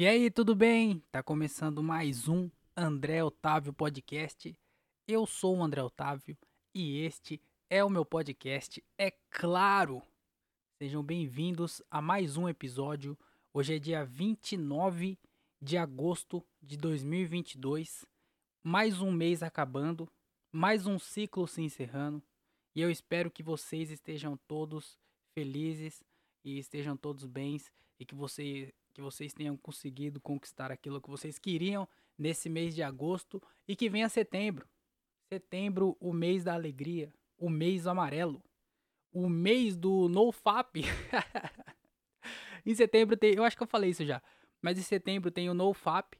E 0.00 0.06
aí, 0.06 0.30
tudo 0.30 0.54
bem? 0.54 1.04
Tá 1.12 1.22
começando 1.22 1.82
mais 1.82 2.26
um 2.26 2.50
André 2.74 3.22
Otávio 3.22 3.70
Podcast. 3.70 4.58
Eu 5.06 5.26
sou 5.26 5.58
o 5.58 5.62
André 5.62 5.82
Otávio 5.82 6.38
e 6.74 7.00
este 7.00 7.38
é 7.68 7.84
o 7.84 7.90
meu 7.90 8.02
podcast, 8.02 8.82
é 8.96 9.10
claro. 9.28 10.02
Sejam 10.78 11.02
bem-vindos 11.02 11.82
a 11.90 12.00
mais 12.00 12.38
um 12.38 12.48
episódio. 12.48 13.14
Hoje 13.52 13.76
é 13.76 13.78
dia 13.78 14.02
29 14.02 15.18
de 15.60 15.76
agosto 15.76 16.42
de 16.62 16.78
2022. 16.78 18.06
Mais 18.64 19.02
um 19.02 19.12
mês 19.12 19.42
acabando, 19.42 20.10
mais 20.50 20.86
um 20.86 20.98
ciclo 20.98 21.46
se 21.46 21.60
encerrando. 21.60 22.22
E 22.74 22.80
eu 22.80 22.90
espero 22.90 23.30
que 23.30 23.42
vocês 23.42 23.90
estejam 23.90 24.38
todos 24.48 24.98
felizes 25.34 26.02
e 26.42 26.58
estejam 26.58 26.96
todos 26.96 27.26
bens 27.26 27.70
e 27.98 28.06
que 28.06 28.14
você 28.14 28.72
que 29.00 29.02
vocês 29.02 29.32
tenham 29.32 29.56
conseguido 29.56 30.20
conquistar 30.20 30.70
aquilo 30.70 31.00
que 31.00 31.08
vocês 31.08 31.38
queriam 31.38 31.88
nesse 32.18 32.50
mês 32.50 32.74
de 32.74 32.82
agosto 32.82 33.42
e 33.66 33.74
que 33.74 33.88
venha 33.88 34.08
setembro. 34.10 34.68
Setembro, 35.32 35.96
o 35.98 36.12
mês 36.12 36.44
da 36.44 36.52
alegria, 36.52 37.10
o 37.38 37.48
mês 37.48 37.86
amarelo, 37.86 38.42
o 39.10 39.28
mês 39.28 39.74
do 39.74 40.06
NoFap. 40.08 40.82
em 42.66 42.74
setembro 42.74 43.16
tem, 43.16 43.34
eu 43.34 43.42
acho 43.42 43.56
que 43.56 43.62
eu 43.62 43.66
falei 43.66 43.90
isso 43.90 44.04
já, 44.04 44.22
mas 44.60 44.78
em 44.78 44.82
setembro 44.82 45.30
tem 45.30 45.48
o 45.48 45.54
NoFap 45.54 46.18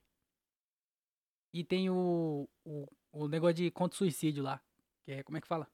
e 1.53 1.63
tem 1.63 1.91
o, 1.91 2.49
o, 2.65 2.87
o 3.13 3.29
negócio 3.29 3.57
de 3.57 3.71
contra 3.71 3.99
suicídio 3.99 4.43
lá, 4.43 4.63
que 5.05 5.13
é, 5.13 5.23
como 5.23 5.37
é 5.37 5.41
que 5.41 5.49
fala? 5.49 5.69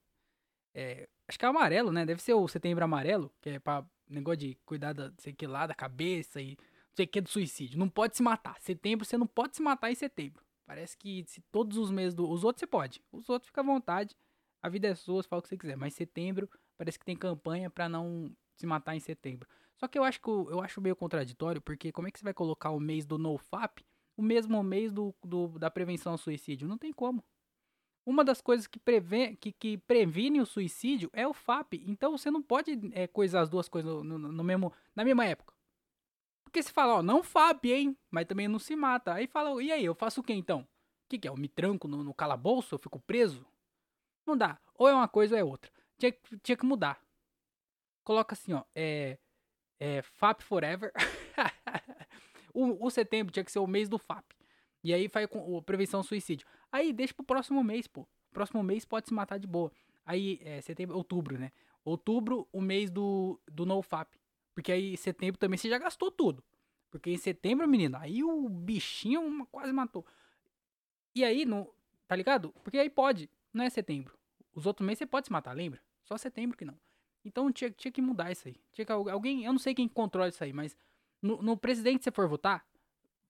É, 0.74 1.08
acho 1.28 1.38
que 1.38 1.44
é 1.44 1.48
amarelo, 1.48 1.92
né? 1.92 2.04
Deve 2.04 2.20
ser 2.20 2.34
o 2.34 2.48
setembro 2.48 2.84
amarelo, 2.84 3.32
que 3.40 3.50
é 3.50 3.58
pra 3.60 3.86
negócio 4.08 4.38
de 4.38 4.54
cuidar 4.66 4.92
da, 4.92 5.12
sei 5.18 5.32
que 5.32 5.46
lá, 5.46 5.66
da 5.66 5.74
cabeça 5.74 6.40
e 6.40 6.56
sei 6.96 7.06
que 7.06 7.18
é 7.18 7.22
do 7.22 7.28
suicídio. 7.28 7.78
Não 7.78 7.88
pode 7.88 8.16
se 8.16 8.22
matar. 8.22 8.58
Setembro 8.60 9.04
você 9.04 9.16
não 9.16 9.26
pode 9.26 9.56
se 9.56 9.62
matar 9.62 9.90
em 9.90 9.94
setembro. 9.94 10.44
Parece 10.66 10.96
que 10.96 11.24
se 11.28 11.40
todos 11.52 11.76
os 11.76 11.90
meses 11.90 12.14
do. 12.14 12.28
Os 12.28 12.42
outros 12.42 12.60
você 12.60 12.66
pode. 12.66 13.00
Os 13.12 13.28
outros 13.28 13.46
fica 13.46 13.60
à 13.60 13.64
vontade. 13.64 14.16
A 14.62 14.68
vida 14.68 14.88
é 14.88 14.94
sua, 14.94 15.22
você 15.22 15.28
fala 15.28 15.40
o 15.40 15.42
que 15.42 15.48
você 15.48 15.56
quiser. 15.56 15.76
Mas 15.76 15.94
setembro 15.94 16.50
parece 16.76 16.98
que 16.98 17.04
tem 17.04 17.16
campanha 17.16 17.70
para 17.70 17.88
não 17.88 18.34
se 18.56 18.66
matar 18.66 18.96
em 18.96 19.00
setembro. 19.00 19.48
Só 19.76 19.86
que 19.86 19.98
eu 19.98 20.02
acho 20.02 20.20
que 20.20 20.28
eu, 20.28 20.48
eu 20.50 20.60
acho 20.60 20.80
meio 20.80 20.96
contraditório, 20.96 21.60
porque 21.60 21.92
como 21.92 22.08
é 22.08 22.10
que 22.10 22.18
você 22.18 22.24
vai 22.24 22.34
colocar 22.34 22.70
o 22.70 22.80
mês 22.80 23.04
do 23.04 23.18
NoFap 23.18 23.84
o 24.16 24.22
mesmo 24.22 24.62
mês 24.62 24.90
do, 24.90 25.14
do, 25.22 25.58
da 25.58 25.70
prevenção 25.70 26.12
ao 26.12 26.18
suicídio? 26.18 26.66
Não 26.66 26.78
tem 26.78 26.92
como. 26.92 27.22
Uma 28.04 28.24
das 28.24 28.40
coisas 28.40 28.66
que, 28.66 28.78
prevê, 28.78 29.36
que, 29.36 29.52
que 29.52 29.76
previne 29.78 30.40
o 30.40 30.46
suicídio 30.46 31.10
é 31.12 31.26
o 31.26 31.34
FAP. 31.34 31.74
Então 31.86 32.16
você 32.16 32.30
não 32.30 32.40
pode 32.40 32.78
é, 32.92 33.06
coisar 33.06 33.40
as 33.40 33.48
duas 33.48 33.68
coisas 33.68 33.92
no, 33.92 34.04
no, 34.04 34.32
no 34.32 34.44
mesmo, 34.44 34.72
na 34.94 35.04
mesma 35.04 35.26
época. 35.26 35.55
Porque 36.46 36.62
se 36.62 36.72
fala, 36.72 36.94
ó, 36.94 37.02
não 37.02 37.24
FAP, 37.24 37.66
hein? 37.66 37.98
Mas 38.08 38.24
também 38.24 38.46
não 38.46 38.58
se 38.58 38.76
mata. 38.76 39.12
Aí 39.12 39.26
fala, 39.26 39.60
e 39.60 39.72
aí, 39.72 39.84
eu 39.84 39.94
faço 39.94 40.20
o 40.20 40.24
que 40.24 40.32
então? 40.32 40.60
O 40.60 41.08
que, 41.08 41.18
que 41.18 41.28
é? 41.28 41.30
Eu 41.30 41.36
me 41.36 41.48
tranco 41.48 41.88
no, 41.88 42.04
no 42.04 42.14
calabouço? 42.14 42.74
Eu 42.74 42.78
fico 42.78 43.00
preso? 43.00 43.44
Não 44.24 44.36
dá. 44.36 44.58
Ou 44.76 44.88
é 44.88 44.94
uma 44.94 45.08
coisa 45.08 45.34
ou 45.34 45.40
é 45.40 45.44
outra. 45.44 45.70
Tinha, 45.98 46.14
tinha 46.42 46.56
que 46.56 46.64
mudar. 46.64 47.00
Coloca 48.04 48.34
assim, 48.34 48.52
ó. 48.52 48.62
É. 48.74 49.18
É. 49.78 50.02
FAP 50.02 50.42
Forever. 50.42 50.92
o, 52.54 52.86
o, 52.86 52.90
setembro 52.90 53.32
tinha 53.32 53.44
que 53.44 53.52
ser 53.52 53.58
o 53.58 53.66
mês 53.66 53.88
do 53.88 53.98
FAP. 53.98 54.24
E 54.84 54.94
aí 54.94 55.08
faz 55.08 55.26
com 55.26 55.60
prevenção 55.62 55.98
ao 56.00 56.04
suicídio. 56.04 56.46
Aí 56.70 56.92
deixa 56.92 57.12
pro 57.12 57.24
próximo 57.24 57.62
mês, 57.64 57.88
pô. 57.88 58.06
Próximo 58.32 58.62
mês 58.62 58.84
pode 58.84 59.08
se 59.08 59.14
matar 59.14 59.38
de 59.38 59.48
boa. 59.48 59.72
Aí, 60.04 60.40
é, 60.42 60.60
setembro, 60.60 60.96
outubro, 60.96 61.36
né? 61.36 61.50
Outubro, 61.84 62.48
o 62.52 62.60
mês 62.60 62.88
do, 62.88 63.40
do 63.50 63.66
NoFap. 63.66 64.16
Porque 64.56 64.72
aí 64.72 64.96
setembro 64.96 65.38
também 65.38 65.58
você 65.58 65.68
já 65.68 65.76
gastou 65.76 66.10
tudo. 66.10 66.42
Porque 66.90 67.10
em 67.10 67.18
setembro, 67.18 67.68
menino, 67.68 67.98
aí 67.98 68.24
o 68.24 68.48
bichinho 68.48 69.46
quase 69.52 69.70
matou. 69.70 70.02
E 71.14 71.22
aí, 71.22 71.44
no, 71.44 71.70
tá 72.08 72.16
ligado? 72.16 72.54
Porque 72.64 72.78
aí 72.78 72.88
pode, 72.88 73.28
não 73.52 73.64
é 73.64 73.68
setembro. 73.68 74.16
Os 74.54 74.64
outros 74.64 74.86
meses 74.86 75.00
você 75.00 75.06
pode 75.06 75.26
se 75.26 75.32
matar, 75.32 75.54
lembra? 75.54 75.82
Só 76.04 76.16
setembro 76.16 76.56
que 76.56 76.64
não. 76.64 76.78
Então 77.22 77.52
tinha, 77.52 77.70
tinha 77.70 77.92
que 77.92 78.00
mudar 78.00 78.32
isso 78.32 78.48
aí. 78.48 78.56
Tinha 78.72 78.86
que 78.86 78.90
alguém, 78.92 79.44
eu 79.44 79.52
não 79.52 79.58
sei 79.58 79.74
quem 79.74 79.86
controla 79.86 80.30
isso 80.30 80.42
aí, 80.42 80.54
mas 80.54 80.74
no, 81.20 81.42
no 81.42 81.54
presidente 81.54 82.02
você 82.02 82.10
for 82.10 82.26
votar, 82.26 82.66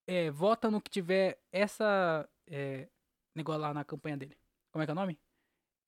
é, 0.06 0.30
vota 0.30 0.70
no 0.70 0.80
que 0.80 0.88
tiver 0.88 1.40
essa 1.50 2.28
é, 2.46 2.88
negócio 3.34 3.62
lá 3.62 3.74
na 3.74 3.84
campanha 3.84 4.16
dele. 4.16 4.38
Como 4.70 4.80
é 4.80 4.86
que 4.86 4.92
é 4.92 4.94
o 4.94 4.96
nome? 4.96 5.18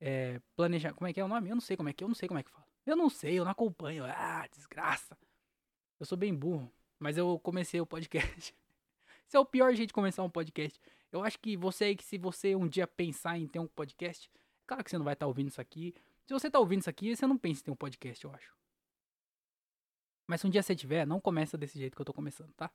É, 0.00 0.40
planejar. 0.56 0.94
Como 0.94 1.06
é 1.06 1.12
que 1.12 1.20
é 1.20 1.24
o 1.24 1.28
nome? 1.28 1.48
Eu 1.48 1.54
não 1.54 1.60
sei 1.60 1.76
como 1.76 1.88
é 1.90 1.92
que, 1.92 2.02
eu 2.02 2.08
não 2.08 2.14
sei 2.16 2.26
como 2.26 2.40
é 2.40 2.42
que 2.42 2.50
fala. 2.50 2.66
Eu 2.84 2.96
não 2.96 3.08
sei, 3.08 3.38
eu 3.38 3.44
não 3.44 3.52
acompanho. 3.52 4.04
Ah, 4.04 4.48
desgraça. 4.50 5.16
Eu 5.98 6.06
sou 6.06 6.16
bem 6.16 6.34
burro, 6.34 6.72
mas 6.98 7.16
eu 7.16 7.38
comecei 7.40 7.80
o 7.80 7.86
podcast. 7.86 8.54
Esse 9.26 9.36
é 9.36 9.40
o 9.40 9.44
pior 9.44 9.74
jeito 9.74 9.88
de 9.88 9.94
começar 9.94 10.22
um 10.22 10.30
podcast. 10.30 10.80
Eu 11.10 11.24
acho 11.24 11.38
que 11.38 11.56
você 11.56 11.86
aí, 11.86 11.96
que 11.96 12.04
se 12.04 12.18
você 12.18 12.54
um 12.54 12.68
dia 12.68 12.86
pensar 12.86 13.38
em 13.38 13.46
ter 13.46 13.58
um 13.58 13.66
podcast, 13.66 14.30
claro 14.66 14.84
que 14.84 14.90
você 14.90 14.98
não 14.98 15.04
vai 15.04 15.14
estar 15.14 15.24
tá 15.24 15.28
ouvindo 15.28 15.48
isso 15.48 15.60
aqui. 15.60 15.94
Se 16.26 16.32
você 16.32 16.46
está 16.46 16.58
ouvindo 16.58 16.80
isso 16.80 16.90
aqui, 16.90 17.16
você 17.16 17.26
não 17.26 17.36
pensa 17.36 17.62
em 17.62 17.64
ter 17.64 17.70
um 17.70 17.76
podcast, 17.76 18.24
eu 18.24 18.32
acho. 18.32 18.54
Mas 20.26 20.40
se 20.40 20.46
um 20.46 20.50
dia 20.50 20.62
você 20.62 20.76
tiver, 20.76 21.06
não 21.06 21.20
começa 21.20 21.56
desse 21.56 21.78
jeito 21.78 21.96
que 21.96 22.00
eu 22.00 22.06
tô 22.06 22.12
começando, 22.12 22.52
tá? 22.52 22.70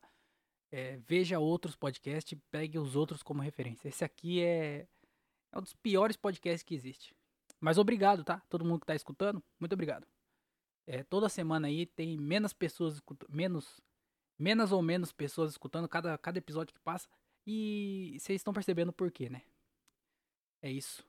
É, 0.71 0.97
veja 0.97 1.39
outros 1.39 1.75
podcasts, 1.75 2.37
pegue 2.49 2.79
os 2.79 2.95
outros 2.95 3.21
como 3.21 3.41
referência. 3.41 3.87
Esse 3.87 4.03
aqui 4.03 4.41
é, 4.41 4.87
é 5.51 5.57
um 5.57 5.61
dos 5.61 5.73
piores 5.73 6.17
podcasts 6.17 6.63
que 6.63 6.73
existe. 6.73 7.15
Mas 7.59 7.77
obrigado, 7.77 8.23
tá? 8.23 8.41
Todo 8.49 8.65
mundo 8.65 8.81
que 8.81 8.87
tá 8.87 8.95
escutando, 8.95 9.41
muito 9.59 9.73
obrigado. 9.73 10.07
É, 10.85 11.03
toda 11.03 11.29
semana 11.29 11.67
aí 11.67 11.85
tem 11.85 12.17
menos 12.17 12.51
pessoas 12.51 13.01
menos 13.29 13.81
menos 14.37 14.71
ou 14.71 14.81
menos 14.81 15.11
pessoas 15.11 15.51
escutando 15.51 15.87
cada, 15.87 16.17
cada 16.17 16.37
episódio 16.37 16.73
que 16.73 16.81
passa. 16.81 17.07
E 17.45 18.17
vocês 18.19 18.39
estão 18.39 18.53
percebendo 18.53 18.91
por 18.91 19.11
quê, 19.11 19.29
né? 19.29 19.41
É 20.61 20.71
isso. 20.71 21.05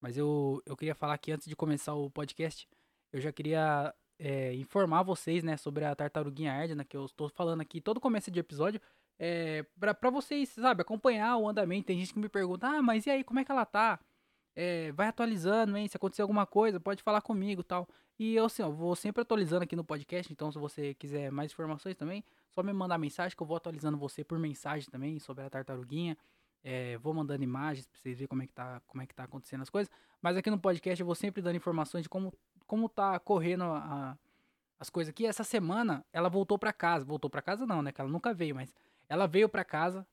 Mas 0.00 0.16
eu, 0.16 0.62
eu 0.66 0.76
queria 0.76 0.94
falar 0.94 1.16
que 1.18 1.30
antes 1.30 1.46
de 1.46 1.54
começar 1.54 1.94
o 1.94 2.10
podcast, 2.10 2.68
eu 3.12 3.20
já 3.20 3.30
queria 3.32 3.94
é, 4.18 4.54
informar 4.54 5.02
vocês, 5.02 5.44
né, 5.44 5.56
sobre 5.56 5.84
a 5.84 5.94
tartaruguinha 5.94 6.52
Ardena, 6.52 6.84
que 6.84 6.96
eu 6.96 7.04
estou 7.04 7.28
falando 7.28 7.60
aqui 7.60 7.80
todo 7.80 8.00
começo 8.00 8.30
de 8.30 8.40
episódio, 8.40 8.80
é, 9.18 9.62
pra 9.78 10.10
vocês, 10.10 10.48
sabe, 10.48 10.82
acompanhar 10.82 11.36
o 11.36 11.48
andamento. 11.48 11.86
Tem 11.86 11.98
gente 11.98 12.12
que 12.12 12.18
me 12.18 12.28
pergunta, 12.28 12.66
ah, 12.66 12.82
mas 12.82 13.06
e 13.06 13.10
aí, 13.10 13.22
como 13.22 13.38
é 13.38 13.44
que 13.44 13.52
ela 13.52 13.64
tá? 13.64 14.00
É, 14.54 14.92
vai 14.92 15.08
atualizando, 15.08 15.76
hein? 15.76 15.88
Se 15.88 15.96
acontecer 15.96 16.22
alguma 16.22 16.46
coisa, 16.46 16.78
pode 16.78 17.02
falar 17.02 17.22
comigo 17.22 17.62
tal. 17.62 17.88
E 18.18 18.34
eu, 18.34 18.44
assim, 18.44 18.62
ó, 18.62 18.70
vou 18.70 18.94
sempre 18.94 19.22
atualizando 19.22 19.64
aqui 19.64 19.74
no 19.74 19.84
podcast, 19.84 20.32
então 20.32 20.52
se 20.52 20.58
você 20.58 20.94
quiser 20.94 21.32
mais 21.32 21.50
informações 21.52 21.96
também, 21.96 22.22
só 22.50 22.62
me 22.62 22.72
mandar 22.72 22.98
mensagem 22.98 23.36
que 23.36 23.42
eu 23.42 23.46
vou 23.46 23.56
atualizando 23.56 23.96
você 23.96 24.22
por 24.22 24.38
mensagem 24.38 24.88
também 24.90 25.18
sobre 25.18 25.44
a 25.44 25.50
tartaruguinha. 25.50 26.16
É, 26.64 26.96
vou 26.98 27.12
mandando 27.12 27.42
imagens 27.42 27.86
pra 27.86 27.98
vocês 27.98 28.18
verem 28.18 28.28
como 28.28 28.42
é 28.42 28.46
que 28.46 28.52
tá, 28.52 28.80
como 28.86 29.02
é 29.02 29.06
que 29.06 29.14
tá 29.14 29.24
acontecendo 29.24 29.62
as 29.62 29.70
coisas. 29.70 29.90
Mas 30.20 30.36
aqui 30.36 30.50
no 30.50 30.58
podcast 30.58 31.00
eu 31.00 31.06
vou 31.06 31.14
sempre 31.14 31.42
dando 31.42 31.56
informações 31.56 32.04
de 32.04 32.08
como, 32.08 32.32
como 32.66 32.88
tá 32.88 33.18
correndo 33.18 33.64
a, 33.64 34.16
as 34.78 34.88
coisas 34.88 35.10
aqui. 35.10 35.26
Essa 35.26 35.42
semana 35.42 36.04
ela 36.12 36.28
voltou 36.28 36.58
para 36.58 36.72
casa. 36.72 37.04
Voltou 37.04 37.28
para 37.28 37.42
casa 37.42 37.66
não, 37.66 37.82
né? 37.82 37.90
Que 37.90 38.00
ela 38.00 38.10
nunca 38.10 38.32
veio, 38.32 38.54
mas 38.54 38.72
ela 39.08 39.26
veio 39.26 39.48
para 39.48 39.64
casa 39.64 40.06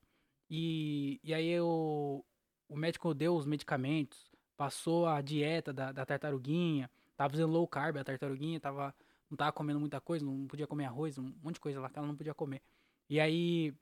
e, 0.50 1.19
e 1.23 1.33
aí 1.33 1.47
eu, 1.47 2.25
o 2.67 2.75
médico 2.75 3.13
deu 3.13 3.35
os 3.35 3.45
medicamentos, 3.45 4.28
passou 4.59 5.08
a 5.08 5.22
dieta 5.22 5.72
da, 5.72 5.94
da 5.94 6.06
tartaruguinha, 6.06 6.92
Tava 7.16 7.31
fazendo 7.31 7.52
low 7.52 7.68
carb, 7.68 7.97
a 7.97 8.03
tartaruguinha 8.03 8.62
tava, 8.62 8.96
não 9.30 9.36
tava 9.36 9.52
comendo 9.52 9.78
muita 9.78 10.00
coisa, 10.00 10.25
não 10.25 10.47
podia 10.47 10.66
comer 10.66 10.86
arroz, 10.86 11.18
um 11.18 11.34
monte 11.44 11.56
de 11.56 11.59
coisa 11.59 11.78
lá 11.78 11.90
que 11.90 11.97
ela 12.00 12.08
não 12.08 12.16
podia 12.16 12.34
comer. 12.34 12.62
E 13.09 13.19
aí 13.19 13.74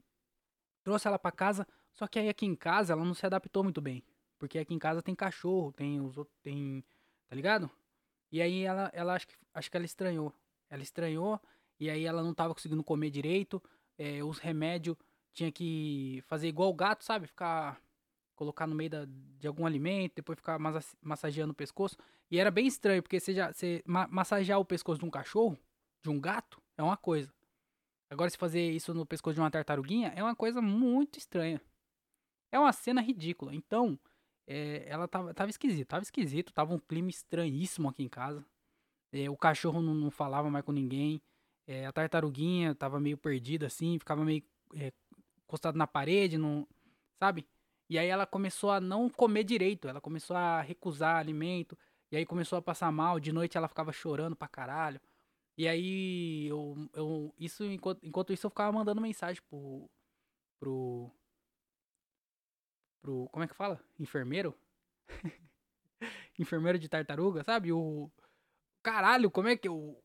trouxe 0.84 1.08
ela 1.08 1.20
para 1.20 1.32
casa, 1.32 1.68
só 1.94 2.08
que 2.08 2.18
aí 2.18 2.30
aqui 2.30 2.48
em 2.48 2.56
casa 2.56 2.94
ela 2.94 3.06
não 3.06 3.14
se 3.14 3.24
adaptou 3.24 3.64
muito 3.64 3.80
bem, 3.80 4.04
porque 4.40 4.58
aqui 4.58 4.74
em 4.74 4.80
casa 4.80 5.04
tem 5.04 5.14
cachorro, 5.14 5.72
tem 5.72 6.02
os 6.02 6.18
outros, 6.18 6.36
tem, 6.42 6.84
tá 7.28 7.36
ligado? 7.36 7.70
E 8.32 8.42
aí 8.42 8.64
ela, 8.64 8.90
ela 8.92 9.14
acho 9.14 9.28
que, 9.28 9.36
acho 9.54 9.70
que 9.70 9.78
ela 9.78 9.86
estranhou. 9.86 10.34
Ela 10.68 10.82
estranhou 10.82 11.40
e 11.80 11.92
aí 11.92 12.06
ela 12.06 12.24
não 12.24 12.34
tava 12.34 12.56
conseguindo 12.56 12.84
comer 12.84 13.12
direito, 13.12 13.62
é, 14.00 14.24
os 14.24 14.40
remédios 14.40 14.98
tinha 15.32 15.52
que 15.52 16.24
fazer 16.26 16.48
igual 16.48 16.72
o 16.72 16.74
gato, 16.74 17.04
sabe? 17.04 17.28
Ficar 17.28 17.80
colocar 18.38 18.68
no 18.68 18.76
meio 18.76 18.90
da, 18.90 19.06
de 19.40 19.48
algum 19.48 19.66
alimento, 19.66 20.14
depois 20.16 20.38
ficar 20.38 20.58
massageando 21.02 21.52
o 21.52 21.56
pescoço. 21.56 21.98
E 22.32 22.40
era 22.40 22.52
bem 22.52 22.68
estranho, 22.68 23.02
porque 23.02 23.20
você, 23.20 23.34
já, 23.34 23.52
você 23.52 23.84
massagear 23.86 24.60
o 24.60 24.66
pescoço 24.66 25.00
de 25.00 25.06
um 25.06 25.10
cachorro, 25.10 25.58
de 26.04 26.10
um 26.10 26.20
gato, 26.20 26.62
é 26.78 26.84
uma 26.84 26.96
coisa. 26.96 27.34
Agora, 28.10 28.30
se 28.30 28.38
fazer 28.38 28.72
isso 28.72 28.94
no 28.94 29.06
pescoço 29.06 29.34
de 29.34 29.42
uma 29.42 29.52
tartaruguinha, 29.52 30.14
é 30.16 30.24
uma 30.24 30.36
coisa 30.36 30.62
muito 30.62 31.18
estranha. 31.18 31.60
É 32.52 32.58
uma 32.58 32.72
cena 32.72 33.02
ridícula. 33.02 33.54
Então, 33.54 34.00
é, 34.46 34.86
ela 34.88 35.08
tava, 35.08 35.34
tava 35.34 35.50
esquisito, 35.50 35.88
tava 35.88 36.04
esquisito, 36.04 36.54
tava 36.54 36.74
um 36.74 36.80
clima 36.80 37.10
estranhíssimo 37.10 37.90
aqui 37.90 38.04
em 38.04 38.08
casa. 38.08 38.46
É, 39.12 39.30
o 39.30 39.36
cachorro 39.36 39.82
não, 39.82 39.94
não, 39.94 40.12
falava 40.12 40.50
mais 40.50 40.64
com 40.64 40.72
ninguém. 40.72 41.22
É, 41.66 41.86
a 41.86 41.92
tartaruguinha 41.92 42.74
tava 42.76 43.00
meio 43.00 43.18
perdida 43.18 43.66
assim, 43.66 44.00
ficava 44.00 44.24
meio 44.24 44.42
é, 44.76 44.94
encostado 45.44 45.78
na 45.78 45.88
parede, 45.88 46.38
não, 46.38 46.66
sabe? 47.20 47.46
E 47.90 47.98
aí 47.98 48.08
ela 48.08 48.26
começou 48.26 48.72
a 48.72 48.82
não 48.82 49.10
comer 49.10 49.44
direito, 49.44 49.88
ela 49.88 50.02
começou 50.02 50.36
a 50.36 50.62
recusar 50.62 51.16
alimento, 51.16 51.78
e 52.12 52.18
aí 52.18 52.26
começou 52.26 52.58
a 52.58 52.62
passar 52.62 52.92
mal, 52.92 53.20
de 53.20 53.32
noite 53.32 53.58
ela 53.58 53.68
ficava 53.68 53.92
chorando 53.94 54.36
pra 54.36 54.48
caralho. 54.48 55.00
E 55.58 55.68
aí 55.68 56.48
eu, 56.48 56.76
eu 56.94 57.34
isso 57.40 57.64
enquanto, 57.64 58.06
enquanto 58.06 58.32
isso 58.32 58.46
eu 58.46 58.52
ficava 58.52 58.72
mandando 58.72 59.02
mensagem 59.02 59.42
pro, 59.50 59.90
pro. 60.60 61.12
pro. 63.02 63.28
como 63.32 63.44
é 63.44 63.48
que 63.48 63.56
fala? 63.56 63.84
Enfermeiro? 64.00 64.56
Enfermeiro 66.38 66.78
de 66.78 66.88
tartaruga, 66.88 67.44
sabe? 67.44 67.72
O. 67.72 68.12
Caralho, 68.84 69.32
como 69.32 69.48
é 69.48 69.58
que 69.58 69.68
o. 69.68 69.98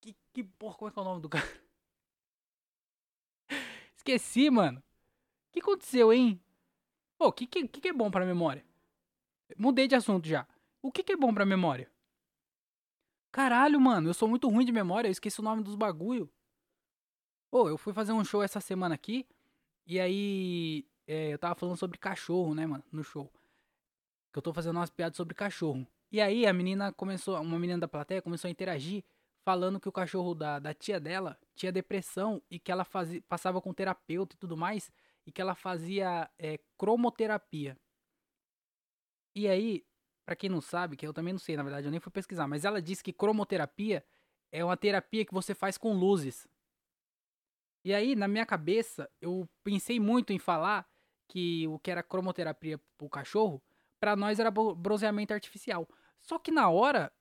Que, 0.00 0.16
que 0.32 0.44
porra, 0.44 0.76
como 0.76 0.88
é 0.88 0.92
que 0.92 0.98
é 0.98 1.02
o 1.02 1.04
nome 1.04 1.20
do 1.20 1.28
cara? 1.28 1.46
Esqueci, 3.94 4.48
mano. 4.48 4.78
O 4.78 5.52
que 5.52 5.60
aconteceu, 5.60 6.12
hein? 6.12 6.40
Pô, 7.20 7.26
o 7.26 7.32
que, 7.32 7.46
que, 7.46 7.68
que 7.68 7.88
é 7.88 7.92
bom 7.92 8.10
pra 8.10 8.24
memória? 8.24 8.64
Mudei 9.54 9.86
de 9.86 9.94
assunto 9.94 10.26
já. 10.26 10.46
O 10.80 10.90
que, 10.90 11.02
que 11.02 11.12
é 11.12 11.16
bom 11.18 11.34
pra 11.34 11.44
memória? 11.44 11.86
Caralho, 13.30 13.78
mano, 13.78 14.08
eu 14.08 14.14
sou 14.14 14.26
muito 14.26 14.48
ruim 14.48 14.64
de 14.64 14.72
memória, 14.72 15.06
eu 15.06 15.12
esqueci 15.12 15.38
o 15.38 15.42
nome 15.42 15.62
dos 15.62 15.74
bagulho. 15.74 16.30
Pô, 17.50 17.68
eu 17.68 17.76
fui 17.76 17.92
fazer 17.92 18.12
um 18.12 18.24
show 18.24 18.42
essa 18.42 18.58
semana 18.58 18.94
aqui, 18.94 19.28
e 19.86 20.00
aí 20.00 20.86
é, 21.06 21.34
eu 21.34 21.38
tava 21.38 21.54
falando 21.54 21.76
sobre 21.76 21.98
cachorro, 21.98 22.54
né, 22.54 22.66
mano, 22.66 22.82
no 22.90 23.04
show. 23.04 23.30
Que 24.32 24.38
eu 24.38 24.42
tô 24.42 24.54
fazendo 24.54 24.76
umas 24.76 24.88
piadas 24.88 25.18
sobre 25.18 25.34
cachorro. 25.34 25.86
E 26.10 26.22
aí 26.22 26.46
a 26.46 26.54
menina 26.54 26.90
começou, 26.90 27.38
uma 27.38 27.58
menina 27.58 27.80
da 27.80 27.86
plateia 27.86 28.22
começou 28.22 28.48
a 28.48 28.50
interagir, 28.50 29.04
falando 29.44 29.78
que 29.78 29.90
o 29.90 29.92
cachorro 29.92 30.34
da, 30.34 30.58
da 30.58 30.72
tia 30.72 30.98
dela 30.98 31.38
tinha 31.54 31.70
depressão 31.70 32.40
e 32.50 32.58
que 32.58 32.72
ela 32.72 32.82
fazia, 32.82 33.20
passava 33.28 33.60
com 33.60 33.74
terapeuta 33.74 34.34
e 34.34 34.38
tudo 34.38 34.56
mais, 34.56 34.90
e 35.30 35.32
que 35.32 35.40
ela 35.40 35.54
fazia 35.54 36.28
é, 36.36 36.58
cromoterapia. 36.76 37.78
E 39.32 39.46
aí, 39.46 39.86
para 40.26 40.34
quem 40.34 40.50
não 40.50 40.60
sabe, 40.60 40.96
que 40.96 41.06
eu 41.06 41.14
também 41.14 41.32
não 41.32 41.38
sei, 41.38 41.56
na 41.56 41.62
verdade, 41.62 41.86
eu 41.86 41.90
nem 41.92 42.00
fui 42.00 42.10
pesquisar, 42.10 42.48
mas 42.48 42.64
ela 42.64 42.82
disse 42.82 43.04
que 43.04 43.12
cromoterapia 43.12 44.04
é 44.50 44.64
uma 44.64 44.76
terapia 44.76 45.24
que 45.24 45.32
você 45.32 45.54
faz 45.54 45.78
com 45.78 45.92
luzes. 45.92 46.48
E 47.84 47.94
aí, 47.94 48.16
na 48.16 48.26
minha 48.26 48.44
cabeça, 48.44 49.08
eu 49.20 49.48
pensei 49.62 50.00
muito 50.00 50.32
em 50.32 50.38
falar 50.40 50.84
que 51.28 51.68
o 51.68 51.78
que 51.78 51.92
era 51.92 52.02
cromoterapia 52.02 52.80
pro 52.98 53.08
cachorro, 53.08 53.62
para 54.00 54.16
nós 54.16 54.40
era 54.40 54.50
bronzeamento 54.50 55.32
artificial. 55.32 55.88
Só 56.20 56.40
que 56.40 56.50
na 56.50 56.68
hora, 56.68 57.12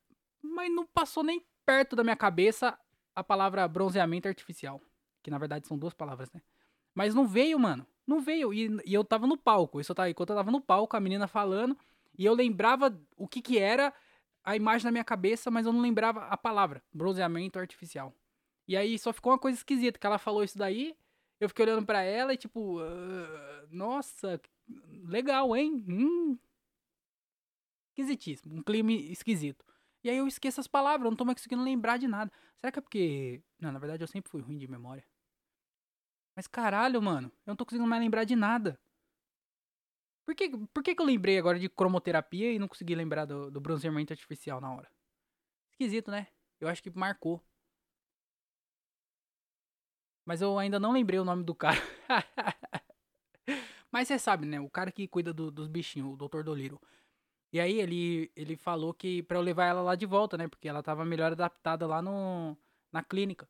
mas 0.41 0.73
não 0.73 0.88
passou 0.88 1.23
nem 1.23 1.45
perto 1.63 1.95
da 1.95 2.03
minha 2.03 2.17
cabeça 2.17 2.75
a 3.15 3.23
palavra 3.23 3.67
bronzeamento 3.67 4.27
artificial. 4.27 4.81
Que 5.21 5.29
na 5.29 5.38
verdade 5.38 5.67
são 5.67 5.77
duas 5.77 5.94
palavras, 5.94 6.31
né? 6.31 6.41
Mas 7.00 7.13
não 7.15 7.27
veio, 7.27 7.59
mano. 7.59 7.88
Não 8.09 8.19
veio. 8.19 8.51
E, 8.51 8.67
e 8.85 8.94
eu 8.94 9.03
tava 9.03 9.27
no 9.27 9.38
palco. 9.38 9.79
Isso 9.79 9.91
eu 9.91 9.95
tava, 9.95 10.09
enquanto 10.09 10.31
eu 10.31 10.35
tava 10.35 10.50
no 10.50 10.59
palco, 10.59 10.97
a 10.97 11.00
menina 11.00 11.27
falando. 11.27 11.77
E 12.17 12.25
eu 12.25 12.33
lembrava 12.33 13.00
o 13.15 13.27
que 13.27 13.39
que 13.39 13.59
era 13.59 13.94
a 14.44 14.56
imagem 14.56 14.85
na 14.85 14.91
minha 14.91 15.03
cabeça, 15.03 15.51
mas 15.51 15.67
eu 15.67 15.71
não 15.71 15.79
lembrava 15.79 16.21
a 16.21 16.35
palavra. 16.35 16.81
Bronzeamento 16.91 17.59
artificial. 17.59 18.11
E 18.67 18.75
aí 18.75 18.97
só 18.97 19.13
ficou 19.13 19.31
uma 19.31 19.38
coisa 19.38 19.59
esquisita, 19.59 20.00
que 20.00 20.07
ela 20.07 20.17
falou 20.17 20.44
isso 20.44 20.57
daí, 20.57 20.95
eu 21.39 21.47
fiquei 21.50 21.65
olhando 21.65 21.85
para 21.85 22.01
ela 22.01 22.33
e 22.33 22.38
tipo, 22.38 22.81
uh, 22.81 23.67
nossa, 23.69 24.41
legal, 25.05 25.55
hein? 25.55 25.85
Hum. 25.88 26.38
Esquisitíssimo, 27.91 28.55
um 28.55 28.63
clima 28.63 28.91
esquisito. 28.91 29.63
E 30.03 30.09
aí 30.09 30.17
eu 30.17 30.27
esqueço 30.27 30.59
as 30.59 30.67
palavras, 30.67 31.05
eu 31.05 31.12
não 31.12 31.17
tô 31.17 31.25
mais 31.25 31.38
conseguindo 31.38 31.63
lembrar 31.63 31.97
de 31.97 32.07
nada. 32.07 32.31
Será 32.59 32.71
que 32.71 32.79
é 32.79 32.81
porque. 32.81 33.41
Não, 33.59 33.71
na 33.71 33.79
verdade 33.79 34.03
eu 34.03 34.07
sempre 34.07 34.31
fui 34.31 34.41
ruim 34.41 34.57
de 34.57 34.67
memória. 34.67 35.03
Mas 36.39 36.47
caralho, 36.47 37.01
mano, 37.01 37.27
eu 37.45 37.51
não 37.51 37.56
tô 37.57 37.65
conseguindo 37.65 37.89
mais 37.89 38.01
lembrar 38.01 38.24
de 38.24 38.33
nada. 38.33 38.80
Por 40.25 40.33
que, 40.33 40.50
por 40.74 40.81
que, 40.81 40.95
que 40.95 41.01
eu 41.01 41.06
lembrei 41.06 41.38
agora 41.38 41.59
de 41.59 41.68
cromoterapia 41.68 42.53
e 42.53 42.57
não 42.57 42.65
consegui 42.65 42.95
lembrar 42.95 43.25
do, 43.25 43.51
do 43.51 43.59
bronzeamento 43.59 44.13
artificial 44.13 44.62
na 44.62 44.74
hora? 44.74 44.89
Esquisito, 45.69 46.09
né? 46.09 46.27
Eu 46.62 46.69
acho 46.69 46.81
que 46.81 46.89
marcou. 46.91 47.44
Mas 50.24 50.41
eu 50.41 50.57
ainda 50.57 50.80
não 50.80 50.94
lembrei 50.94 51.19
o 51.19 51.25
nome 51.25 51.44
do 51.44 51.53
cara. 51.53 51.77
Mas 53.91 54.07
você 54.07 54.18
sabe, 54.18 54.45
né? 54.45 54.62
O 54.62 54.69
cara 54.69 54.94
que 54.94 55.09
cuida 55.09 55.33
do, 55.33 55.51
dos 55.51 55.68
bichinhos, 55.68 56.13
o 56.13 56.15
Dr. 56.15 56.41
Doliro. 56.41 56.80
E 57.51 57.59
aí 57.59 57.81
ele, 57.81 58.31
ele 58.33 58.56
falou 58.56 58.94
que 58.94 59.21
para 59.24 59.38
eu 59.38 59.41
levar 59.41 59.65
ela 59.65 59.81
lá 59.81 59.94
de 59.94 60.06
volta, 60.06 60.38
né? 60.38 60.47
Porque 60.47 60.69
ela 60.69 60.81
tava 60.81 61.03
melhor 61.03 61.33
adaptada 61.33 61.86
lá 61.86 62.01
no, 62.01 62.57
na 62.94 63.03
clínica. 63.03 63.45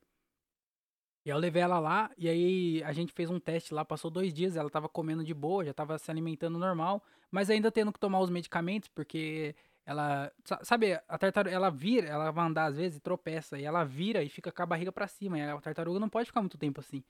E 1.26 1.30
eu 1.30 1.38
levei 1.38 1.62
ela 1.62 1.80
lá, 1.80 2.10
e 2.18 2.30
aí 2.30 2.84
a 2.84 2.94
gente 2.94 3.12
fez 3.12 3.30
um 3.30 3.40
teste 3.40 3.74
lá, 3.74 3.84
passou 3.84 4.10
dois 4.10 4.34
dias, 4.34 4.56
ela 4.56 4.70
tava 4.70 4.88
comendo 4.88 5.24
de 5.24 5.34
boa, 5.34 5.66
já 5.66 5.74
tava 5.74 5.98
se 5.98 6.10
alimentando 6.10 6.58
normal, 6.58 7.04
mas 7.30 7.50
ainda 7.50 7.72
tendo 7.72 7.92
que 7.92 8.00
tomar 8.00 8.20
os 8.22 8.30
medicamentos, 8.30 8.88
porque 8.88 9.54
ela, 9.86 10.32
sabe, 10.62 10.94
a 10.94 11.18
tartaruga, 11.18 11.54
ela 11.54 11.70
vira, 11.70 12.08
ela 12.08 12.32
vai 12.32 12.46
andar 12.46 12.66
às 12.66 12.78
vezes 12.78 12.98
e 12.98 13.02
tropeça, 13.02 13.60
e 13.60 13.66
ela 13.66 13.84
vira 13.84 14.24
e 14.24 14.30
fica 14.30 14.52
com 14.52 14.64
a 14.64 14.66
barriga 14.66 14.92
para 14.92 15.08
cima, 15.08 15.38
e 15.38 15.42
a 15.42 15.60
tartaruga 15.60 16.00
não 16.00 16.10
pode 16.10 16.28
ficar 16.28 16.42
muito 16.42 16.58
tempo 16.58 16.80
assim. 16.80 17.04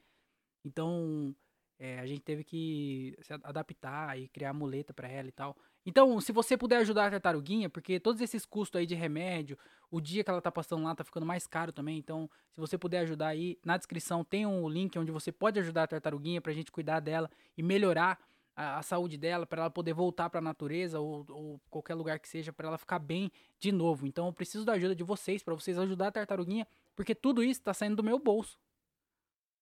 Então, 0.66 1.36
é, 1.78 2.00
a 2.00 2.06
gente 2.06 2.22
teve 2.22 2.44
que 2.44 3.18
se 3.22 3.34
adaptar 3.34 4.20
e 4.20 4.28
criar 4.28 4.54
muleta 4.54 4.94
para 4.94 5.08
ela 5.08 5.30
e 5.30 5.32
tal. 5.32 5.56
Então, 5.86 6.20
se 6.20 6.32
você 6.32 6.58
puder 6.58 6.78
ajudar 6.78 7.08
a 7.08 7.12
tartaruguinha, 7.12 7.70
porque 7.70 8.00
todos 8.00 8.22
esses 8.22 8.46
custos 8.46 8.80
aí 8.80 8.86
de 8.86 8.96
remédio, 8.96 9.58
o 9.90 10.00
dia 10.00 10.24
que 10.24 10.30
ela 10.30 10.42
tá 10.42 10.52
passando 10.52 10.84
lá 10.84 10.94
tá 10.94 11.04
ficando 11.04 11.26
mais 11.26 11.48
caro 11.48 11.72
também. 11.72 11.98
Então, 11.98 12.30
se 12.52 12.60
você 12.60 12.78
puder 12.78 13.00
ajudar 13.00 13.28
aí, 13.28 13.58
na 13.64 13.78
descrição 13.78 14.24
tem 14.24 14.46
um 14.46 14.68
link 14.68 14.98
onde 15.00 15.12
você 15.12 15.32
pode 15.32 15.60
ajudar 15.60 15.84
a 15.84 15.88
tartaruguinha 15.88 16.42
pra 16.42 16.54
gente 16.54 16.72
cuidar 16.72 17.00
dela 17.00 17.30
e 17.58 17.64
melhorar 17.64 18.20
a, 18.56 18.80
a 18.80 18.82
saúde 18.82 19.18
dela, 19.18 19.46
para 19.46 19.62
ela 19.62 19.72
poder 19.72 19.94
voltar 19.94 20.30
para 20.30 20.40
a 20.40 20.42
natureza 20.42 21.00
ou, 21.00 21.26
ou, 21.30 21.62
qualquer 21.70 21.96
lugar 21.96 22.20
que 22.20 22.28
seja, 22.28 22.52
para 22.52 22.68
ela 22.68 22.78
ficar 22.78 23.00
bem 23.00 23.32
de 23.58 23.72
novo. 23.72 24.06
Então, 24.06 24.28
eu 24.28 24.34
preciso 24.34 24.66
da 24.66 24.74
ajuda 24.74 24.94
de 24.94 25.04
vocês, 25.04 25.42
para 25.42 25.56
vocês 25.56 25.80
ajudar 25.80 26.08
a 26.08 26.12
tartaruguinha, 26.12 26.68
porque 26.94 27.16
tudo 27.16 27.42
isso 27.42 27.62
tá 27.62 27.74
saindo 27.74 27.96
do 27.96 28.04
meu 28.04 28.20
bolso. 28.20 28.60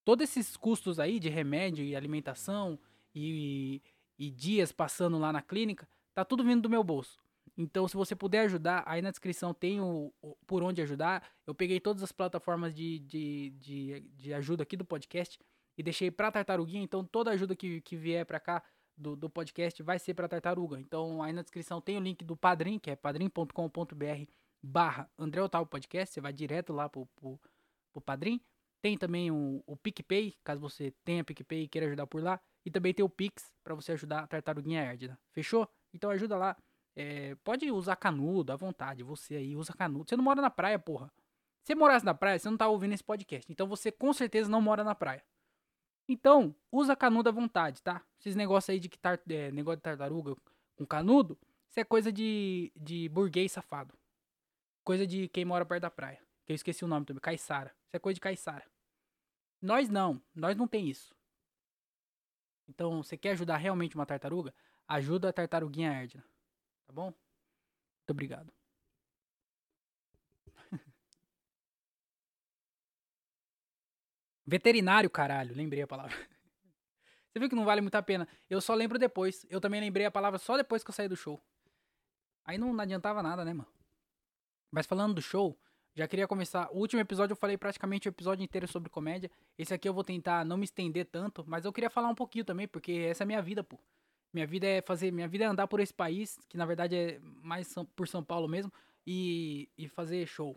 Todos 0.04 0.24
esses 0.24 0.58
custos 0.58 1.00
aí 1.00 1.20
de 1.20 1.30
remédio 1.30 1.86
e 1.86 1.96
alimentação 1.96 2.80
e, 3.14 3.84
e 4.18 4.32
dias 4.32 4.72
passando 4.72 5.20
lá 5.20 5.32
na 5.32 5.42
clínica, 5.42 5.88
tá 6.18 6.26
tudo 6.26 6.44
vindo 6.44 6.64
do 6.64 6.70
meu 6.70 6.84
bolso. 6.84 7.20
Então, 7.56 7.88
se 7.88 7.96
você 7.96 8.16
puder 8.16 8.40
ajudar, 8.46 8.84
aí 8.88 9.04
na 9.04 9.12
descrição 9.12 9.54
tem 9.54 9.80
o, 9.80 10.12
o, 10.20 10.36
por 10.48 10.64
onde 10.64 10.82
ajudar. 10.82 11.24
Eu 11.46 11.54
peguei 11.54 11.80
todas 11.80 12.02
as 12.02 12.12
plataformas 12.12 12.74
de, 12.74 12.98
de, 12.98 13.52
de, 13.52 14.00
de 14.16 14.34
ajuda 14.34 14.64
aqui 14.64 14.76
do 14.76 14.84
podcast 14.84 15.40
e 15.78 15.84
deixei 15.84 16.10
pra 16.10 16.32
tartaruguinha. 16.32 16.82
Então, 16.82 17.06
toda 17.06 17.30
ajuda 17.30 17.56
que, 17.56 17.82
que 17.82 17.96
vier 17.96 18.26
pra 18.26 18.40
cá 18.40 18.64
do, 18.98 19.16
do 19.16 19.30
podcast 19.30 19.84
vai 19.84 20.00
ser 20.00 20.16
pra 20.16 20.28
tartaruga. 20.28 20.80
Então, 20.80 21.22
aí 21.22 21.32
na 21.32 21.44
descrição 21.44 21.80
tem 21.80 21.98
o 21.98 22.02
link 22.02 22.26
do 22.26 22.36
Padrim, 22.36 22.80
que 22.80 22.90
é 22.90 22.96
padrim.com.br 22.96 24.32
barra 24.60 25.08
André 25.20 25.44
Otávio 25.44 25.68
Podcast. 25.68 26.16
Você 26.16 26.20
vai 26.20 26.34
direto 26.34 26.74
lá 26.74 26.90
pro, 26.90 27.06
pro, 27.16 27.40
pro 27.94 28.02
Padrim. 28.02 28.42
Tem 28.82 28.98
também 28.98 29.30
o, 29.30 29.64
o 29.68 29.78
PicPay, 29.78 30.36
caso 30.44 30.60
você 30.60 30.96
tenha 31.06 31.24
PicPay 31.24 31.66
e 31.66 31.68
queira 31.68 31.86
ajudar 31.86 32.08
por 32.08 32.24
lá. 32.24 32.42
E 32.66 32.72
também 32.72 32.92
tem 32.92 33.06
o 33.06 33.10
Pix 33.10 33.54
para 33.64 33.76
você 33.76 33.92
ajudar 33.92 34.24
a 34.24 34.28
Tartaruguinha 34.28 34.82
Erdna. 34.82 35.20
Fechou? 35.32 35.70
Então 35.98 36.10
ajuda 36.10 36.38
lá. 36.38 36.56
É, 36.96 37.36
pode 37.44 37.70
usar 37.72 37.96
canudo 37.96 38.52
à 38.52 38.56
vontade, 38.56 39.04
você 39.04 39.36
aí 39.36 39.56
usa 39.56 39.74
canudo. 39.74 40.10
Você 40.10 40.16
não 40.16 40.24
mora 40.24 40.42
na 40.42 40.50
praia, 40.50 40.80
porra. 40.80 41.12
Se 41.64 41.74
você 41.74 41.76
morasse 41.76 42.06
na 42.06 42.14
praia, 42.14 42.40
você 42.40 42.50
não 42.50 42.58
tá 42.58 42.68
ouvindo 42.68 42.94
esse 42.94 43.04
podcast. 43.04 43.52
Então 43.52 43.68
você 43.68 43.92
com 43.92 44.14
certeza 44.14 44.50
não 44.50 44.62
mora 44.62 44.84
na 44.84 44.96
praia. 44.96 45.24
Então, 46.08 46.56
usa 46.72 46.96
canudo 46.96 47.28
à 47.28 47.32
vontade, 47.32 47.84
tá? 47.84 48.02
Esses 48.20 48.36
negócios 48.36 48.70
aí 48.70 48.80
de 48.80 48.88
que 48.88 48.98
tar, 48.98 49.20
é, 49.30 49.52
negócio 49.52 49.78
de 49.78 49.84
tartaruga 49.84 50.36
com 50.78 50.86
canudo, 50.86 51.38
isso 51.70 51.80
é 51.80 51.84
coisa 51.84 52.12
de, 52.12 52.72
de 52.76 53.10
burguês 53.10 53.52
safado. 53.52 53.94
Coisa 54.86 55.06
de 55.06 55.28
quem 55.28 55.44
mora 55.44 55.66
perto 55.66 55.82
da 55.82 55.92
praia. 55.92 56.20
Que 56.46 56.54
eu 56.54 56.56
esqueci 56.56 56.86
o 56.86 56.88
nome 56.88 57.06
também, 57.06 57.20
Caiçara. 57.20 57.76
Isso 57.88 57.98
é 57.98 58.00
coisa 58.00 58.16
de 58.16 58.22
Caiçara. 58.22 58.66
Nós 59.62 59.90
não, 59.90 60.22
nós 60.34 60.56
não 60.56 60.68
tem 60.68 60.88
isso. 60.88 61.14
Então, 62.78 63.02
você 63.02 63.18
quer 63.18 63.32
ajudar 63.32 63.58
realmente 63.58 63.96
uma 63.96 64.06
tartaruga? 64.06 64.54
Ajuda 64.88 65.30
a 65.30 65.34
tartaruguinha 65.34 65.92
Erdna. 65.92 66.24
Tá 66.86 66.94
bom? 66.94 67.06
Muito 67.06 68.12
obrigado. 68.12 68.54
Veterinário, 74.46 75.10
caralho. 75.10 75.56
Lembrei 75.56 75.82
a 75.82 75.88
palavra. 75.88 76.16
Você 77.34 77.40
viu 77.40 77.50
que 77.50 77.56
não 77.56 77.66
vale 77.66 77.82
muito 77.82 77.96
a 77.96 78.04
pena. 78.04 78.28
Eu 78.48 78.62
só 78.62 78.76
lembro 78.76 79.00
depois. 79.00 79.44
Eu 79.50 79.60
também 79.60 79.82
lembrei 79.82 80.06
a 80.06 80.12
palavra 80.12 80.38
só 80.38 80.56
depois 80.56 80.84
que 80.84 80.92
eu 80.92 80.94
saí 80.94 81.08
do 81.08 81.16
show. 81.16 81.44
Aí 82.46 82.60
não, 82.60 82.72
não 82.74 82.82
adiantava 82.84 83.24
nada, 83.24 83.44
né, 83.44 83.54
mano? 83.54 83.74
Mas 84.70 84.86
falando 84.86 85.16
do 85.16 85.22
show, 85.22 85.60
já 85.98 86.08
queria 86.08 86.28
começar. 86.28 86.70
O 86.72 86.78
último 86.78 87.02
episódio 87.02 87.34
eu 87.34 87.38
falei 87.38 87.58
praticamente 87.58 88.08
o 88.08 88.12
episódio 88.12 88.44
inteiro 88.44 88.68
sobre 88.68 88.88
comédia. 88.88 89.32
Esse 89.58 89.74
aqui 89.74 89.90
eu 89.90 89.94
vou 89.94 90.04
tentar 90.04 90.46
não 90.46 90.56
me 90.56 90.64
estender 90.64 91.08
tanto, 91.08 91.44
mas 91.48 91.66
eu 91.66 91.74
queria 91.74 91.90
falar 91.90 92.08
um 92.08 92.16
pouquinho 92.16 92.46
também, 92.46 92.68
porque 92.68 92.92
essa 93.10 93.24
é 93.24 93.26
a 93.26 93.28
minha 93.28 93.42
vida, 93.42 93.64
pô. 93.64 93.80
Minha 94.32 94.46
vida 94.46 94.68
é 94.68 94.80
fazer, 94.80 95.12
minha 95.12 95.28
vida 95.28 95.46
é 95.46 95.48
andar 95.48 95.68
por 95.68 95.80
esse 95.80 95.94
país, 95.94 96.38
que 96.48 96.56
na 96.56 96.68
verdade 96.68 96.96
é 96.96 97.20
mais 97.42 97.74
por 97.96 98.08
São 98.08 98.24
Paulo 98.24 98.48
mesmo, 98.48 98.72
e, 99.08 99.68
e 99.76 99.88
fazer 99.88 100.28
show. 100.28 100.56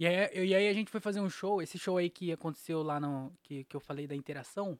E 0.00 0.06
aí, 0.06 0.46
e 0.48 0.54
aí 0.54 0.68
a 0.68 0.72
gente 0.72 0.90
foi 0.90 1.00
fazer 1.00 1.20
um 1.20 1.30
show, 1.30 1.62
esse 1.62 1.78
show 1.78 1.96
aí 1.96 2.10
que 2.10 2.32
aconteceu 2.32 2.82
lá 2.82 2.98
no. 2.98 3.32
que, 3.42 3.62
que 3.64 3.76
eu 3.76 3.80
falei 3.80 4.08
da 4.08 4.16
interação. 4.16 4.76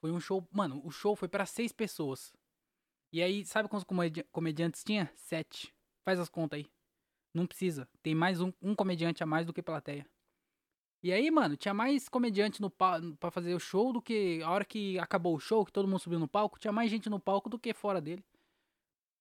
Foi 0.00 0.12
um 0.12 0.20
show. 0.20 0.46
Mano, 0.52 0.82
o 0.84 0.90
show 0.90 1.16
foi 1.16 1.28
para 1.28 1.46
seis 1.46 1.72
pessoas. 1.72 2.34
E 3.10 3.22
aí, 3.22 3.46
sabe 3.46 3.68
quantos 3.68 3.86
comediantes 4.30 4.84
tinha? 4.84 5.10
Sete. 5.14 5.74
Faz 6.04 6.18
as 6.20 6.28
contas 6.28 6.58
aí. 6.58 6.77
Não 7.34 7.46
precisa. 7.46 7.88
Tem 8.02 8.14
mais 8.14 8.40
um, 8.40 8.52
um 8.60 8.74
comediante 8.74 9.22
a 9.22 9.26
mais 9.26 9.46
do 9.46 9.52
que 9.52 9.62
plateia. 9.62 10.06
E 11.02 11.12
aí, 11.12 11.30
mano, 11.30 11.56
tinha 11.56 11.72
mais 11.72 12.08
comediante 12.08 12.60
no 12.60 12.68
palco 12.68 13.16
pra 13.18 13.30
fazer 13.30 13.54
o 13.54 13.60
show 13.60 13.92
do 13.92 14.02
que 14.02 14.42
a 14.42 14.50
hora 14.50 14.64
que 14.64 14.98
acabou 14.98 15.36
o 15.36 15.40
show, 15.40 15.64
que 15.64 15.72
todo 15.72 15.86
mundo 15.86 16.00
subiu 16.00 16.18
no 16.18 16.26
palco, 16.26 16.58
tinha 16.58 16.72
mais 16.72 16.90
gente 16.90 17.08
no 17.08 17.20
palco 17.20 17.48
do 17.48 17.58
que 17.58 17.72
fora 17.72 18.00
dele. 18.00 18.24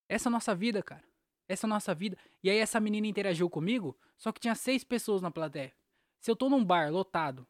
Essa 0.10 0.28
é 0.28 0.30
a 0.30 0.32
nossa 0.32 0.56
vida, 0.56 0.82
cara. 0.82 1.04
Essa 1.48 1.66
é 1.66 1.68
a 1.68 1.70
nossa 1.70 1.94
vida. 1.94 2.18
E 2.44 2.50
aí 2.50 2.58
essa 2.58 2.80
menina 2.80 3.06
interagiu 3.06 3.50
comigo, 3.50 3.96
só 4.18 4.32
que 4.32 4.40
tinha 4.40 4.56
seis 4.56 4.84
pessoas 4.84 5.22
na 5.22 5.30
plateia. 5.30 5.72
Se 6.20 6.32
eu 6.32 6.36
tô 6.36 6.50
num 6.50 6.66
bar 6.66 6.92
lotado, 6.92 7.48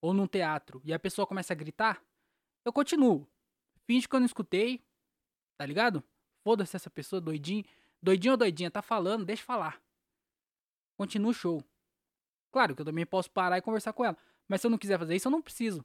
ou 0.00 0.14
num 0.14 0.26
teatro, 0.26 0.80
e 0.84 0.92
a 0.92 0.98
pessoa 0.98 1.26
começa 1.26 1.52
a 1.52 1.56
gritar, 1.56 2.00
eu 2.64 2.72
continuo. 2.72 3.26
Finge 3.84 4.08
que 4.08 4.14
eu 4.14 4.20
não 4.20 4.26
escutei, 4.26 4.80
tá 5.58 5.66
ligado? 5.66 6.04
Foda-se 6.44 6.76
essa 6.76 6.90
pessoa, 6.90 7.20
doidinho. 7.20 7.64
Doidinho 8.00 8.32
ou 8.34 8.38
doidinha, 8.38 8.70
tá 8.70 8.82
falando, 8.82 9.24
deixa 9.24 9.42
falar. 9.42 9.82
Continua 10.96 11.30
o 11.30 11.34
show. 11.34 11.62
Claro 12.50 12.74
que 12.74 12.82
eu 12.82 12.86
também 12.86 13.04
posso 13.04 13.30
parar 13.30 13.58
e 13.58 13.62
conversar 13.62 13.92
com 13.92 14.04
ela. 14.04 14.16
Mas 14.48 14.60
se 14.60 14.66
eu 14.66 14.70
não 14.70 14.78
quiser 14.78 14.98
fazer 14.98 15.14
isso, 15.14 15.28
eu 15.28 15.32
não 15.32 15.42
preciso. 15.42 15.84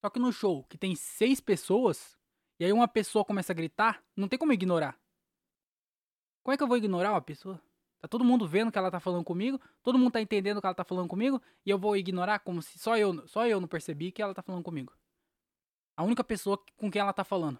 Só 0.00 0.10
que 0.10 0.20
no 0.20 0.32
show, 0.32 0.64
que 0.64 0.78
tem 0.78 0.94
seis 0.94 1.40
pessoas, 1.40 2.16
e 2.60 2.64
aí 2.64 2.72
uma 2.72 2.86
pessoa 2.86 3.24
começa 3.24 3.52
a 3.52 3.56
gritar, 3.56 4.04
não 4.14 4.28
tem 4.28 4.38
como 4.38 4.52
ignorar. 4.52 4.98
Como 6.44 6.54
é 6.54 6.56
que 6.56 6.62
eu 6.62 6.68
vou 6.68 6.76
ignorar 6.76 7.10
uma 7.12 7.22
pessoa? 7.22 7.60
Tá 7.98 8.06
todo 8.06 8.24
mundo 8.24 8.46
vendo 8.46 8.70
que 8.70 8.78
ela 8.78 8.90
tá 8.90 9.00
falando 9.00 9.24
comigo, 9.24 9.60
todo 9.82 9.98
mundo 9.98 10.12
tá 10.12 10.20
entendendo 10.20 10.60
que 10.60 10.66
ela 10.66 10.74
tá 10.74 10.84
falando 10.84 11.08
comigo, 11.08 11.42
e 11.64 11.70
eu 11.70 11.78
vou 11.78 11.96
ignorar 11.96 12.38
como 12.38 12.62
se 12.62 12.78
só 12.78 12.96
eu, 12.96 13.26
só 13.26 13.46
eu 13.46 13.60
não 13.60 13.66
percebi 13.66 14.12
que 14.12 14.22
ela 14.22 14.34
tá 14.34 14.42
falando 14.42 14.62
comigo. 14.62 14.92
A 15.96 16.04
única 16.04 16.22
pessoa 16.22 16.62
com 16.76 16.90
quem 16.90 17.00
ela 17.00 17.12
tá 17.12 17.24
falando. 17.24 17.58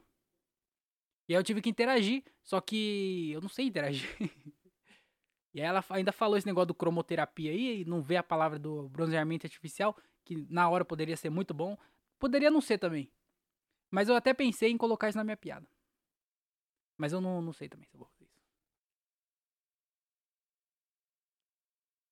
E 1.28 1.34
aí 1.34 1.40
eu 1.40 1.42
tive 1.42 1.60
que 1.60 1.70
interagir, 1.70 2.22
só 2.44 2.60
que 2.60 3.32
eu 3.32 3.40
não 3.40 3.48
sei 3.48 3.66
interagir. 3.66 4.06
e 5.56 5.60
aí 5.62 5.66
ela 5.66 5.82
ainda 5.88 6.12
falou 6.12 6.36
esse 6.36 6.46
negócio 6.46 6.66
do 6.66 6.74
cromoterapia 6.74 7.50
aí, 7.50 7.80
e 7.80 7.84
não 7.86 8.02
vê 8.02 8.18
a 8.18 8.22
palavra 8.22 8.58
do 8.58 8.90
bronzeamento 8.90 9.46
artificial, 9.46 9.96
que 10.22 10.46
na 10.50 10.68
hora 10.68 10.84
poderia 10.84 11.16
ser 11.16 11.30
muito 11.30 11.54
bom. 11.54 11.78
Poderia 12.18 12.50
não 12.50 12.60
ser 12.60 12.76
também. 12.76 13.10
Mas 13.90 14.10
eu 14.10 14.14
até 14.14 14.34
pensei 14.34 14.70
em 14.70 14.76
colocar 14.76 15.08
isso 15.08 15.16
na 15.16 15.24
minha 15.24 15.36
piada. 15.36 15.66
Mas 16.98 17.14
eu 17.14 17.22
não, 17.22 17.40
não 17.40 17.54
sei 17.54 17.70
também 17.70 17.86
se 17.88 17.94
eu 17.94 17.98
vou 18.00 18.06
fazer 18.06 18.24
isso. 18.26 18.36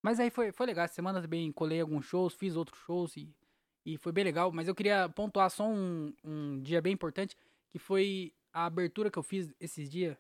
Mas 0.00 0.18
aí 0.18 0.30
foi, 0.30 0.50
foi 0.50 0.64
legal. 0.64 0.86
Essa 0.86 0.94
semana 0.94 1.20
também 1.20 1.52
colei 1.52 1.82
alguns 1.82 2.06
shows, 2.06 2.32
fiz 2.32 2.56
outros 2.56 2.80
shows 2.80 3.14
e, 3.14 3.30
e 3.84 3.98
foi 3.98 4.10
bem 4.10 4.24
legal. 4.24 4.50
Mas 4.52 4.68
eu 4.68 4.74
queria 4.74 5.06
pontuar 5.10 5.50
só 5.50 5.68
um, 5.68 6.14
um 6.24 6.62
dia 6.62 6.80
bem 6.80 6.94
importante, 6.94 7.36
que 7.68 7.78
foi 7.78 8.32
a 8.54 8.64
abertura 8.64 9.10
que 9.10 9.18
eu 9.18 9.22
fiz 9.22 9.52
esses 9.60 9.90
dias. 9.90 10.16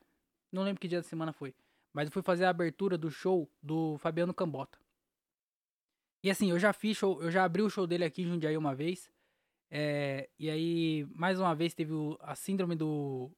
Não 0.52 0.62
lembro 0.62 0.78
que 0.78 0.88
dia 0.88 1.00
da 1.00 1.08
semana 1.08 1.32
foi. 1.32 1.54
Mas 1.94 2.08
eu 2.08 2.12
fui 2.12 2.22
fazer 2.22 2.44
a 2.44 2.50
abertura 2.50 2.98
do 2.98 3.08
show 3.08 3.48
do 3.62 3.96
Fabiano 3.98 4.34
Cambota. 4.34 4.78
E 6.24 6.28
assim, 6.28 6.50
eu 6.50 6.58
já 6.58 6.72
fiz 6.72 6.96
show, 6.96 7.22
eu 7.22 7.30
já 7.30 7.44
abri 7.44 7.62
o 7.62 7.70
show 7.70 7.86
dele 7.86 8.04
aqui 8.04 8.22
em 8.22 8.26
Jundiaí 8.26 8.56
uma 8.56 8.74
vez. 8.74 9.08
É, 9.70 10.28
e 10.38 10.50
aí, 10.50 11.06
mais 11.14 11.38
uma 11.38 11.54
vez, 11.54 11.72
teve 11.72 11.92
o, 11.92 12.18
a 12.20 12.34
síndrome 12.34 12.74
do, 12.74 13.30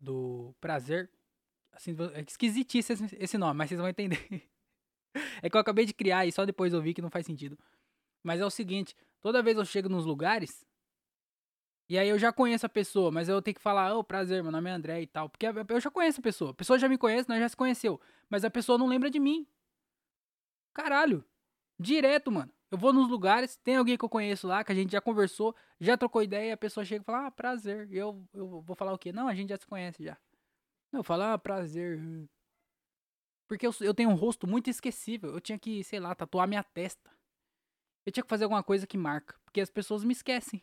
do 0.00 0.54
prazer. 0.60 1.10
é 2.14 2.20
esquisitíssimo 2.20 3.08
esse 3.18 3.36
nome, 3.36 3.58
mas 3.58 3.68
vocês 3.68 3.80
vão 3.80 3.88
entender. 3.88 4.48
é 5.42 5.50
que 5.50 5.56
eu 5.56 5.60
acabei 5.60 5.84
de 5.84 5.92
criar 5.92 6.24
e 6.24 6.32
só 6.32 6.44
depois 6.44 6.72
eu 6.72 6.80
vi 6.80 6.94
que 6.94 7.02
não 7.02 7.10
faz 7.10 7.26
sentido. 7.26 7.58
Mas 8.22 8.40
é 8.40 8.46
o 8.46 8.50
seguinte, 8.50 8.94
toda 9.20 9.42
vez 9.42 9.56
eu 9.56 9.64
chego 9.64 9.88
nos 9.88 10.06
lugares, 10.06 10.64
e 11.88 11.98
aí 11.98 12.08
eu 12.08 12.18
já 12.18 12.32
conheço 12.32 12.64
a 12.64 12.68
pessoa, 12.68 13.10
mas 13.10 13.28
eu 13.28 13.42
tenho 13.42 13.54
que 13.54 13.60
falar, 13.60 13.94
ô, 13.94 13.98
oh, 13.98 14.04
prazer, 14.04 14.42
meu 14.42 14.50
nome 14.50 14.70
é 14.70 14.72
André 14.72 15.02
e 15.02 15.06
tal. 15.06 15.28
Porque 15.28 15.46
eu 15.46 15.80
já 15.80 15.90
conheço 15.90 16.20
a 16.20 16.22
pessoa. 16.22 16.50
A 16.52 16.54
pessoa 16.54 16.78
já 16.78 16.88
me 16.88 16.96
conhece, 16.96 17.28
nós 17.28 17.38
já 17.38 17.48
se 17.48 17.56
conheceu. 17.56 18.00
Mas 18.28 18.44
a 18.44 18.50
pessoa 18.50 18.78
não 18.78 18.86
lembra 18.86 19.10
de 19.10 19.20
mim. 19.20 19.46
Caralho. 20.72 21.24
Direto, 21.78 22.32
mano. 22.32 22.50
Eu 22.70 22.78
vou 22.78 22.92
nos 22.92 23.08
lugares, 23.08 23.56
tem 23.56 23.76
alguém 23.76 23.96
que 23.96 24.04
eu 24.04 24.08
conheço 24.08 24.48
lá, 24.48 24.64
que 24.64 24.72
a 24.72 24.74
gente 24.74 24.90
já 24.90 25.00
conversou, 25.00 25.54
já 25.78 25.96
trocou 25.96 26.22
ideia, 26.22 26.48
e 26.48 26.52
a 26.52 26.56
pessoa 26.56 26.84
chega 26.84 27.02
e 27.02 27.04
fala, 27.04 27.26
ah, 27.26 27.30
prazer. 27.30 27.88
E 27.92 27.96
eu, 27.96 28.26
eu 28.32 28.62
vou 28.62 28.74
falar 28.74 28.92
o 28.92 28.98
quê? 28.98 29.12
Não, 29.12 29.28
a 29.28 29.34
gente 29.34 29.50
já 29.50 29.56
se 29.56 29.66
conhece 29.66 30.02
já. 30.02 30.16
Eu 30.92 31.04
falo, 31.04 31.22
ah, 31.22 31.38
prazer. 31.38 32.00
Porque 33.46 33.66
eu, 33.66 33.74
eu 33.80 33.94
tenho 33.94 34.10
um 34.10 34.14
rosto 34.14 34.46
muito 34.46 34.70
esquecível. 34.70 35.32
Eu 35.34 35.40
tinha 35.40 35.58
que, 35.58 35.84
sei 35.84 36.00
lá, 36.00 36.14
tatuar 36.14 36.48
minha 36.48 36.62
testa. 36.62 37.10
Eu 38.06 38.12
tinha 38.12 38.24
que 38.24 38.28
fazer 38.28 38.44
alguma 38.44 38.62
coisa 38.62 38.86
que 38.86 38.96
marca. 38.96 39.36
Porque 39.44 39.60
as 39.60 39.70
pessoas 39.70 40.02
me 40.02 40.12
esquecem. 40.12 40.62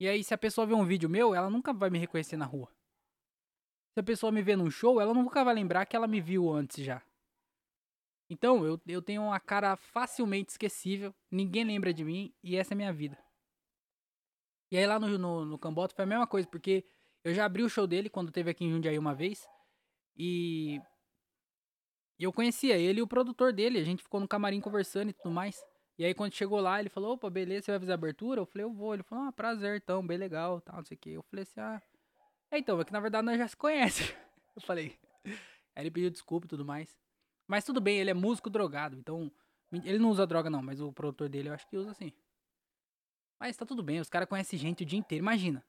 E 0.00 0.08
aí, 0.08 0.24
se 0.24 0.32
a 0.32 0.38
pessoa 0.38 0.66
vê 0.66 0.72
um 0.72 0.86
vídeo 0.86 1.10
meu, 1.10 1.34
ela 1.34 1.50
nunca 1.50 1.74
vai 1.74 1.90
me 1.90 1.98
reconhecer 1.98 2.38
na 2.38 2.46
rua. 2.46 2.74
Se 3.92 4.00
a 4.00 4.02
pessoa 4.02 4.32
me 4.32 4.40
vê 4.40 4.56
num 4.56 4.70
show, 4.70 4.98
ela 4.98 5.12
nunca 5.12 5.44
vai 5.44 5.54
lembrar 5.54 5.84
que 5.84 5.94
ela 5.94 6.06
me 6.06 6.22
viu 6.22 6.50
antes 6.50 6.82
já. 6.82 7.02
Então, 8.30 8.64
eu, 8.64 8.80
eu 8.86 9.02
tenho 9.02 9.22
uma 9.22 9.38
cara 9.38 9.76
facilmente 9.76 10.52
esquecível, 10.52 11.14
ninguém 11.30 11.64
lembra 11.64 11.92
de 11.92 12.02
mim 12.02 12.32
e 12.42 12.56
essa 12.56 12.72
é 12.72 12.74
a 12.74 12.76
minha 12.76 12.92
vida. 12.92 13.18
E 14.70 14.78
aí 14.78 14.86
lá 14.86 14.98
no, 14.98 15.18
no, 15.18 15.44
no 15.44 15.58
foi 15.58 16.04
a 16.04 16.06
mesma 16.06 16.26
coisa, 16.26 16.48
porque 16.48 16.86
eu 17.22 17.34
já 17.34 17.44
abri 17.44 17.62
o 17.62 17.68
show 17.68 17.86
dele 17.86 18.08
quando 18.08 18.32
teve 18.32 18.50
aqui 18.50 18.64
em 18.64 18.70
Jundiaí 18.70 18.98
uma 18.98 19.14
vez. 19.14 19.46
E 20.16 20.80
eu 22.18 22.32
conhecia 22.32 22.78
ele 22.78 23.00
e 23.00 23.02
o 23.02 23.08
produtor 23.08 23.52
dele, 23.52 23.78
a 23.78 23.84
gente 23.84 24.02
ficou 24.02 24.20
no 24.20 24.28
camarim 24.28 24.60
conversando 24.60 25.10
e 25.10 25.12
tudo 25.12 25.30
mais. 25.30 25.62
E 26.00 26.04
aí 26.06 26.14
quando 26.14 26.32
chegou 26.32 26.58
lá, 26.60 26.80
ele 26.80 26.88
falou, 26.88 27.12
opa, 27.12 27.28
beleza, 27.28 27.66
você 27.66 27.72
vai 27.72 27.80
fazer 27.80 27.92
a 27.92 27.94
abertura? 27.94 28.40
Eu 28.40 28.46
falei, 28.46 28.64
eu 28.64 28.72
vou. 28.72 28.94
Ele 28.94 29.02
falou, 29.02 29.26
ah, 29.26 29.32
prazer, 29.32 29.76
então, 29.76 30.06
bem 30.06 30.16
legal, 30.16 30.58
tal, 30.58 30.76
não 30.76 30.84
sei 30.86 30.94
o 30.94 30.98
que. 30.98 31.10
Eu 31.10 31.22
falei 31.24 31.42
assim, 31.42 31.60
ah. 31.60 31.82
É, 32.50 32.56
então, 32.56 32.80
é 32.80 32.84
que 32.86 32.92
na 32.94 33.00
verdade 33.00 33.26
nós 33.26 33.36
já 33.36 33.46
se 33.46 33.54
conhece. 33.54 34.04
Eu 34.56 34.62
falei. 34.62 34.98
Aí 35.76 35.82
ele 35.82 35.90
pediu 35.90 36.08
desculpa 36.08 36.46
e 36.46 36.48
tudo 36.48 36.64
mais. 36.64 36.98
Mas 37.46 37.66
tudo 37.66 37.82
bem, 37.82 37.98
ele 37.98 38.08
é 38.08 38.14
músico 38.14 38.48
drogado, 38.48 38.96
então. 38.96 39.30
Ele 39.70 39.98
não 39.98 40.08
usa 40.08 40.26
droga, 40.26 40.48
não, 40.48 40.62
mas 40.62 40.80
o 40.80 40.90
produtor 40.90 41.28
dele 41.28 41.50
eu 41.50 41.52
acho 41.52 41.68
que 41.68 41.76
usa 41.76 41.92
sim. 41.92 42.14
Mas 43.38 43.54
tá 43.58 43.66
tudo 43.66 43.82
bem, 43.82 44.00
os 44.00 44.08
caras 44.08 44.26
conhecem 44.26 44.58
gente 44.58 44.82
o 44.84 44.86
dia 44.86 44.98
inteiro. 44.98 45.22
Imagina. 45.22 45.62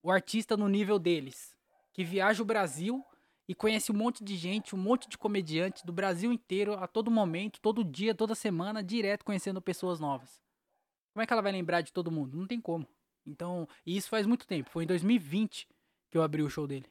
O 0.00 0.12
artista 0.12 0.56
no 0.56 0.68
nível 0.68 0.96
deles, 0.96 1.58
que 1.92 2.04
viaja 2.04 2.40
o 2.40 2.46
Brasil 2.46 3.04
e 3.48 3.54
conhece 3.54 3.92
um 3.92 3.94
monte 3.94 4.24
de 4.24 4.36
gente, 4.36 4.74
um 4.74 4.78
monte 4.78 5.08
de 5.08 5.16
comediante 5.16 5.86
do 5.86 5.92
Brasil 5.92 6.32
inteiro, 6.32 6.74
a 6.74 6.86
todo 6.86 7.10
momento, 7.10 7.60
todo 7.60 7.84
dia, 7.84 8.14
toda 8.14 8.34
semana, 8.34 8.82
direto 8.82 9.24
conhecendo 9.24 9.62
pessoas 9.62 10.00
novas. 10.00 10.40
Como 11.12 11.22
é 11.22 11.26
que 11.26 11.32
ela 11.32 11.42
vai 11.42 11.52
lembrar 11.52 11.80
de 11.80 11.92
todo 11.92 12.10
mundo? 12.10 12.36
Não 12.36 12.46
tem 12.46 12.60
como. 12.60 12.86
Então, 13.24 13.68
e 13.84 13.96
isso 13.96 14.08
faz 14.08 14.26
muito 14.26 14.46
tempo. 14.46 14.70
Foi 14.70 14.84
em 14.84 14.86
2020 14.86 15.68
que 16.10 16.18
eu 16.18 16.22
abri 16.22 16.42
o 16.42 16.50
show 16.50 16.66
dele. 16.66 16.86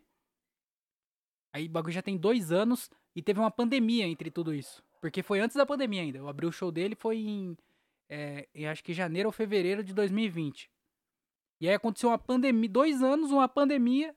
Aí 1.54 1.68
o 1.68 1.70
bagulho 1.70 1.94
já 1.94 2.02
tem 2.02 2.18
dois 2.18 2.52
anos 2.52 2.90
e 3.16 3.22
teve 3.22 3.40
uma 3.40 3.52
pandemia 3.52 4.06
entre 4.06 4.30
tudo 4.30 4.54
isso. 4.54 4.84
Porque 5.00 5.22
foi 5.22 5.40
antes 5.40 5.56
da 5.56 5.66
pandemia 5.66 6.02
ainda. 6.02 6.18
Eu 6.18 6.28
abri 6.28 6.46
o 6.46 6.52
show 6.52 6.72
dele 6.72 6.96
foi 6.96 7.18
em, 7.18 7.58
é, 8.10 8.48
em 8.54 8.68
acho 8.68 8.84
que 8.84 8.94
janeiro 8.94 9.30
ou 9.30 9.34
fevereiro 9.34 9.84
de 9.84 9.94
2020. 9.94 10.70
E 11.62 11.70
aí 11.70 11.76
aconteceu 11.76 12.10
uma 12.10 12.18
pandemia, 12.18 12.70
dois 12.70 13.02
anos, 13.02 13.32
uma 13.32 13.48
pandemia, 13.48 14.16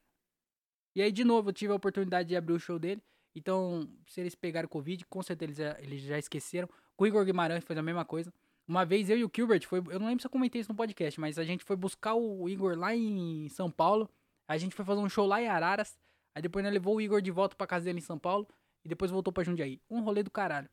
e 0.99 1.02
aí, 1.02 1.12
de 1.12 1.23
novo, 1.23 1.50
eu 1.50 1.52
tive 1.52 1.71
a 1.71 1.76
oportunidade 1.76 2.28
de 2.28 2.35
abrir 2.35 2.55
o 2.55 2.59
show 2.59 2.76
dele. 2.76 3.00
Então, 3.33 3.88
se 4.05 4.21
eles 4.21 4.35
pegaram 4.35 4.69
Covid, 4.69 5.07
com 5.07 5.23
certeza 5.23 5.47
eles 5.47 5.57
já, 5.57 5.81
eles 5.81 6.00
já 6.02 6.19
esqueceram. 6.19 6.69
Com 6.97 7.05
o 7.05 7.07
Igor 7.07 7.25
Guimarães 7.25 7.62
fez 7.62 7.78
a 7.78 7.83
mesma 7.83 8.05
coisa. 8.05 8.35
Uma 8.67 8.85
vez 8.85 9.09
eu 9.09 9.17
e 9.17 9.25
o 9.25 9.31
Gilbert, 9.33 9.64
foi, 9.64 9.78
eu 9.78 10.00
não 10.00 10.09
lembro 10.09 10.23
se 10.23 10.26
eu 10.26 10.31
comentei 10.31 10.61
isso 10.61 10.73
no 10.73 10.76
podcast, 10.76 11.21
mas 11.21 11.38
a 11.38 11.45
gente 11.45 11.62
foi 11.62 11.76
buscar 11.76 12.17
o 12.17 12.49
Igor 12.49 12.76
lá 12.76 12.97
em 12.97 13.49
São 13.49 13.71
Paulo. 13.71 14.11
A 14.49 14.59
gente 14.59 14.75
foi 14.75 14.85
fazer 14.85 15.00
um 15.00 15.09
show 15.09 15.25
lá 15.25 15.40
em 15.40 15.47
Araras. 15.47 15.97
Aí 16.35 16.43
depois 16.43 16.64
nós 16.64 16.75
levou 16.75 16.97
o 16.97 17.00
Igor 17.00 17.23
de 17.23 17.31
volta 17.31 17.55
pra 17.55 17.64
casa 17.64 17.85
dele 17.85 17.99
em 17.99 18.02
São 18.02 18.19
Paulo. 18.19 18.49
E 18.85 18.88
depois 18.88 19.12
voltou 19.12 19.33
pra 19.33 19.45
Jundiaí. 19.45 19.81
Um 19.88 20.00
rolê 20.00 20.25
do 20.25 20.33
caralho. 20.33 20.69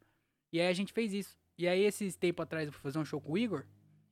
E 0.51 0.59
aí 0.59 0.67
a 0.67 0.73
gente 0.73 0.91
fez 0.91 1.13
isso. 1.13 1.37
E 1.55 1.67
aí, 1.67 1.83
esses 1.83 2.15
tempos 2.15 2.41
atrás, 2.41 2.65
eu 2.65 2.73
fui 2.73 2.81
fazer 2.81 2.97
um 2.97 3.05
show 3.05 3.21
com 3.21 3.33
o 3.33 3.37
Igor. 3.37 3.63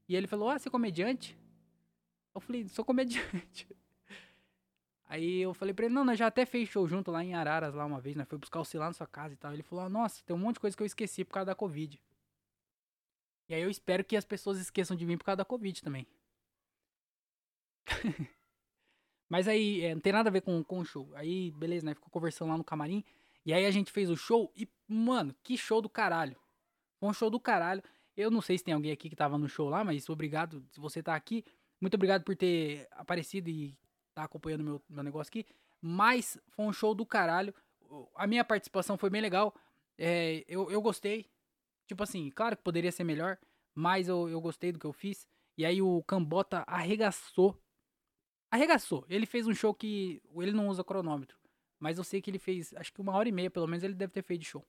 E 0.07 0.15
ele 0.15 0.27
falou: 0.27 0.47
Ah, 0.47 0.59
você 0.59 0.69
é 0.69 0.71
comediante? 0.71 1.35
Eu 2.35 2.39
falei: 2.39 2.67
Sou 2.67 2.85
comediante. 2.85 3.67
Aí 5.05 5.41
eu 5.41 5.53
falei 5.53 5.73
pra 5.73 5.85
ele, 5.85 5.93
não, 5.93 6.05
nós 6.05 6.17
já 6.17 6.27
até 6.27 6.45
fez 6.45 6.69
show 6.69 6.87
junto 6.87 7.11
lá 7.11 7.23
em 7.23 7.33
Araras, 7.35 7.73
lá 7.73 7.85
uma 7.85 7.99
vez, 7.99 8.15
né? 8.15 8.25
Foi 8.25 8.37
buscar 8.37 8.61
o 8.61 8.77
lá 8.77 8.87
na 8.87 8.93
sua 8.93 9.07
casa 9.07 9.33
e 9.33 9.37
tal. 9.37 9.53
Ele 9.53 9.63
falou, 9.63 9.89
nossa, 9.89 10.23
tem 10.25 10.35
um 10.35 10.39
monte 10.39 10.55
de 10.55 10.61
coisa 10.61 10.75
que 10.75 10.83
eu 10.83 10.87
esqueci 10.87 11.23
por 11.23 11.33
causa 11.33 11.47
da 11.47 11.55
Covid. 11.55 12.01
E 13.49 13.53
aí 13.53 13.61
eu 13.61 13.69
espero 13.69 14.03
que 14.03 14.15
as 14.15 14.25
pessoas 14.25 14.59
esqueçam 14.59 14.95
de 14.95 15.05
mim 15.05 15.17
por 15.17 15.25
causa 15.25 15.37
da 15.37 15.45
Covid 15.45 15.81
também. 15.83 16.07
Mas 19.29 19.47
aí, 19.47 19.81
é, 19.81 19.93
não 19.93 20.01
tem 20.01 20.13
nada 20.13 20.29
a 20.29 20.31
ver 20.31 20.41
com, 20.41 20.63
com 20.63 20.79
o 20.79 20.85
show. 20.85 21.09
Aí, 21.15 21.51
beleza, 21.51 21.85
né? 21.85 21.93
Ficou 21.93 22.09
conversando 22.09 22.49
lá 22.49 22.57
no 22.57 22.63
camarim. 22.63 23.03
E 23.45 23.53
aí 23.53 23.65
a 23.65 23.71
gente 23.71 23.91
fez 23.91 24.09
o 24.09 24.15
show 24.15 24.51
e, 24.55 24.67
mano, 24.87 25.35
que 25.43 25.57
show 25.57 25.81
do 25.81 25.89
caralho. 25.89 26.35
Foi 26.99 27.09
um 27.09 27.13
show 27.13 27.29
do 27.29 27.39
caralho. 27.39 27.83
Eu 28.15 28.31
não 28.31 28.41
sei 28.41 28.57
se 28.57 28.63
tem 28.63 28.73
alguém 28.73 28.91
aqui 28.91 29.09
que 29.09 29.15
tava 29.15 29.37
no 29.37 29.49
show 29.49 29.69
lá, 29.69 29.83
mas 29.83 30.07
obrigado 30.07 30.63
se 30.71 30.79
você 30.79 31.03
tá 31.03 31.15
aqui. 31.15 31.43
Muito 31.81 31.95
obrigado 31.95 32.23
por 32.23 32.35
ter 32.35 32.87
aparecido 32.91 33.49
e 33.49 33.75
tá 34.13 34.23
acompanhando 34.23 34.63
meu, 34.63 34.81
meu 34.89 35.03
negócio 35.03 35.29
aqui. 35.29 35.45
Mas 35.81 36.37
foi 36.49 36.65
um 36.65 36.73
show 36.73 36.95
do 36.95 37.05
caralho. 37.05 37.53
A 38.15 38.25
minha 38.25 38.43
participação 38.43 38.97
foi 38.97 39.09
bem 39.09 39.21
legal. 39.21 39.53
É, 39.97 40.43
eu, 40.47 40.71
eu 40.71 40.81
gostei. 40.81 41.29
Tipo 41.87 42.03
assim, 42.03 42.29
claro 42.31 42.55
que 42.55 42.63
poderia 42.63 42.91
ser 42.91 43.03
melhor. 43.03 43.37
Mas 43.75 44.07
eu, 44.07 44.29
eu 44.29 44.39
gostei 44.39 44.71
do 44.71 44.79
que 44.79 44.85
eu 44.85 44.93
fiz. 44.93 45.27
E 45.57 45.65
aí 45.65 45.81
o 45.81 46.01
Cambota 46.03 46.63
arregaçou. 46.65 47.59
Arregaçou. 48.49 49.05
Ele 49.09 49.25
fez 49.25 49.47
um 49.47 49.53
show 49.53 49.73
que. 49.73 50.21
Ele 50.37 50.51
não 50.51 50.67
usa 50.67 50.83
cronômetro. 50.83 51.37
Mas 51.79 51.97
eu 51.97 52.03
sei 52.03 52.21
que 52.21 52.31
ele 52.31 52.39
fez, 52.39 52.73
acho 52.75 52.93
que 52.93 53.01
uma 53.01 53.11
hora 53.11 53.27
e 53.27 53.31
meia, 53.31 53.51
pelo 53.51 53.67
menos, 53.67 53.83
ele 53.83 53.93
deve 53.93 54.13
ter 54.13 54.23
feito 54.23 54.45
show. 54.45 54.65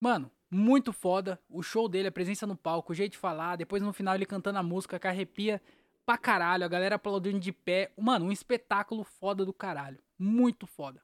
Mano, 0.00 0.30
muito 0.50 0.90
foda. 0.90 1.38
O 1.50 1.62
show 1.62 1.86
dele, 1.86 2.08
a 2.08 2.12
presença 2.12 2.46
no 2.46 2.56
palco, 2.56 2.92
o 2.92 2.94
jeito 2.94 3.12
de 3.12 3.18
falar. 3.18 3.56
Depois 3.56 3.82
no 3.82 3.92
final 3.92 4.14
ele 4.14 4.24
cantando 4.24 4.58
a 4.58 4.62
música 4.62 4.98
que 4.98 5.06
arrepia 5.06 5.60
pra 6.08 6.16
caralho. 6.16 6.64
A 6.64 6.68
galera 6.68 6.94
aplaudindo 6.94 7.38
de 7.38 7.52
pé. 7.52 7.92
Mano, 7.94 8.24
um 8.24 8.32
espetáculo 8.32 9.04
foda 9.04 9.44
do 9.44 9.52
caralho. 9.52 10.02
Muito 10.18 10.66
foda. 10.66 11.00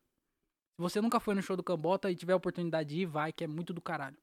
Se 0.76 0.80
você 0.80 0.98
nunca 0.98 1.20
foi 1.20 1.34
no 1.34 1.42
show 1.42 1.54
do 1.54 1.62
Cambota 1.62 2.10
e 2.10 2.16
tiver 2.16 2.32
a 2.32 2.36
oportunidade 2.36 2.88
de 2.88 3.02
ir, 3.02 3.06
vai, 3.06 3.30
que 3.30 3.44
é 3.44 3.46
muito 3.46 3.74
do 3.74 3.82
caralho. 3.82 4.16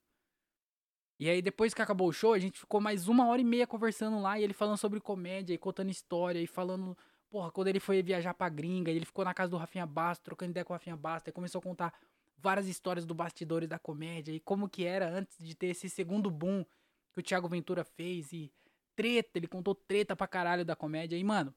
E 1.19 1.29
aí, 1.29 1.39
depois 1.39 1.71
que 1.71 1.83
acabou 1.83 2.09
o 2.09 2.11
show, 2.11 2.33
a 2.33 2.39
gente 2.39 2.59
ficou 2.59 2.81
mais 2.81 3.07
uma 3.07 3.27
hora 3.27 3.39
e 3.39 3.45
meia 3.45 3.67
conversando 3.67 4.19
lá. 4.19 4.39
E 4.39 4.43
ele 4.43 4.53
falando 4.53 4.77
sobre 4.77 5.00
comédia, 5.00 5.53
e 5.53 5.57
contando 5.59 5.91
história, 5.91 6.39
e 6.39 6.47
falando. 6.47 6.97
Porra, 7.29 7.51
quando 7.51 7.67
ele 7.67 7.79
foi 7.79 8.01
viajar 8.01 8.33
pra 8.33 8.50
gringa, 8.50 8.89
ele 8.89 9.05
ficou 9.05 9.23
na 9.23 9.35
casa 9.35 9.51
do 9.51 9.57
Rafinha 9.57 9.85
Bastos, 9.85 10.23
trocando 10.23 10.50
ideia 10.50 10.65
com 10.65 10.73
o 10.73 10.75
Rafinha 10.75 10.97
Bastos, 10.97 11.29
e 11.29 11.31
começou 11.31 11.59
a 11.59 11.61
contar 11.61 11.93
várias 12.35 12.67
histórias 12.67 13.05
do 13.05 13.13
bastidores 13.13 13.69
da 13.69 13.77
comédia, 13.77 14.33
e 14.33 14.39
como 14.39 14.67
que 14.67 14.83
era 14.83 15.07
antes 15.07 15.38
de 15.38 15.53
ter 15.55 15.67
esse 15.67 15.88
segundo 15.88 16.31
boom 16.31 16.65
que 17.13 17.19
o 17.19 17.23
Thiago 17.23 17.47
Ventura 17.47 17.83
fez, 17.83 18.33
e 18.33 18.51
treta, 18.95 19.38
ele 19.38 19.48
contou 19.48 19.75
treta 19.75 20.15
pra 20.15 20.27
caralho 20.27 20.65
da 20.65 20.75
comédia. 20.75 21.17
E, 21.17 21.24
mano, 21.24 21.53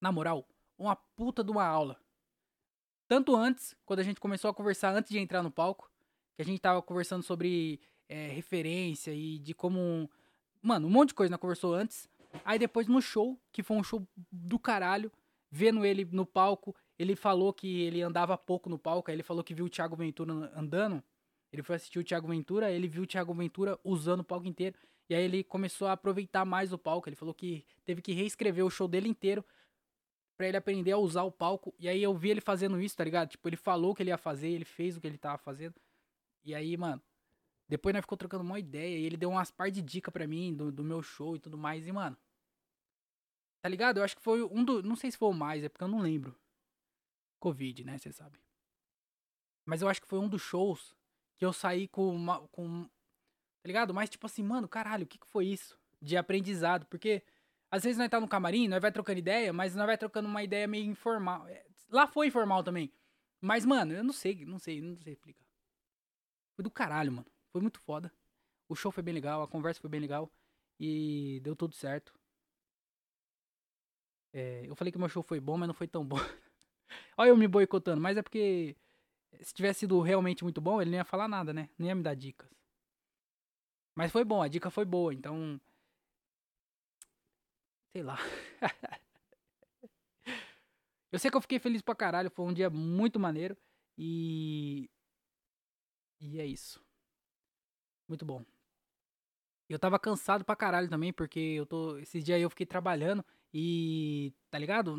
na 0.00 0.12
moral, 0.12 0.46
uma 0.78 0.96
puta 0.96 1.42
de 1.42 1.50
uma 1.50 1.64
aula. 1.64 1.98
Tanto 3.06 3.36
antes, 3.36 3.76
quando 3.84 4.00
a 4.00 4.02
gente 4.02 4.20
começou 4.20 4.50
a 4.50 4.54
conversar 4.54 4.94
antes 4.94 5.10
de 5.10 5.18
entrar 5.18 5.42
no 5.42 5.50
palco, 5.50 5.90
que 6.34 6.42
a 6.42 6.44
gente 6.44 6.60
tava 6.60 6.82
conversando 6.82 7.22
sobre 7.22 7.80
é, 8.08 8.28
referência 8.28 9.12
e 9.14 9.38
de 9.38 9.54
como. 9.54 10.10
Mano, 10.62 10.88
um 10.88 10.90
monte 10.90 11.08
de 11.08 11.14
coisa 11.14 11.30
nós 11.30 11.40
conversou 11.40 11.74
antes. 11.74 12.08
Aí 12.44 12.58
depois 12.58 12.88
no 12.88 13.00
show, 13.00 13.38
que 13.52 13.62
foi 13.62 13.76
um 13.76 13.84
show 13.84 14.06
do 14.32 14.58
caralho, 14.58 15.12
vendo 15.50 15.84
ele 15.84 16.04
no 16.10 16.26
palco, 16.26 16.74
ele 16.98 17.14
falou 17.14 17.52
que 17.52 17.82
ele 17.82 18.02
andava 18.02 18.36
pouco 18.36 18.68
no 18.68 18.78
palco, 18.78 19.10
aí 19.10 19.14
ele 19.14 19.22
falou 19.22 19.44
que 19.44 19.54
viu 19.54 19.66
o 19.66 19.70
Thiago 19.70 19.94
Ventura 19.94 20.32
andando. 20.56 21.02
Ele 21.52 21.62
foi 21.62 21.76
assistir 21.76 21.98
o 22.00 22.04
Thiago 22.04 22.26
Ventura, 22.26 22.72
ele 22.72 22.88
viu 22.88 23.04
o 23.04 23.06
Thiago 23.06 23.32
Ventura 23.32 23.78
usando 23.84 24.20
o 24.20 24.24
palco 24.24 24.46
inteiro. 24.46 24.76
E 25.08 25.14
aí 25.14 25.22
ele 25.22 25.44
começou 25.44 25.88
a 25.88 25.92
aproveitar 25.92 26.44
mais 26.44 26.72
o 26.72 26.78
palco. 26.78 27.08
Ele 27.08 27.16
falou 27.16 27.34
que 27.34 27.64
teve 27.84 28.00
que 28.00 28.12
reescrever 28.12 28.64
o 28.64 28.70
show 28.70 28.88
dele 28.88 29.08
inteiro 29.08 29.44
para 30.36 30.48
ele 30.48 30.56
aprender 30.56 30.92
a 30.92 30.98
usar 30.98 31.22
o 31.22 31.32
palco. 31.32 31.74
E 31.78 31.88
aí 31.88 32.02
eu 32.02 32.14
vi 32.14 32.30
ele 32.30 32.40
fazendo 32.40 32.80
isso, 32.80 32.96
tá 32.96 33.04
ligado? 33.04 33.28
Tipo, 33.30 33.48
ele 33.48 33.56
falou 33.56 33.92
o 33.92 33.94
que 33.94 34.02
ele 34.02 34.10
ia 34.10 34.18
fazer, 34.18 34.48
ele 34.48 34.64
fez 34.64 34.96
o 34.96 35.00
que 35.00 35.06
ele 35.06 35.18
tava 35.18 35.38
fazendo. 35.38 35.74
E 36.42 36.54
aí, 36.54 36.76
mano, 36.76 37.02
depois 37.68 37.94
nós 37.94 38.02
ficou 38.02 38.18
trocando 38.18 38.44
uma 38.44 38.58
ideia 38.58 38.98
e 38.98 39.04
ele 39.04 39.16
deu 39.16 39.30
umas 39.30 39.50
par 39.50 39.70
de 39.70 39.80
dica 39.80 40.10
para 40.10 40.26
mim 40.26 40.54
do, 40.54 40.70
do 40.70 40.84
meu 40.84 41.02
show 41.02 41.36
e 41.36 41.38
tudo 41.38 41.56
mais. 41.56 41.86
E, 41.86 41.92
mano, 41.92 42.16
tá 43.62 43.68
ligado? 43.68 43.98
Eu 43.98 44.04
acho 44.04 44.16
que 44.16 44.22
foi 44.22 44.42
um 44.42 44.64
do. 44.64 44.82
Não 44.82 44.96
sei 44.96 45.10
se 45.10 45.16
foi 45.18 45.28
o 45.28 45.34
mais, 45.34 45.64
é 45.64 45.68
porque 45.68 45.84
eu 45.84 45.88
não 45.88 46.00
lembro. 46.00 46.36
Covid, 47.38 47.84
né? 47.84 47.98
Você 47.98 48.12
sabe. 48.12 48.38
Mas 49.64 49.80
eu 49.82 49.88
acho 49.88 50.00
que 50.00 50.08
foi 50.08 50.18
um 50.18 50.28
dos 50.28 50.42
shows 50.42 50.94
que 51.36 51.44
eu 51.44 51.52
saí 51.52 51.88
com. 51.88 52.14
Uma, 52.14 52.46
com 52.48 52.88
tá 53.64 53.68
ligado? 53.68 53.94
Mas, 53.94 54.10
tipo 54.10 54.26
assim, 54.26 54.42
mano, 54.42 54.68
caralho, 54.68 55.04
o 55.04 55.06
que, 55.06 55.18
que 55.18 55.26
foi 55.26 55.46
isso? 55.46 55.78
De 56.00 56.18
aprendizado. 56.18 56.84
Porque 56.84 57.22
às 57.70 57.82
vezes 57.82 57.96
nós 57.96 58.10
tá 58.10 58.20
no 58.20 58.28
camarim, 58.28 58.68
nós 58.68 58.82
vai 58.82 58.92
trocando 58.92 59.18
ideia, 59.18 59.54
mas 59.54 59.74
nós 59.74 59.86
vai 59.86 59.96
trocando 59.96 60.28
uma 60.28 60.42
ideia 60.42 60.68
meio 60.68 60.84
informal. 60.84 61.48
É, 61.48 61.64
lá 61.90 62.06
foi 62.06 62.26
informal 62.26 62.62
também. 62.62 62.92
Mas, 63.40 63.64
mano, 63.64 63.94
eu 63.94 64.04
não 64.04 64.12
sei, 64.12 64.44
não 64.44 64.58
sei, 64.58 64.82
não 64.82 65.00
sei 65.00 65.14
explicar. 65.14 65.46
Foi 66.54 66.62
do 66.62 66.70
caralho, 66.70 67.10
mano. 67.10 67.26
Foi 67.50 67.62
muito 67.62 67.80
foda. 67.80 68.12
O 68.68 68.74
show 68.74 68.92
foi 68.92 69.02
bem 69.02 69.14
legal, 69.14 69.42
a 69.42 69.48
conversa 69.48 69.80
foi 69.80 69.88
bem 69.88 70.00
legal. 70.00 70.30
E 70.78 71.40
deu 71.42 71.56
tudo 71.56 71.74
certo. 71.74 72.12
É, 74.30 74.64
eu 74.68 74.76
falei 74.76 74.92
que 74.92 74.98
meu 74.98 75.08
show 75.08 75.22
foi 75.22 75.40
bom, 75.40 75.56
mas 75.56 75.68
não 75.68 75.74
foi 75.74 75.88
tão 75.88 76.04
bom. 76.04 76.18
Olha 77.16 77.30
eu 77.30 77.36
me 77.36 77.48
boicotando, 77.48 77.98
mas 77.98 78.18
é 78.18 78.22
porque 78.22 78.76
se 79.40 79.54
tivesse 79.54 79.80
sido 79.80 80.02
realmente 80.02 80.44
muito 80.44 80.60
bom, 80.60 80.82
ele 80.82 80.90
não 80.90 80.98
ia 80.98 81.04
falar 81.04 81.28
nada, 81.28 81.54
né? 81.54 81.70
Não 81.78 81.86
ia 81.86 81.94
me 81.94 82.02
dar 82.02 82.14
dicas. 82.14 82.54
Mas 83.94 84.10
foi 84.12 84.24
bom, 84.24 84.42
a 84.42 84.48
dica 84.48 84.70
foi 84.70 84.84
boa, 84.84 85.14
então 85.14 85.60
Sei 87.94 88.02
lá. 88.02 88.18
eu 91.12 91.18
sei 91.18 91.30
que 91.30 91.36
eu 91.36 91.40
fiquei 91.40 91.58
feliz 91.60 91.80
pra 91.80 91.94
caralho. 91.94 92.30
Foi 92.30 92.44
um 92.44 92.52
dia 92.52 92.68
muito 92.68 93.20
maneiro. 93.20 93.56
E. 93.96 94.88
E 96.20 96.40
é 96.40 96.46
isso. 96.46 96.80
Muito 98.08 98.24
bom. 98.24 98.44
Eu 99.68 99.78
tava 99.78 99.98
cansado 99.98 100.44
pra 100.44 100.56
caralho 100.56 100.88
também, 100.88 101.12
porque 101.12 101.38
eu 101.38 101.66
tô. 101.66 101.96
Esses 101.98 102.22
dias 102.24 102.36
aí 102.36 102.42
eu 102.42 102.50
fiquei 102.50 102.66
trabalhando 102.66 103.24
e. 103.52 104.32
Tá 104.50 104.58
ligado? 104.58 104.96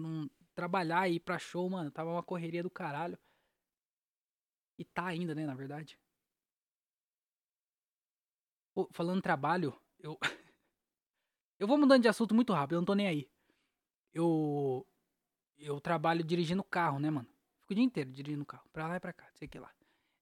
Trabalhar 0.56 1.10
e 1.10 1.16
ir 1.16 1.20
pra 1.20 1.38
show, 1.38 1.70
mano, 1.70 1.92
tava 1.92 2.12
uma 2.12 2.24
correria 2.24 2.64
do 2.64 2.70
caralho. 2.70 3.18
E 4.78 4.86
tá 4.86 5.06
ainda, 5.08 5.36
né, 5.36 5.46
na 5.46 5.54
verdade. 5.54 5.98
Falando 8.92 9.22
trabalho, 9.22 9.78
eu. 10.00 10.18
Eu 11.58 11.68
vou 11.68 11.78
mudando 11.78 12.02
de 12.02 12.10
assunto 12.10 12.36
muito 12.36 12.52
rápido, 12.52 12.74
eu 12.74 12.82
não 12.82 12.86
tô 12.86 12.94
nem 12.94 13.08
aí. 13.08 13.30
Eu. 14.14 14.86
Eu 15.58 15.80
trabalho 15.80 16.22
dirigindo 16.22 16.62
carro, 16.66 17.00
né, 17.00 17.10
mano? 17.10 17.30
Fico 17.62 17.72
o 17.72 17.76
dia 17.76 17.84
inteiro 17.84 18.12
dirigindo 18.12 18.46
carro, 18.46 18.68
pra 18.74 18.88
lá 18.90 18.98
e 18.98 19.00
pra 19.00 19.14
cá, 19.14 19.26
sei 19.36 19.48
que 19.48 19.58
lá. 19.58 19.72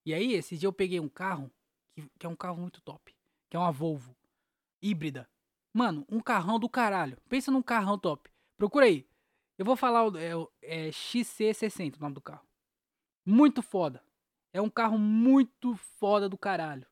E 0.06 0.14
aí, 0.14 0.34
esse 0.34 0.56
dia 0.56 0.68
eu 0.68 0.74
peguei 0.74 1.00
um 1.00 1.10
carro, 1.10 1.52
que, 1.92 2.08
que 2.20 2.26
é 2.28 2.30
um 2.30 2.36
carro 2.36 2.58
muito 2.58 2.82
top. 2.82 3.16
Que 3.50 3.58
é 3.58 3.60
uma 3.60 3.72
Volvo. 3.72 4.16
Híbrida. 4.80 5.28
Mano, 5.74 6.06
um 6.08 6.20
carrão 6.20 6.60
do 6.60 6.70
caralho. 6.70 7.18
Pensa 7.28 7.50
num 7.50 7.64
carrão 7.64 7.98
top. 7.98 8.30
Procura 8.56 8.86
aí. 8.86 9.08
Eu 9.58 9.66
vou 9.66 9.76
falar, 9.76 10.04
é, 10.16 10.32
é 10.62 10.90
XC60 10.90 11.98
o 11.98 12.00
nome 12.00 12.14
do 12.14 12.22
carro. 12.22 12.48
Muito 13.26 13.62
foda. 13.62 14.04
É 14.52 14.62
um 14.62 14.70
carro 14.70 15.00
muito 15.00 15.76
foda 15.76 16.30
do 16.30 16.38
caralho. 16.38 16.86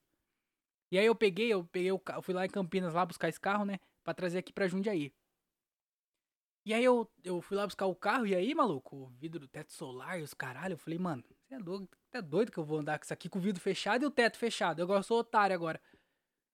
E 0.92 1.00
aí 1.00 1.06
eu 1.06 1.16
peguei, 1.16 1.54
eu 1.54 1.64
peguei 1.66 1.92
o 1.92 2.00
carro, 2.00 2.22
fui 2.22 2.34
lá 2.34 2.46
em 2.46 2.50
Campinas 2.50 2.94
lá 2.94 3.06
buscar 3.06 3.30
esse 3.30 3.40
carro, 3.40 3.66
né? 3.66 3.80
para 4.04 4.14
trazer 4.14 4.40
aqui 4.40 4.52
pra 4.52 4.68
Jundiaí. 4.68 5.14
E 6.64 6.74
aí 6.74 6.84
eu, 6.84 7.10
eu 7.24 7.42
fui 7.42 7.58
lá 7.58 7.66
buscar 7.66 7.88
o 7.88 7.96
carro, 7.96 8.28
e 8.28 8.36
aí, 8.36 8.54
maluco, 8.54 8.96
o 8.96 9.08
vidro 9.08 9.40
do 9.40 9.48
teto 9.48 9.74
solar 9.74 10.20
e 10.20 10.22
os 10.22 10.34
caralho, 10.34 10.74
eu 10.74 10.78
falei, 10.78 11.00
mano, 11.00 11.24
você 11.44 11.56
é 11.56 11.60
doido, 11.60 11.90
é 12.12 12.22
doido 12.22 12.52
que 12.52 12.58
eu 12.60 12.64
vou 12.64 12.80
andar 12.80 13.00
com 13.00 13.04
isso 13.04 13.14
aqui 13.14 13.28
com 13.28 13.40
o 13.40 13.42
vidro 13.42 13.60
fechado 13.60 14.04
e 14.04 14.06
o 14.06 14.12
teto 14.12 14.38
fechado. 14.38 14.80
Eu 14.80 14.84
agora 14.84 15.02
sou 15.02 15.20
otário 15.20 15.56
agora. 15.56 15.82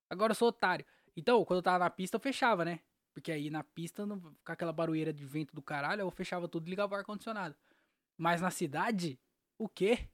Agora 0.09 0.31
eu 0.31 0.35
sou 0.35 0.47
otário. 0.47 0.85
Então, 1.15 1.43
quando 1.43 1.57
eu 1.57 1.63
tava 1.63 1.79
na 1.79 1.89
pista, 1.89 2.15
eu 2.15 2.21
fechava, 2.21 2.63
né? 2.63 2.79
Porque 3.13 3.31
aí 3.31 3.49
na 3.49 3.63
pista, 3.63 4.05
com 4.07 4.51
aquela 4.51 4.71
barulheira 4.71 5.11
de 5.11 5.25
vento 5.25 5.53
do 5.53 5.61
caralho, 5.61 6.01
eu 6.01 6.11
fechava 6.11 6.47
tudo 6.47 6.67
e 6.67 6.69
ligava 6.69 6.95
o 6.95 6.97
ar-condicionado. 6.97 7.55
Mas 8.17 8.39
na 8.39 8.51
cidade, 8.51 9.19
o 9.57 9.67
quê? 9.67 10.07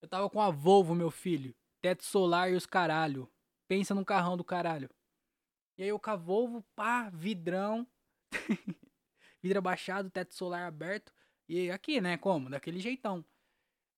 Eu 0.00 0.08
tava 0.08 0.30
com 0.30 0.40
a 0.40 0.48
Volvo, 0.48 0.94
meu 0.94 1.10
filho. 1.10 1.54
Teto 1.80 2.04
solar 2.04 2.50
e 2.50 2.54
os 2.54 2.66
caralho. 2.66 3.30
Pensa 3.68 3.94
num 3.94 4.04
carrão 4.04 4.36
do 4.36 4.44
caralho. 4.44 4.88
E 5.76 5.82
aí 5.84 5.92
o 5.92 5.98
Cavolvo, 5.98 6.62
pá, 6.74 7.08
vidrão. 7.10 7.86
vidro 9.40 9.58
abaixado, 9.58 10.10
teto 10.10 10.34
solar 10.34 10.66
aberto. 10.66 11.12
E 11.48 11.70
aqui, 11.70 12.00
né, 12.00 12.16
como? 12.16 12.50
Daquele 12.50 12.80
jeitão. 12.80 13.24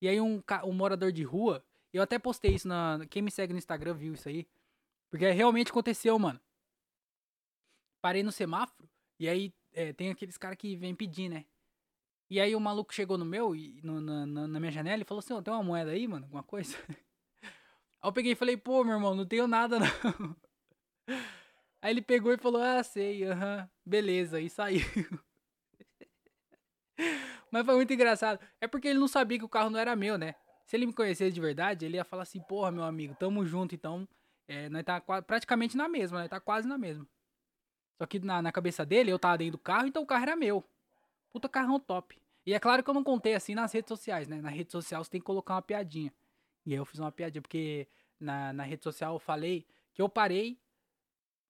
E 0.00 0.08
aí 0.08 0.20
um, 0.20 0.42
um 0.64 0.72
morador 0.72 1.12
de 1.12 1.22
rua, 1.22 1.64
eu 1.92 2.02
até 2.02 2.18
postei 2.18 2.54
isso 2.54 2.68
na. 2.68 3.00
Quem 3.08 3.22
me 3.22 3.30
segue 3.30 3.52
no 3.52 3.58
Instagram 3.58 3.94
viu 3.94 4.14
isso 4.14 4.28
aí. 4.28 4.48
Porque 5.10 5.28
realmente 5.30 5.70
aconteceu, 5.70 6.18
mano. 6.18 6.40
Parei 8.00 8.22
no 8.22 8.32
semáforo, 8.32 8.88
e 9.18 9.28
aí 9.28 9.52
é, 9.72 9.92
tem 9.92 10.10
aqueles 10.10 10.38
caras 10.38 10.56
que 10.56 10.74
vêm 10.76 10.94
pedir, 10.94 11.28
né? 11.28 11.44
E 12.30 12.40
aí 12.40 12.54
o 12.54 12.60
maluco 12.60 12.94
chegou 12.94 13.18
no 13.18 13.24
meu, 13.24 13.52
no, 13.82 14.00
na, 14.00 14.46
na, 14.46 14.60
minha 14.60 14.72
janela, 14.72 15.02
e 15.02 15.04
falou 15.04 15.18
assim, 15.18 15.34
ó, 15.34 15.38
oh, 15.38 15.42
tem 15.42 15.52
uma 15.52 15.62
moeda 15.62 15.90
aí, 15.90 16.06
mano? 16.06 16.24
Alguma 16.24 16.42
coisa? 16.42 16.76
aí 18.02 18.08
eu 18.08 18.12
peguei 18.12 18.32
e 18.32 18.36
falei, 18.36 18.56
pô, 18.56 18.84
meu 18.84 18.94
irmão, 18.94 19.14
não 19.14 19.26
tenho 19.26 19.46
nada 19.46 19.78
não. 19.78 19.86
Aí 21.82 21.92
ele 21.92 22.02
pegou 22.02 22.32
e 22.32 22.36
falou: 22.36 22.60
Ah, 22.62 22.82
sei, 22.82 23.24
aham, 23.24 23.68
beleza, 23.84 24.40
e 24.40 24.50
saiu. 24.50 24.84
Mas 27.50 27.64
foi 27.64 27.74
muito 27.74 27.92
engraçado. 27.92 28.38
É 28.60 28.68
porque 28.68 28.88
ele 28.88 28.98
não 28.98 29.08
sabia 29.08 29.38
que 29.38 29.44
o 29.44 29.48
carro 29.48 29.70
não 29.70 29.80
era 29.80 29.96
meu, 29.96 30.18
né? 30.18 30.34
Se 30.66 30.76
ele 30.76 30.86
me 30.86 30.92
conhecesse 30.92 31.32
de 31.32 31.40
verdade, 31.40 31.86
ele 31.86 31.96
ia 31.96 32.04
falar 32.04 32.24
assim: 32.24 32.40
Porra, 32.40 32.70
meu 32.70 32.84
amigo, 32.84 33.14
tamo 33.18 33.44
junto, 33.46 33.74
então. 33.74 34.06
É, 34.46 34.68
nós 34.68 34.82
tá 34.84 35.00
praticamente 35.00 35.76
na 35.76 35.88
mesma, 35.88 36.22
né? 36.22 36.28
Tá 36.28 36.40
quase 36.40 36.66
na 36.66 36.76
mesma. 36.76 37.06
Só 37.96 38.06
que 38.06 38.18
na, 38.18 38.42
na 38.42 38.50
cabeça 38.50 38.84
dele, 38.84 39.10
eu 39.10 39.18
tava 39.18 39.38
dentro 39.38 39.52
do 39.52 39.58
carro, 39.58 39.86
então 39.86 40.02
o 40.02 40.06
carro 40.06 40.22
era 40.22 40.36
meu. 40.36 40.64
Puta 41.32 41.48
carrão 41.48 41.78
top. 41.78 42.20
E 42.44 42.52
é 42.52 42.58
claro 42.58 42.82
que 42.82 42.90
eu 42.90 42.94
não 42.94 43.04
contei 43.04 43.34
assim 43.34 43.54
nas 43.54 43.72
redes 43.72 43.88
sociais, 43.88 44.26
né? 44.26 44.40
Na 44.40 44.48
rede 44.50 44.72
social 44.72 45.04
você 45.04 45.10
tem 45.10 45.20
que 45.20 45.26
colocar 45.26 45.54
uma 45.54 45.62
piadinha. 45.62 46.12
E 46.70 46.72
aí 46.72 46.78
eu 46.78 46.84
fiz 46.84 47.00
uma 47.00 47.10
piadinha, 47.10 47.42
porque 47.42 47.88
na, 48.20 48.52
na 48.52 48.62
rede 48.62 48.84
social 48.84 49.14
eu 49.14 49.18
falei 49.18 49.66
que 49.92 50.00
eu 50.00 50.08
parei 50.08 50.56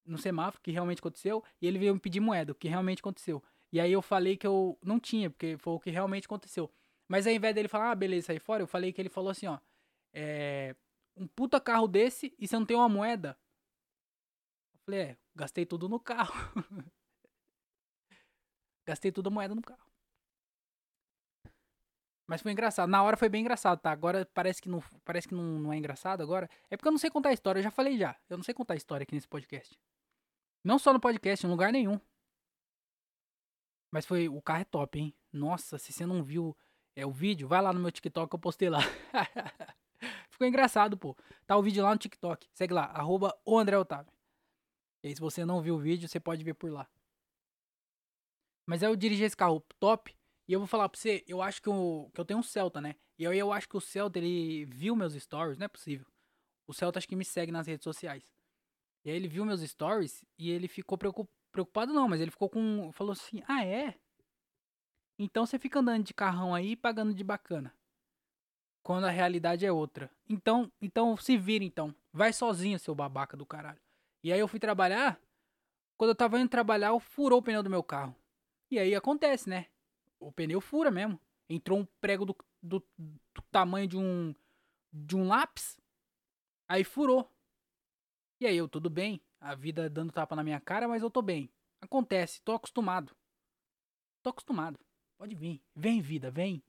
no 0.03 0.17
semáforo, 0.17 0.63
que 0.63 0.71
realmente 0.71 0.97
aconteceu, 0.97 1.43
e 1.61 1.67
ele 1.67 1.77
veio 1.77 1.93
me 1.93 1.99
pedir 1.99 2.19
moeda, 2.19 2.53
o 2.53 2.55
que 2.55 2.67
realmente 2.67 3.01
aconteceu. 3.01 3.43
E 3.71 3.79
aí 3.79 3.91
eu 3.91 4.01
falei 4.01 4.35
que 4.35 4.47
eu 4.47 4.79
não 4.83 4.99
tinha, 4.99 5.29
porque 5.29 5.57
foi 5.59 5.73
o 5.73 5.79
que 5.79 5.91
realmente 5.91 6.25
aconteceu. 6.25 6.73
Mas 7.07 7.27
ao 7.27 7.33
invés 7.33 7.53
dele 7.53 7.67
falar, 7.67 7.91
ah, 7.91 7.95
beleza, 7.95 8.27
sair 8.27 8.39
fora, 8.39 8.63
eu 8.63 8.67
falei 8.67 8.91
que 8.91 8.99
ele 8.99 9.09
falou 9.09 9.29
assim, 9.29 9.45
ó. 9.45 9.59
É, 10.11 10.75
um 11.15 11.27
puta 11.27 11.61
carro 11.61 11.87
desse 11.87 12.33
e 12.39 12.47
você 12.47 12.55
não 12.55 12.65
tem 12.65 12.75
uma 12.75 12.89
moeda? 12.89 13.37
Eu 14.73 14.79
falei, 14.79 15.01
é, 15.01 15.17
gastei 15.35 15.67
tudo 15.67 15.87
no 15.87 15.99
carro. 15.99 16.33
gastei 18.87 19.11
toda 19.11 19.29
a 19.29 19.31
moeda 19.31 19.53
no 19.53 19.61
carro. 19.61 19.90
Mas 22.31 22.41
foi 22.41 22.53
engraçado. 22.53 22.89
Na 22.89 23.03
hora 23.03 23.17
foi 23.17 23.27
bem 23.27 23.41
engraçado, 23.41 23.77
tá? 23.81 23.91
Agora 23.91 24.25
parece 24.33 24.61
que 24.61 24.69
não, 24.69 24.81
parece 25.03 25.27
que 25.27 25.35
não, 25.35 25.59
não 25.59 25.73
é 25.73 25.75
engraçado 25.75 26.23
agora. 26.23 26.49
É 26.69 26.77
porque 26.77 26.87
eu 26.87 26.91
não 26.93 26.97
sei 26.97 27.09
contar 27.09 27.27
a 27.27 27.33
história, 27.33 27.59
eu 27.59 27.63
já 27.63 27.69
falei 27.69 27.97
já. 27.97 28.15
Eu 28.29 28.37
não 28.37 28.43
sei 28.45 28.53
contar 28.53 28.73
a 28.73 28.77
história 28.77 29.03
aqui 29.03 29.13
nesse 29.13 29.27
podcast. 29.27 29.77
Não 30.63 30.79
só 30.79 30.93
no 30.93 30.99
podcast, 31.01 31.45
em 31.45 31.49
lugar 31.49 31.73
nenhum. 31.73 31.99
Mas 33.91 34.05
foi. 34.05 34.29
O 34.29 34.41
carro 34.41 34.61
é 34.61 34.63
top, 34.63 34.97
hein? 34.97 35.13
Nossa, 35.33 35.77
se 35.77 35.91
você 35.91 36.05
não 36.05 36.23
viu 36.23 36.55
é, 36.95 37.05
o 37.05 37.11
vídeo, 37.11 37.49
vai 37.49 37.61
lá 37.61 37.73
no 37.73 37.81
meu 37.81 37.91
TikTok 37.91 38.29
que 38.29 38.35
eu 38.35 38.39
postei 38.39 38.69
lá. 38.69 38.79
Ficou 40.31 40.47
engraçado, 40.47 40.97
pô. 40.97 41.17
Tá 41.45 41.57
o 41.57 41.61
vídeo 41.61 41.83
lá 41.83 41.91
no 41.91 41.97
TikTok. 41.97 42.47
Segue 42.53 42.73
lá, 42.73 42.85
arroba 42.85 43.37
o 43.43 43.59
André 43.59 43.77
Otávio. 43.77 44.13
E 45.03 45.09
aí, 45.09 45.13
se 45.13 45.19
você 45.19 45.43
não 45.43 45.61
viu 45.61 45.75
o 45.75 45.79
vídeo, 45.79 46.07
você 46.07 46.17
pode 46.17 46.45
ver 46.45 46.53
por 46.53 46.71
lá. 46.71 46.87
Mas 48.65 48.81
aí 48.81 48.89
eu 48.89 48.95
dirigi 48.95 49.23
esse 49.23 49.35
carro 49.35 49.59
top. 49.77 50.15
E 50.47 50.53
eu 50.53 50.59
vou 50.59 50.67
falar 50.67 50.89
pra 50.89 50.99
você, 50.99 51.23
eu 51.27 51.41
acho 51.41 51.61
que 51.61 51.69
eu, 51.69 52.09
que 52.13 52.19
eu 52.19 52.25
tenho 52.25 52.39
um 52.39 52.43
Celta, 52.43 52.81
né? 52.81 52.95
E 53.17 53.25
aí 53.25 53.37
eu 53.37 53.53
acho 53.53 53.69
que 53.69 53.77
o 53.77 53.81
Celta, 53.81 54.19
ele 54.19 54.65
viu 54.65 54.95
meus 54.95 55.13
stories, 55.13 55.57
não 55.57 55.65
é 55.65 55.69
possível. 55.69 56.05
O 56.67 56.73
Celta 56.73 56.99
acho 56.99 57.07
que 57.07 57.15
me 57.15 57.25
segue 57.25 57.51
nas 57.51 57.67
redes 57.67 57.83
sociais. 57.83 58.23
E 59.03 59.09
aí 59.09 59.15
ele 59.15 59.27
viu 59.27 59.45
meus 59.45 59.61
stories 59.61 60.23
e 60.37 60.49
ele 60.51 60.67
ficou 60.67 60.97
preocupado, 60.97 61.93
não, 61.93 62.07
mas 62.07 62.21
ele 62.21 62.31
ficou 62.31 62.49
com. 62.49 62.91
Falou 62.93 63.13
assim: 63.13 63.41
Ah, 63.47 63.65
é? 63.65 63.95
Então 65.17 65.45
você 65.45 65.59
fica 65.59 65.79
andando 65.79 66.03
de 66.03 66.13
carrão 66.13 66.53
aí 66.53 66.75
pagando 66.75 67.13
de 67.13 67.23
bacana. 67.23 67.73
Quando 68.83 69.05
a 69.05 69.11
realidade 69.11 69.65
é 69.65 69.71
outra. 69.71 70.09
Então, 70.27 70.71
então 70.81 71.15
se 71.15 71.37
vira 71.37 71.63
então. 71.63 71.93
Vai 72.11 72.33
sozinho, 72.33 72.79
seu 72.79 72.95
babaca 72.95 73.37
do 73.37 73.45
caralho. 73.45 73.79
E 74.23 74.33
aí 74.33 74.39
eu 74.39 74.47
fui 74.47 74.59
trabalhar. 74.59 75.19
Quando 75.97 76.09
eu 76.09 76.15
tava 76.15 76.39
indo 76.39 76.49
trabalhar, 76.49 76.87
eu 76.87 76.99
furou 76.99 77.39
o 77.39 77.43
pneu 77.43 77.61
do 77.61 77.69
meu 77.69 77.83
carro. 77.83 78.15
E 78.71 78.79
aí 78.79 78.95
acontece, 78.95 79.47
né? 79.47 79.67
O 80.21 80.31
pneu 80.31 80.61
fura 80.61 80.89
mesmo. 80.89 81.19
Entrou 81.49 81.79
um 81.79 81.85
prego 81.99 82.25
do, 82.25 82.37
do, 82.61 82.79
do 82.97 83.41
tamanho 83.51 83.87
de 83.87 83.97
um 83.97 84.33
de 84.93 85.15
um 85.15 85.27
lápis. 85.27 85.77
Aí 86.67 86.83
furou. 86.83 87.29
E 88.39 88.45
aí 88.45 88.55
eu, 88.55 88.67
tudo 88.67 88.89
bem, 88.89 89.21
a 89.39 89.55
vida 89.55 89.89
dando 89.89 90.11
tapa 90.11 90.35
na 90.35 90.43
minha 90.43 90.59
cara, 90.59 90.87
mas 90.87 91.01
eu 91.01 91.09
tô 91.09 91.21
bem. 91.21 91.51
Acontece, 91.81 92.41
tô 92.41 92.53
acostumado. 92.53 93.15
Tô 94.21 94.29
acostumado. 94.29 94.79
Pode 95.17 95.35
vir. 95.35 95.61
Vem, 95.75 96.01
vida, 96.01 96.29
vem. 96.29 96.63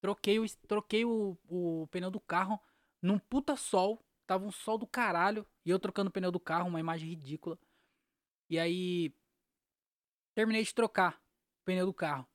Troquei 0.00 0.38
o, 0.38 0.44
troquei 0.66 1.04
o, 1.04 1.38
o 1.48 1.86
pneu 1.88 2.10
do 2.10 2.20
carro 2.20 2.60
num 3.00 3.18
puta 3.18 3.56
sol. 3.56 4.04
Tava 4.26 4.44
um 4.44 4.50
sol 4.50 4.78
do 4.78 4.86
caralho. 4.86 5.46
E 5.64 5.70
eu 5.70 5.78
trocando 5.78 6.08
o 6.08 6.12
pneu 6.12 6.32
do 6.32 6.40
carro, 6.40 6.68
uma 6.68 6.80
imagem 6.80 7.08
ridícula. 7.08 7.58
E 8.48 8.58
aí. 8.58 9.14
Terminei 10.34 10.64
de 10.64 10.74
trocar 10.74 11.20
o 11.60 11.64
pneu 11.64 11.86
do 11.86 11.94
carro. 11.94 12.26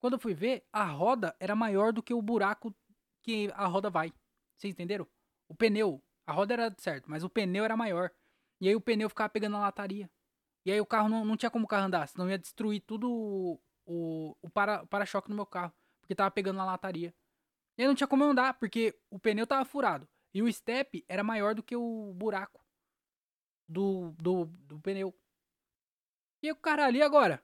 Quando 0.00 0.14
eu 0.14 0.18
fui 0.18 0.34
ver, 0.34 0.66
a 0.72 0.84
roda 0.84 1.34
era 1.40 1.56
maior 1.56 1.92
do 1.92 2.02
que 2.02 2.14
o 2.14 2.22
buraco 2.22 2.74
que 3.22 3.50
a 3.54 3.66
roda 3.66 3.90
vai. 3.90 4.12
Vocês 4.56 4.72
entenderam? 4.72 5.06
O 5.48 5.54
pneu 5.54 6.02
a 6.28 6.32
roda 6.32 6.52
era 6.52 6.74
certo, 6.76 7.10
mas 7.10 7.24
o 7.24 7.30
pneu 7.30 7.64
era 7.64 7.74
maior. 7.74 8.10
E 8.60 8.68
aí 8.68 8.76
o 8.76 8.80
pneu 8.82 9.08
ficava 9.08 9.30
pegando 9.30 9.52
na 9.52 9.60
lataria. 9.60 10.10
E 10.62 10.70
aí 10.70 10.78
o 10.78 10.84
carro 10.84 11.08
não, 11.08 11.24
não 11.24 11.38
tinha 11.38 11.50
como 11.50 11.64
o 11.64 11.68
carro 11.68 11.86
andar, 11.86 12.06
senão 12.06 12.28
ia 12.28 12.38
destruir 12.38 12.82
tudo 12.82 13.10
o, 13.10 13.58
o, 13.86 14.36
o 14.42 14.50
para, 14.50 14.84
para-choque 14.84 15.30
no 15.30 15.34
meu 15.34 15.46
carro. 15.46 15.72
Porque 16.02 16.14
tava 16.14 16.30
pegando 16.30 16.58
na 16.58 16.66
lataria. 16.66 17.14
E 17.78 17.82
aí 17.82 17.88
não 17.88 17.94
tinha 17.94 18.06
como 18.06 18.24
eu 18.24 18.28
andar, 18.28 18.58
porque 18.58 18.94
o 19.08 19.18
pneu 19.18 19.46
tava 19.46 19.64
furado. 19.64 20.06
E 20.34 20.42
o 20.42 20.52
step 20.52 21.02
era 21.08 21.24
maior 21.24 21.54
do 21.54 21.62
que 21.62 21.74
o 21.74 22.12
buraco 22.12 22.62
do, 23.66 24.12
do, 24.18 24.44
do 24.44 24.78
pneu. 24.80 25.18
E 26.42 26.52
o 26.52 26.56
cara 26.56 26.84
ali 26.84 27.00
agora? 27.00 27.42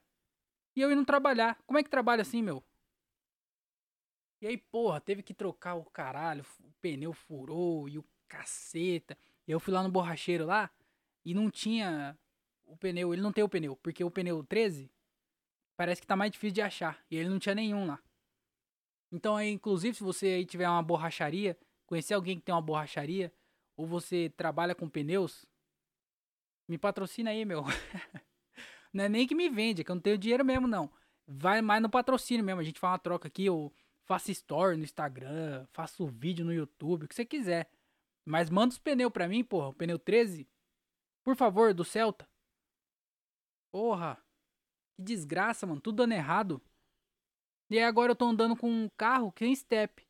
E 0.75 0.81
eu 0.81 0.91
indo 0.91 1.05
trabalhar. 1.05 1.57
Como 1.65 1.79
é 1.79 1.83
que 1.83 1.89
trabalha 1.89 2.21
assim, 2.21 2.41
meu? 2.41 2.63
E 4.41 4.47
aí, 4.47 4.57
porra, 4.57 4.99
teve 4.99 5.23
que 5.23 5.33
trocar 5.33 5.75
o 5.75 5.85
caralho. 5.85 6.45
O 6.59 6.71
pneu 6.81 7.13
furou 7.13 7.87
e 7.87 7.97
o 7.97 8.05
caceta. 8.27 9.17
Eu 9.47 9.59
fui 9.59 9.73
lá 9.73 9.81
no 9.81 9.91
borracheiro 9.91 10.45
lá 10.45 10.69
e 11.23 11.33
não 11.33 11.49
tinha 11.49 12.17
o 12.65 12.75
pneu, 12.75 13.13
ele 13.13 13.21
não 13.21 13.31
tem 13.31 13.43
o 13.43 13.49
pneu, 13.49 13.75
porque 13.77 14.03
o 14.03 14.11
pneu 14.11 14.43
13 14.43 14.91
parece 15.77 16.01
que 16.01 16.07
tá 16.07 16.15
mais 16.15 16.31
difícil 16.31 16.55
de 16.55 16.61
achar 16.61 17.03
e 17.09 17.17
ele 17.17 17.29
não 17.29 17.39
tinha 17.39 17.55
nenhum 17.55 17.85
lá. 17.85 17.99
Então 19.11 19.35
aí, 19.35 19.49
inclusive, 19.49 19.95
se 19.95 20.03
você 20.03 20.27
aí 20.27 20.45
tiver 20.45 20.67
uma 20.67 20.81
borracharia, 20.81 21.57
conhecer 21.85 22.13
alguém 22.13 22.37
que 22.37 22.43
tem 22.43 22.53
uma 22.53 22.61
borracharia 22.61 23.31
ou 23.77 23.85
você 23.85 24.31
trabalha 24.35 24.73
com 24.73 24.89
pneus, 24.89 25.45
me 26.67 26.77
patrocina 26.77 27.29
aí, 27.29 27.45
meu. 27.45 27.63
não 28.95 29.03
é 29.03 29.09
nem 29.09 29.27
que 29.27 29.35
me 29.35 29.49
vende, 29.49 29.81
é 29.81 29.83
que 29.83 29.91
eu 29.91 29.95
não 29.95 30.01
tenho 30.01 30.17
dinheiro 30.17 30.45
mesmo 30.45 30.67
não. 30.67 30.89
Vai 31.27 31.61
mais 31.61 31.81
no 31.81 31.89
patrocínio 31.89 32.45
mesmo, 32.45 32.61
a 32.61 32.63
gente 32.63 32.79
faz 32.79 32.93
uma 32.93 32.99
troca 32.99 33.27
aqui, 33.27 33.45
eu 33.45 33.73
faço 34.05 34.31
story 34.31 34.77
no 34.77 34.85
Instagram, 34.85 35.67
faço 35.73 36.07
vídeo 36.07 36.45
no 36.45 36.53
YouTube, 36.53 37.03
o 37.03 37.07
que 37.07 37.13
você 37.13 37.25
quiser. 37.25 37.69
Mas 38.23 38.49
manda 38.49 38.71
os 38.71 38.79
pneus 38.79 39.11
pra 39.11 39.27
mim, 39.27 39.43
porra. 39.43 39.67
O 39.67 39.73
pneu 39.73 39.99
13. 39.99 40.47
Por 41.23 41.35
favor, 41.35 41.73
do 41.73 41.83
Celta. 41.83 42.25
Porra. 43.69 44.17
Que 44.95 45.03
desgraça, 45.03 45.67
mano. 45.67 45.81
Tudo 45.81 45.97
dando 45.97 46.13
errado. 46.13 46.61
E 47.69 47.77
aí 47.77 47.83
agora 47.83 48.13
eu 48.13 48.15
tô 48.15 48.25
andando 48.25 48.55
com 48.55 48.69
um 48.69 48.89
carro 48.95 49.29
que 49.31 49.43
tem 49.43 49.53
step. 49.53 50.07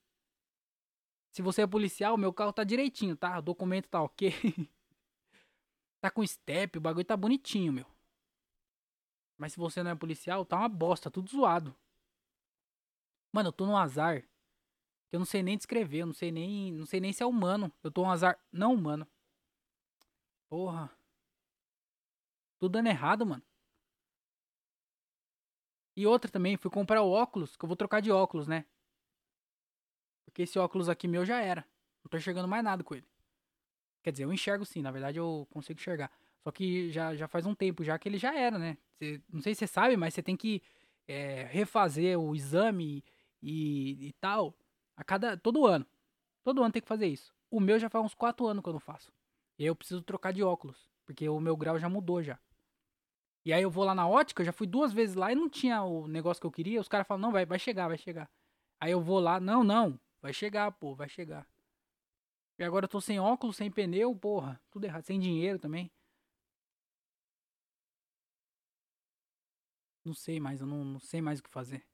Se 1.31 1.41
você 1.41 1.63
é 1.63 1.67
policial, 1.67 2.17
meu 2.17 2.31
carro 2.31 2.53
tá 2.53 2.63
direitinho, 2.63 3.17
tá? 3.17 3.39
O 3.39 3.41
documento 3.41 3.89
tá 3.89 4.01
ok. 4.01 4.31
tá 5.99 6.11
com 6.11 6.25
step, 6.25 6.77
o 6.77 6.81
bagulho 6.81 7.03
tá 7.03 7.17
bonitinho, 7.17 7.73
meu. 7.73 7.94
Mas 9.37 9.53
se 9.53 9.59
você 9.59 9.83
não 9.83 9.91
é 9.91 9.95
policial, 9.95 10.45
tá 10.45 10.57
uma 10.57 10.69
bosta, 10.69 11.11
tudo 11.11 11.29
zoado. 11.29 11.75
Mano, 13.31 13.49
eu 13.49 13.53
tô 13.53 13.65
no 13.65 13.77
azar 13.77 14.23
eu 15.15 15.19
não 15.19 15.25
sei 15.25 15.41
nem 15.41 15.55
descrever, 15.55 15.99
eu 15.99 16.05
não 16.07 16.13
sei 16.13 16.29
nem, 16.29 16.73
não 16.73 16.85
sei 16.85 16.99
nem 16.99 17.13
se 17.13 17.23
é 17.23 17.25
humano. 17.25 17.71
Eu 17.81 17.89
tô 17.89 18.03
um 18.03 18.11
azar 18.11 18.37
não 18.51 18.73
humano. 18.73 19.07
Porra. 20.49 20.91
Tudo 22.59 22.73
dando 22.73 22.87
errado, 22.87 23.25
mano. 23.25 23.41
E 25.95 26.05
outra 26.05 26.29
também, 26.29 26.57
fui 26.57 26.69
comprar 26.69 27.01
o 27.01 27.09
óculos, 27.09 27.55
que 27.55 27.63
eu 27.63 27.67
vou 27.67 27.77
trocar 27.77 28.01
de 28.01 28.11
óculos, 28.11 28.45
né? 28.45 28.65
Porque 30.25 30.41
esse 30.41 30.59
óculos 30.59 30.89
aqui 30.89 31.07
meu 31.07 31.25
já 31.25 31.39
era. 31.39 31.65
Não 32.03 32.09
tô 32.09 32.17
enxergando 32.17 32.47
mais 32.49 32.63
nada 32.63 32.83
com 32.83 32.93
ele. 32.93 33.07
Quer 34.03 34.11
dizer, 34.11 34.25
eu 34.25 34.33
enxergo 34.33 34.65
sim, 34.65 34.81
na 34.81 34.91
verdade 34.91 35.17
eu 35.17 35.47
consigo 35.49 35.79
enxergar. 35.79 36.11
Só 36.45 36.51
que 36.51 36.91
já, 36.91 37.15
já 37.15 37.27
faz 37.27 37.47
um 37.47 37.55
tempo 37.55 37.83
já 37.83 37.97
que 37.97 38.07
ele 38.07 38.19
já 38.19 38.31
era, 38.37 38.59
né? 38.59 38.77
Cê, 38.99 39.19
não 39.33 39.41
sei 39.41 39.55
se 39.55 39.59
você 39.59 39.67
sabe, 39.67 39.97
mas 39.97 40.13
você 40.13 40.21
tem 40.21 40.37
que 40.37 40.61
é, 41.07 41.47
refazer 41.49 42.19
o 42.19 42.35
exame 42.35 43.03
e, 43.41 44.09
e 44.09 44.13
tal. 44.21 44.55
A 44.95 45.03
cada. 45.03 45.35
Todo 45.35 45.65
ano. 45.65 45.87
Todo 46.43 46.61
ano 46.61 46.71
tem 46.71 46.83
que 46.83 46.87
fazer 46.87 47.07
isso. 47.07 47.33
O 47.49 47.59
meu 47.59 47.79
já 47.79 47.89
faz 47.89 48.05
uns 48.05 48.13
4 48.13 48.45
anos 48.45 48.61
que 48.61 48.69
eu 48.69 48.73
não 48.73 48.79
faço. 48.79 49.11
E 49.57 49.63
aí 49.63 49.67
eu 49.67 49.75
preciso 49.75 50.03
trocar 50.03 50.31
de 50.31 50.43
óculos. 50.43 50.87
Porque 51.03 51.27
o 51.27 51.39
meu 51.39 51.57
grau 51.57 51.79
já 51.79 51.89
mudou 51.89 52.21
já. 52.21 52.39
E 53.43 53.51
aí 53.51 53.63
eu 53.63 53.71
vou 53.71 53.83
lá 53.83 53.95
na 53.95 54.07
ótica, 54.07 54.43
já 54.43 54.51
fui 54.51 54.67
duas 54.67 54.93
vezes 54.93 55.15
lá 55.15 55.31
e 55.31 55.35
não 55.35 55.49
tinha 55.49 55.81
o 55.81 56.07
negócio 56.07 56.39
que 56.39 56.45
eu 56.45 56.51
queria. 56.51 56.79
Os 56.79 56.87
caras 56.87 57.07
falam, 57.07 57.21
não, 57.21 57.31
vai, 57.31 57.43
vai 57.43 57.57
chegar, 57.57 57.87
vai 57.87 57.97
chegar. 57.97 58.29
Aí 58.79 58.91
eu 58.91 59.01
vou 59.01 59.19
lá, 59.19 59.39
não, 59.39 59.63
não, 59.63 59.99
vai 60.21 60.31
chegar, 60.31 60.71
pô, 60.73 60.93
vai 60.93 61.09
chegar. 61.09 61.47
E 62.59 62.63
agora 62.63 62.85
eu 62.85 62.89
tô 62.89 63.01
sem 63.01 63.19
óculos, 63.19 63.55
sem 63.55 63.71
pneu, 63.71 64.15
porra, 64.15 64.61
tudo 64.69 64.85
errado, 64.85 65.03
sem 65.03 65.19
dinheiro 65.19 65.57
também. 65.57 65.91
Não 70.05 70.13
sei 70.13 70.39
mais, 70.39 70.61
eu 70.61 70.67
não, 70.67 70.85
não 70.85 70.99
sei 70.99 71.21
mais 71.21 71.39
o 71.39 71.43
que 71.43 71.49
fazer. 71.49 71.85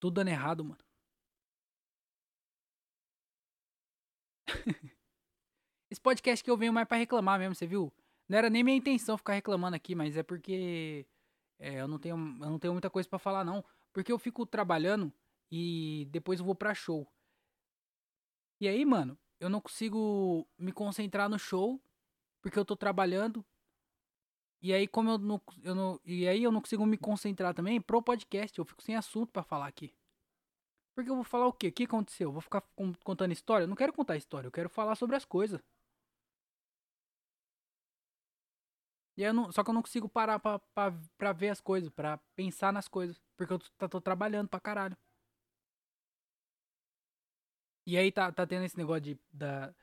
Tudo 0.00 0.14
dando 0.14 0.28
errado, 0.28 0.64
mano. 0.64 0.82
Esse 5.90 6.00
podcast 6.00 6.44
que 6.44 6.50
eu 6.50 6.56
venho 6.56 6.72
mais 6.72 6.88
para 6.88 6.96
reclamar 6.98 7.38
mesmo, 7.38 7.54
você 7.54 7.66
viu? 7.66 7.92
Não 8.28 8.38
era 8.38 8.48
nem 8.50 8.64
minha 8.64 8.76
intenção 8.76 9.18
ficar 9.18 9.34
reclamando 9.34 9.76
aqui, 9.76 9.94
mas 9.94 10.16
é 10.16 10.22
porque 10.22 11.06
é, 11.58 11.80
eu, 11.80 11.88
não 11.88 11.98
tenho, 11.98 12.16
eu 12.16 12.50
não 12.50 12.58
tenho 12.58 12.72
muita 12.74 12.90
coisa 12.90 13.08
para 13.08 13.18
falar, 13.18 13.44
não. 13.44 13.64
Porque 13.92 14.12
eu 14.12 14.18
fico 14.18 14.46
trabalhando 14.46 15.12
e 15.50 16.08
depois 16.10 16.40
eu 16.40 16.46
vou 16.46 16.54
pra 16.54 16.74
show. 16.74 17.06
E 18.60 18.68
aí, 18.68 18.84
mano, 18.84 19.18
eu 19.40 19.48
não 19.48 19.60
consigo 19.60 20.46
me 20.58 20.72
concentrar 20.72 21.28
no 21.28 21.38
show 21.38 21.80
porque 22.40 22.58
eu 22.58 22.64
tô 22.64 22.76
trabalhando. 22.76 23.44
E 24.64 24.72
aí, 24.72 24.88
como 24.88 25.10
eu 25.10 25.18
não, 25.18 25.40
eu 25.62 25.74
não, 25.74 26.00
e 26.06 26.26
aí 26.26 26.42
eu 26.42 26.50
não 26.50 26.62
consigo 26.62 26.86
me 26.86 26.96
concentrar 26.96 27.52
também 27.52 27.82
pro 27.82 28.02
podcast, 28.02 28.58
eu 28.58 28.64
fico 28.64 28.82
sem 28.82 28.96
assunto 28.96 29.30
para 29.30 29.42
falar 29.42 29.66
aqui. 29.66 29.94
Porque 30.94 31.10
eu 31.10 31.14
vou 31.16 31.24
falar 31.24 31.46
o 31.46 31.52
quê? 31.52 31.68
O 31.68 31.72
que 31.72 31.84
aconteceu? 31.84 32.28
Eu 32.28 32.32
vou 32.32 32.40
ficar 32.40 32.62
contando 33.04 33.32
história? 33.32 33.64
Eu 33.64 33.68
não 33.68 33.76
quero 33.76 33.92
contar 33.92 34.16
história, 34.16 34.46
eu 34.46 34.52
quero 34.52 34.70
falar 34.70 34.94
sobre 34.94 35.16
as 35.16 35.24
coisas. 35.26 35.60
E 39.16 39.32
não, 39.32 39.52
só 39.52 39.62
que 39.62 39.68
eu 39.70 39.74
não 39.74 39.82
consigo 39.82 40.08
parar 40.08 40.38
pra, 40.38 40.58
pra, 40.58 40.92
pra 41.18 41.32
ver 41.34 41.50
as 41.50 41.60
coisas, 41.60 41.90
pra 41.90 42.16
pensar 42.34 42.72
nas 42.72 42.88
coisas. 42.88 43.20
Porque 43.36 43.52
eu 43.52 43.58
tô, 43.58 43.88
tô 43.88 44.00
trabalhando 44.00 44.48
pra 44.48 44.60
caralho. 44.60 44.96
E 47.86 47.98
aí 47.98 48.10
tá, 48.10 48.32
tá 48.32 48.46
tendo 48.46 48.64
esse 48.64 48.78
negócio 48.78 49.02
de, 49.02 49.18
da, 49.30 49.74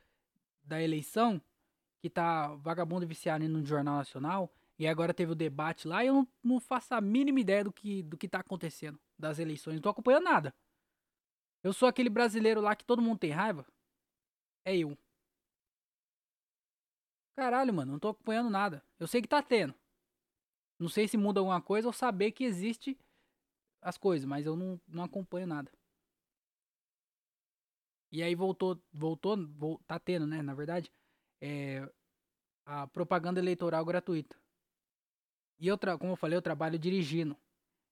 da 0.64 0.82
eleição, 0.82 1.40
que 2.02 2.10
tá 2.10 2.48
vagabundo 2.56 3.06
viciado 3.08 3.48
no 3.48 3.64
Jornal 3.64 3.98
Nacional. 3.98 4.52
E 4.82 4.88
agora 4.88 5.14
teve 5.14 5.32
o 5.32 5.36
debate 5.36 5.88
lá 5.88 6.04
e 6.04 6.08
eu 6.08 6.16
não, 6.16 6.28
não 6.44 6.60
faço 6.60 6.96
a 6.96 7.00
mínima 7.00 7.40
ideia 7.40 7.64
do 7.64 7.72
que, 7.72 8.02
do 8.02 8.18
que 8.18 8.28
tá 8.28 8.40
acontecendo 8.40 9.00
das 9.16 9.38
eleições. 9.38 9.76
Não 9.76 9.82
tô 9.84 9.90
acompanhando 9.90 10.24
nada. 10.24 10.56
Eu 11.62 11.72
sou 11.72 11.88
aquele 11.88 12.10
brasileiro 12.10 12.60
lá 12.60 12.76
que 12.76 12.84
todo 12.84 13.00
mundo 13.00 13.20
tem 13.20 13.30
raiva? 13.30 13.64
É 14.66 14.76
eu. 14.76 14.98
Caralho, 17.36 17.72
mano, 17.72 17.92
não 17.92 18.00
tô 18.00 18.08
acompanhando 18.08 18.50
nada. 18.50 18.84
Eu 18.98 19.06
sei 19.06 19.22
que 19.22 19.28
tá 19.28 19.44
tendo. 19.44 19.76
Não 20.80 20.90
sei 20.90 21.08
se 21.08 21.16
muda 21.16 21.40
alguma 21.40 21.62
coisa 21.62 21.88
ou 21.88 21.94
saber 21.94 22.32
que 22.32 22.44
existe 22.44 22.98
as 23.84 24.00
coisas, 24.00 24.26
mas 24.26 24.48
eu 24.48 24.56
não, 24.56 24.82
não 24.88 25.04
acompanho 25.04 25.46
nada. 25.46 25.72
E 28.12 28.24
aí 28.24 28.34
voltou, 28.34 28.82
voltou, 28.92 29.38
tá 29.86 30.00
tendo, 30.00 30.26
né, 30.26 30.42
na 30.42 30.56
verdade, 30.56 30.92
é, 31.40 31.88
a 32.66 32.88
propaganda 32.88 33.40
eleitoral 33.40 33.86
gratuita. 33.86 34.41
E 35.62 35.68
eu, 35.68 35.78
como 36.00 36.14
eu 36.14 36.18
falei, 36.18 36.36
eu 36.36 36.42
trabalho 36.42 36.78
dirigindo. 36.78 37.38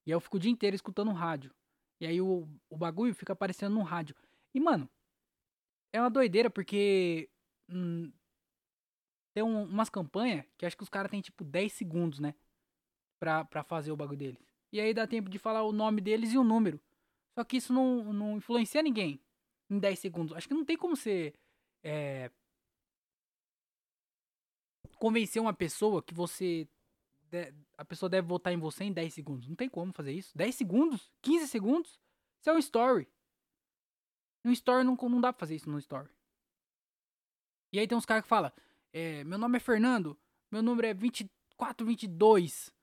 E 0.05 0.12
aí 0.12 0.15
eu 0.15 0.19
fico 0.19 0.38
o 0.38 0.39
dia 0.39 0.51
inteiro 0.51 0.75
escutando 0.75 1.12
rádio. 1.12 1.53
E 2.01 2.08
aí 2.08 2.19
o, 2.19 2.47
o 2.69 2.77
bagulho 2.77 3.13
fica 3.13 3.34
aparecendo 3.34 3.75
no 3.75 3.84
rádio. 3.84 4.15
E, 4.53 4.60
mano, 4.60 4.89
é 5.93 6.01
uma 6.01 6.10
doideira 6.10 6.49
porque 6.49 7.29
hum, 7.69 8.12
tem 9.34 9.43
um, 9.43 9.63
umas 9.63 9.89
campanhas 9.89 10.45
que 10.58 10.65
acho 10.65 10.75
que 10.75 10.84
os 10.84 10.89
caras 10.89 11.12
têm 11.12 11.21
tipo 11.21 11.43
10 11.43 11.71
segundos, 11.71 12.19
né? 12.19 12.34
Pra, 13.19 13.45
pra 13.45 13.63
fazer 13.63 13.91
o 13.91 13.97
bagulho 13.97 14.17
deles. 14.17 14.39
E 14.71 14.82
aí 14.82 14.93
dá 14.93 15.05
tempo 15.05 15.29
de 15.29 15.38
falar 15.38 15.63
o 15.63 15.71
nome 15.71 16.01
deles 16.01 16.34
e 16.34 16.38
o 16.38 16.43
número. 16.43 16.82
Só 17.38 17.43
que 17.43 17.58
isso 17.58 17.71
não, 17.71 18.12
não 18.12 18.38
influencia 18.38 18.82
ninguém 18.82 19.21
em 19.69 19.77
10 19.77 19.99
segundos. 19.99 20.36
Acho 20.36 20.47
que 20.47 20.53
não 20.53 20.65
tem 20.65 20.75
como 20.75 20.95
você 20.95 21.34
é, 21.84 22.32
convencer 24.99 25.41
uma 25.41 25.53
pessoa 25.53 26.03
que 26.03 26.13
você. 26.13 26.67
A 27.78 27.86
pessoa 27.86 28.10
deve 28.10 28.28
votar 28.28 28.54
em 28.54 28.58
você 28.58 28.84
em 28.84 28.94
10 28.94 29.13
segundos. 29.13 29.48
Não 29.48 29.56
tem 29.56 29.70
como 29.70 29.94
fazer 29.94 30.12
isso. 30.12 30.38
10 30.38 30.56
segundos? 30.56 31.12
15 31.22 31.48
segundos? 31.48 32.00
Isso 32.39 32.50
é 32.50 32.54
um 32.54 32.58
story. 32.58 33.08
No 34.44 34.52
story 34.52 34.84
não, 34.84 34.96
não 34.96 35.22
dá 35.22 35.34
pra 35.34 35.39
fazer 35.39 35.56
isso 35.56 35.70
no 35.70 35.80
story. 35.80 36.10
E 37.72 37.80
aí 37.80 37.88
tem 37.88 37.98
uns 37.98 38.06
caras 38.06 38.24
que 38.24 38.30
falam: 38.30 38.52
é, 38.94 39.24
Meu 39.24 39.38
nome 39.38 39.58
é 39.58 39.60
Fernando, 39.60 40.18
meu 40.52 40.63
número 40.63 40.88
é 40.88 40.94
2422. 40.94 42.74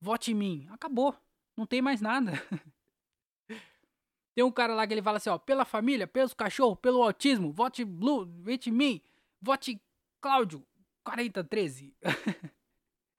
Vote 0.00 0.32
em 0.32 0.34
mim. 0.34 0.68
Acabou. 0.70 1.14
Não 1.56 1.66
tem 1.66 1.82
mais 1.82 2.00
nada. 2.00 2.32
tem 4.34 4.44
um 4.44 4.52
cara 4.52 4.74
lá 4.74 4.86
que 4.86 4.94
ele 4.94 5.02
fala 5.02 5.18
assim: 5.18 5.30
ó, 5.30 5.38
pela 5.38 5.64
família, 5.64 6.06
pelos 6.06 6.32
cachorros, 6.32 6.78
pelo 6.80 7.02
autismo, 7.02 7.52
vote 7.52 7.84
Blue, 7.84 8.26
vote 8.42 8.70
em 8.70 8.72
mim, 8.72 9.02
vote 9.40 9.80
Cláudio, 10.20 10.66
4013. 11.04 11.94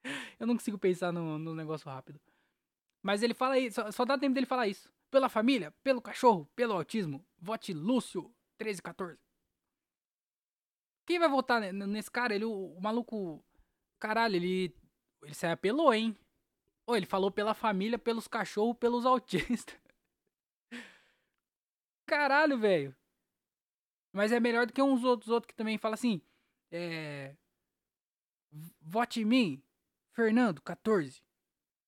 Eu 0.38 0.46
não 0.46 0.56
consigo 0.56 0.78
pensar 0.78 1.12
no, 1.12 1.38
no, 1.38 1.54
negócio 1.54 1.88
rápido. 1.88 2.20
Mas 3.02 3.22
ele 3.22 3.34
fala 3.34 3.58
isso, 3.58 3.76
só, 3.76 3.90
só 3.90 4.04
dá 4.04 4.18
tempo 4.18 4.34
dele 4.34 4.46
falar 4.46 4.68
isso. 4.68 4.92
Pela 5.10 5.28
família, 5.28 5.72
pelo 5.82 6.00
cachorro, 6.00 6.48
pelo 6.56 6.74
autismo, 6.74 7.24
vote 7.38 7.72
Lúcio 7.72 8.22
1314. 8.60 9.20
Quem 11.06 11.18
vai 11.18 11.28
votar 11.28 11.60
nesse 11.72 12.10
cara? 12.10 12.34
Ele, 12.34 12.44
o, 12.44 12.74
o 12.76 12.80
maluco. 12.80 13.44
Caralho, 13.98 14.36
ele. 14.36 14.74
Ele 15.22 15.34
se 15.34 15.46
apelou, 15.46 15.92
hein? 15.92 16.16
Ou 16.86 16.96
ele 16.96 17.06
falou 17.06 17.30
pela 17.30 17.54
família, 17.54 17.98
pelos 17.98 18.26
cachorros, 18.26 18.76
pelos 18.76 19.06
autistas. 19.06 19.78
Caralho, 22.06 22.58
velho. 22.58 22.96
Mas 24.12 24.32
é 24.32 24.40
melhor 24.40 24.66
do 24.66 24.72
que 24.72 24.82
uns 24.82 25.04
outros 25.04 25.30
outros 25.30 25.48
que 25.48 25.54
também 25.54 25.78
falam 25.78 25.94
assim. 25.94 26.20
É. 26.70 27.36
Vote 28.80 29.20
em 29.20 29.24
mim, 29.24 29.62
Fernando 30.12 30.60
14. 30.62 31.22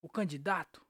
O 0.02 0.08
candidato. 0.08 0.84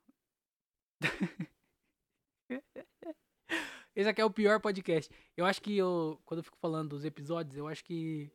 Esse 3.94 4.08
aqui 4.08 4.20
é 4.20 4.24
o 4.24 4.30
pior 4.30 4.60
podcast. 4.60 5.12
Eu 5.36 5.44
acho 5.44 5.60
que 5.62 5.76
eu, 5.76 6.20
quando 6.24 6.38
eu 6.38 6.44
fico 6.44 6.56
falando 6.58 6.90
dos 6.90 7.04
episódios, 7.04 7.56
eu 7.56 7.68
acho 7.68 7.84
que. 7.84 8.30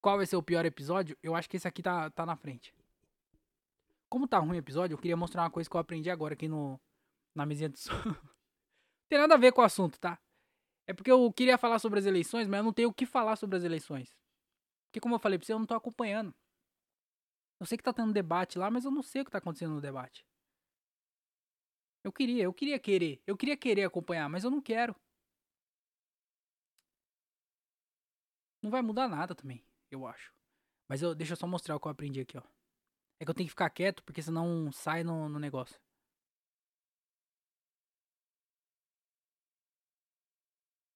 Qual 0.00 0.16
vai 0.16 0.26
ser 0.26 0.36
o 0.36 0.42
pior 0.42 0.64
episódio? 0.66 1.16
Eu 1.22 1.34
acho 1.34 1.48
que 1.48 1.56
esse 1.56 1.66
aqui 1.66 1.82
tá, 1.82 2.10
tá 2.10 2.26
na 2.26 2.36
frente. 2.36 2.74
Como 4.08 4.28
tá 4.28 4.38
ruim 4.38 4.56
o 4.56 4.56
episódio, 4.56 4.94
eu 4.94 4.98
queria 4.98 5.16
mostrar 5.16 5.42
uma 5.42 5.50
coisa 5.50 5.68
que 5.68 5.74
eu 5.74 5.80
aprendi 5.80 6.10
agora 6.10 6.34
aqui 6.34 6.46
no, 6.46 6.78
na 7.34 7.46
mesinha 7.46 7.68
de 7.68 7.78
som. 7.78 7.90
tem 9.08 9.18
nada 9.18 9.34
a 9.34 9.38
ver 9.38 9.52
com 9.52 9.62
o 9.62 9.64
assunto, 9.64 9.98
tá? 9.98 10.18
É 10.86 10.92
porque 10.92 11.10
eu 11.10 11.32
queria 11.32 11.56
falar 11.56 11.78
sobre 11.78 11.98
as 11.98 12.06
eleições, 12.06 12.46
mas 12.46 12.58
eu 12.58 12.64
não 12.64 12.72
tenho 12.72 12.90
o 12.90 12.94
que 12.94 13.06
falar 13.06 13.36
sobre 13.36 13.56
as 13.56 13.64
eleições. 13.64 14.14
Porque, 14.86 15.00
como 15.00 15.14
eu 15.14 15.18
falei 15.18 15.38
pra 15.38 15.46
você, 15.46 15.54
eu 15.54 15.58
não 15.58 15.66
tô 15.66 15.74
acompanhando. 15.74 16.34
Eu 17.60 17.66
sei 17.66 17.78
que 17.78 17.84
tá 17.84 17.92
tendo 17.92 18.12
debate 18.12 18.58
lá, 18.58 18.70
mas 18.70 18.84
eu 18.84 18.90
não 18.90 19.02
sei 19.02 19.22
o 19.22 19.24
que 19.24 19.30
tá 19.30 19.38
acontecendo 19.38 19.74
no 19.74 19.80
debate. 19.80 20.26
Eu 22.02 22.12
queria, 22.12 22.44
eu 22.44 22.52
queria 22.52 22.78
querer. 22.78 23.22
Eu 23.26 23.36
queria 23.36 23.56
querer 23.56 23.84
acompanhar, 23.84 24.28
mas 24.28 24.44
eu 24.44 24.50
não 24.50 24.60
quero. 24.60 24.94
Não 28.62 28.70
vai 28.70 28.82
mudar 28.82 29.08
nada 29.08 29.34
também, 29.34 29.64
eu 29.90 30.06
acho. 30.06 30.32
Mas 30.88 31.02
eu, 31.02 31.14
deixa 31.14 31.32
eu 31.32 31.36
só 31.36 31.46
mostrar 31.46 31.76
o 31.76 31.80
que 31.80 31.86
eu 31.86 31.92
aprendi 31.92 32.20
aqui, 32.20 32.36
ó. 32.36 32.42
É 33.20 33.24
que 33.24 33.30
eu 33.30 33.34
tenho 33.34 33.46
que 33.46 33.52
ficar 33.52 33.70
quieto, 33.70 34.02
porque 34.04 34.22
senão 34.22 34.70
sai 34.72 35.02
no, 35.04 35.28
no 35.28 35.38
negócio. 35.38 35.80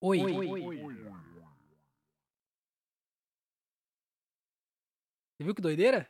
Oi. 0.01 0.21
Oi. 0.21 0.49
Oi. 0.49 0.79
Você 5.37 5.45
viu 5.45 5.55
que 5.55 5.63
doideira? 5.63 6.09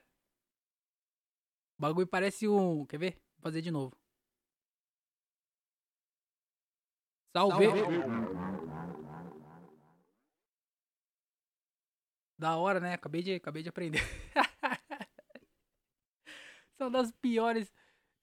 O 1.78 1.82
bagulho 1.82 2.06
parece 2.06 2.48
um. 2.48 2.84
Quer 2.84 2.98
ver? 2.98 3.12
Vou 3.36 3.42
fazer 3.42 3.62
de 3.62 3.70
novo. 3.70 3.96
Salve. 7.32 7.66
Da 12.36 12.56
hora, 12.56 12.80
né? 12.80 12.94
Acabei 12.94 13.22
de, 13.22 13.34
acabei 13.34 13.62
de 13.62 13.68
aprender. 13.68 14.00
São 16.76 16.90
das 16.90 17.12
piores 17.12 17.72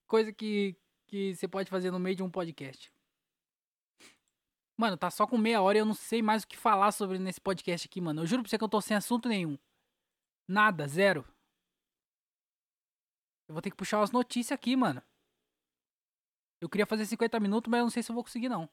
coisas 0.08 0.34
que, 0.34 0.78
que 1.08 1.36
você 1.36 1.48
pode 1.48 1.70
fazer 1.70 1.91
no 1.91 2.00
meio 2.00 2.15
de 2.15 2.24
um 2.24 2.30
podcast. 2.30 2.94
Mano, 4.78 4.98
tá 4.98 5.10
só 5.10 5.26
com 5.26 5.38
meia 5.38 5.62
hora 5.62 5.78
e 5.78 5.82
eu 5.82 5.86
não 5.86 5.94
sei 5.94 6.22
mais 6.22 6.44
o 6.44 6.48
que 6.48 6.58
falar 6.58 6.91
sobre 6.91 7.18
nesse 7.20 7.39
podcast 7.39 7.88
aqui, 7.88 8.02
mano. 8.02 8.22
Eu 8.22 8.28
juro 8.28 8.41
pra 8.44 8.50
você 8.50 8.58
que 8.58 8.63
eu 8.63 8.70
tô 8.70 8.82
sem 8.82 8.96
assunto 8.96 9.30
nenhum. 9.30 9.58
Nada, 10.48 10.88
zero. 10.88 11.26
Eu 13.48 13.54
vou 13.54 13.62
ter 13.62 13.70
que 13.70 13.78
puxar 13.78 14.02
as 14.02 14.12
notícias 14.12 14.52
aqui, 14.52 14.76
mano. 14.76 15.02
Eu 16.60 16.70
queria 16.70 16.86
fazer 16.86 17.06
50 17.06 17.40
minutos, 17.40 17.70
mas 17.70 17.80
eu 17.80 17.84
não 17.84 17.90
sei 17.90 18.02
se 18.02 18.12
eu 18.12 18.16
vou 18.16 18.24
conseguir, 18.24 18.50
não. 18.50 18.70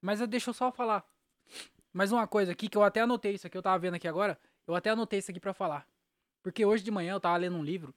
Mas 0.00 0.20
deixa 0.28 0.50
eu 0.50 0.54
só 0.54 0.70
falar. 0.70 1.04
Mais 1.92 2.12
uma 2.12 2.26
coisa 2.26 2.52
aqui 2.52 2.68
que 2.68 2.76
eu 2.76 2.82
até 2.82 3.00
anotei 3.00 3.34
isso 3.34 3.46
aqui, 3.46 3.56
eu 3.56 3.62
tava 3.62 3.78
vendo 3.78 3.94
aqui 3.94 4.06
agora. 4.06 4.38
Eu 4.66 4.74
até 4.74 4.90
anotei 4.90 5.18
isso 5.18 5.30
aqui 5.30 5.40
para 5.40 5.54
falar. 5.54 5.88
Porque 6.42 6.64
hoje 6.64 6.84
de 6.84 6.90
manhã 6.90 7.12
eu 7.14 7.20
tava 7.20 7.36
lendo 7.36 7.56
um 7.56 7.64
livro. 7.64 7.94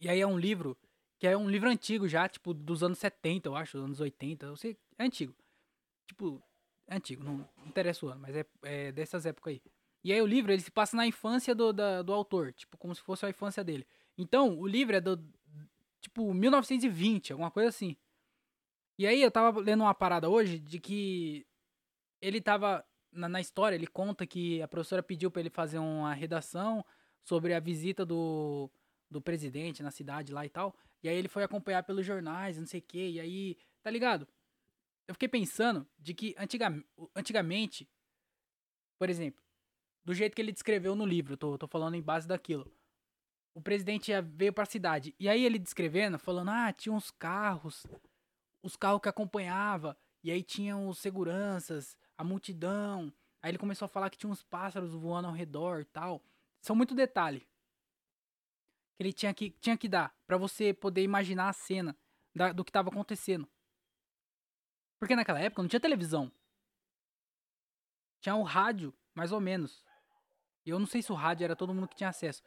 E 0.00 0.08
aí 0.08 0.20
é 0.20 0.26
um 0.26 0.38
livro 0.38 0.76
que 1.18 1.26
é 1.26 1.36
um 1.36 1.48
livro 1.48 1.68
antigo 1.68 2.08
já, 2.08 2.28
tipo, 2.28 2.52
dos 2.52 2.82
anos 2.82 2.98
70, 2.98 3.48
eu 3.48 3.56
acho, 3.56 3.78
anos 3.78 4.00
80, 4.00 4.46
eu 4.46 4.56
sei, 4.56 4.76
é 4.98 5.04
antigo. 5.04 5.34
Tipo, 6.06 6.42
é 6.86 6.96
antigo, 6.96 7.24
não, 7.24 7.48
interessa 7.64 8.04
o 8.04 8.08
ano, 8.08 8.20
mas 8.20 8.36
é, 8.36 8.44
é, 8.62 8.92
dessas 8.92 9.24
épocas 9.24 9.52
aí. 9.52 9.62
E 10.02 10.12
aí 10.12 10.20
o 10.20 10.26
livro, 10.26 10.52
ele 10.52 10.60
se 10.60 10.70
passa 10.70 10.96
na 10.96 11.06
infância 11.06 11.54
do, 11.54 11.72
da, 11.72 12.02
do 12.02 12.12
autor, 12.12 12.52
tipo, 12.52 12.76
como 12.76 12.94
se 12.94 13.00
fosse 13.00 13.24
a 13.24 13.30
infância 13.30 13.64
dele. 13.64 13.86
Então, 14.16 14.58
o 14.58 14.66
livro 14.66 14.96
é 14.96 15.00
do, 15.00 15.22
tipo, 16.00 16.32
1920, 16.32 17.32
alguma 17.32 17.50
coisa 17.50 17.68
assim. 17.68 17.96
E 18.98 19.06
aí 19.06 19.20
eu 19.20 19.30
tava 19.30 19.60
lendo 19.60 19.82
uma 19.82 19.94
parada 19.94 20.28
hoje 20.28 20.58
de 20.58 20.78
que 20.78 21.46
ele 22.20 22.40
tava, 22.40 22.84
na, 23.10 23.28
na 23.28 23.40
história, 23.40 23.74
ele 23.74 23.86
conta 23.86 24.26
que 24.26 24.62
a 24.62 24.68
professora 24.68 25.02
pediu 25.02 25.30
para 25.30 25.40
ele 25.40 25.50
fazer 25.50 25.78
uma 25.78 26.14
redação 26.14 26.84
sobre 27.24 27.54
a 27.54 27.60
visita 27.60 28.06
do, 28.06 28.70
do 29.10 29.20
presidente 29.20 29.82
na 29.82 29.90
cidade 29.90 30.32
lá 30.32 30.46
e 30.46 30.48
tal. 30.48 30.76
E 31.02 31.08
aí 31.08 31.16
ele 31.16 31.28
foi 31.28 31.42
acompanhar 31.42 31.82
pelos 31.82 32.06
jornais, 32.06 32.56
não 32.56 32.66
sei 32.66 32.80
o 32.80 32.82
que, 32.82 33.10
e 33.10 33.20
aí, 33.20 33.56
tá 33.82 33.90
ligado? 33.90 34.28
eu 35.06 35.14
fiquei 35.14 35.28
pensando 35.28 35.86
de 35.98 36.14
que 36.14 36.34
antiga, 36.38 36.84
antigamente, 37.14 37.88
por 38.98 39.10
exemplo, 39.10 39.42
do 40.04 40.14
jeito 40.14 40.34
que 40.34 40.42
ele 40.42 40.52
descreveu 40.52 40.94
no 40.94 41.04
livro, 41.04 41.36
tô, 41.36 41.58
tô 41.58 41.66
falando 41.66 41.94
em 41.94 42.02
base 42.02 42.26
daquilo. 42.26 42.70
O 43.54 43.62
presidente 43.62 44.10
veio 44.20 44.52
pra 44.52 44.66
cidade. 44.66 45.14
E 45.18 45.28
aí 45.28 45.44
ele 45.44 45.58
descrevendo, 45.58 46.18
falando, 46.18 46.50
ah, 46.50 46.72
tinha 46.72 46.92
uns 46.92 47.10
carros, 47.12 47.86
os 48.62 48.76
carros 48.76 49.00
que 49.00 49.08
acompanhava, 49.08 49.96
e 50.24 50.30
aí 50.30 50.42
tinham 50.42 50.88
os 50.88 50.98
seguranças, 50.98 51.96
a 52.18 52.24
multidão. 52.24 53.12
Aí 53.40 53.50
ele 53.50 53.58
começou 53.58 53.86
a 53.86 53.88
falar 53.88 54.10
que 54.10 54.18
tinha 54.18 54.30
uns 54.30 54.42
pássaros 54.42 54.92
voando 54.92 55.28
ao 55.28 55.34
redor 55.34 55.80
e 55.80 55.84
tal. 55.84 56.20
São 56.60 56.74
muito 56.74 56.94
detalhe. 56.94 57.46
Que 58.96 59.02
ele 59.02 59.12
tinha 59.12 59.32
que, 59.32 59.50
tinha 59.50 59.76
que 59.76 59.88
dar 59.88 60.16
para 60.26 60.36
você 60.36 60.72
poder 60.72 61.02
imaginar 61.02 61.48
a 61.48 61.52
cena 61.52 61.96
da, 62.34 62.52
do 62.52 62.64
que 62.64 62.70
estava 62.70 62.88
acontecendo. 62.88 63.48
Porque 64.98 65.14
naquela 65.14 65.40
época 65.40 65.62
não 65.62 65.68
tinha 65.68 65.80
televisão. 65.80 66.32
Tinha 68.20 68.34
o 68.34 68.42
rádio, 68.42 68.94
mais 69.14 69.30
ou 69.30 69.40
menos. 69.40 69.84
E 70.64 70.70
eu 70.70 70.78
não 70.78 70.86
sei 70.86 71.02
se 71.02 71.12
o 71.12 71.14
rádio 71.14 71.44
era 71.44 71.54
todo 71.54 71.74
mundo 71.74 71.86
que 71.86 71.96
tinha 71.96 72.08
acesso. 72.08 72.42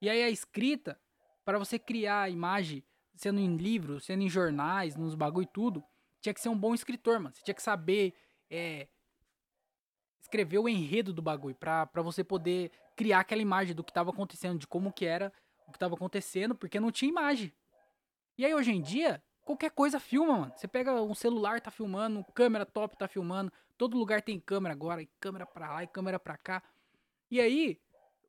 E 0.00 0.10
aí 0.10 0.22
a 0.22 0.30
escrita, 0.30 1.00
para 1.44 1.58
você 1.58 1.78
criar 1.78 2.22
a 2.22 2.30
imagem, 2.30 2.84
sendo 3.14 3.40
em 3.40 3.56
livros, 3.56 4.04
sendo 4.04 4.22
em 4.22 4.28
jornais, 4.28 4.96
nos 4.96 5.14
bagulho 5.14 5.44
e 5.44 5.52
tudo, 5.52 5.82
tinha 6.20 6.34
que 6.34 6.40
ser 6.40 6.48
um 6.48 6.58
bom 6.58 6.74
escritor, 6.74 7.18
mano. 7.18 7.34
Você 7.34 7.42
tinha 7.42 7.54
que 7.54 7.62
saber 7.62 8.14
é, 8.50 8.88
escrever 10.20 10.58
o 10.58 10.68
enredo 10.68 11.12
do 11.12 11.22
bagulho 11.22 11.54
pra, 11.54 11.86
pra 11.86 12.02
você 12.02 12.22
poder 12.22 12.70
criar 12.94 13.20
aquela 13.20 13.40
imagem 13.40 13.74
do 13.74 13.84
que 13.84 13.92
tava 13.92 14.10
acontecendo, 14.10 14.58
de 14.58 14.66
como 14.66 14.92
que 14.92 15.06
era 15.06 15.32
o 15.66 15.72
que 15.72 15.78
tava 15.78 15.94
acontecendo, 15.94 16.54
porque 16.54 16.80
não 16.80 16.90
tinha 16.90 17.08
imagem. 17.08 17.52
E 18.36 18.44
aí 18.44 18.54
hoje 18.54 18.72
em 18.72 18.82
dia, 18.82 19.22
qualquer 19.44 19.70
coisa 19.70 19.98
filma, 19.98 20.36
mano. 20.38 20.52
Você 20.56 20.68
pega 20.68 21.00
um 21.00 21.14
celular, 21.14 21.60
tá 21.60 21.70
filmando, 21.70 22.24
câmera 22.34 22.66
top 22.66 22.96
tá 22.96 23.08
filmando, 23.08 23.52
todo 23.78 23.96
lugar 23.96 24.20
tem 24.20 24.38
câmera 24.38 24.74
agora, 24.74 25.02
e 25.02 25.06
câmera 25.20 25.46
pra 25.46 25.72
lá 25.72 25.84
e 25.84 25.86
câmera 25.86 26.18
pra 26.18 26.36
cá. 26.36 26.62
E 27.30 27.40
aí, 27.40 27.80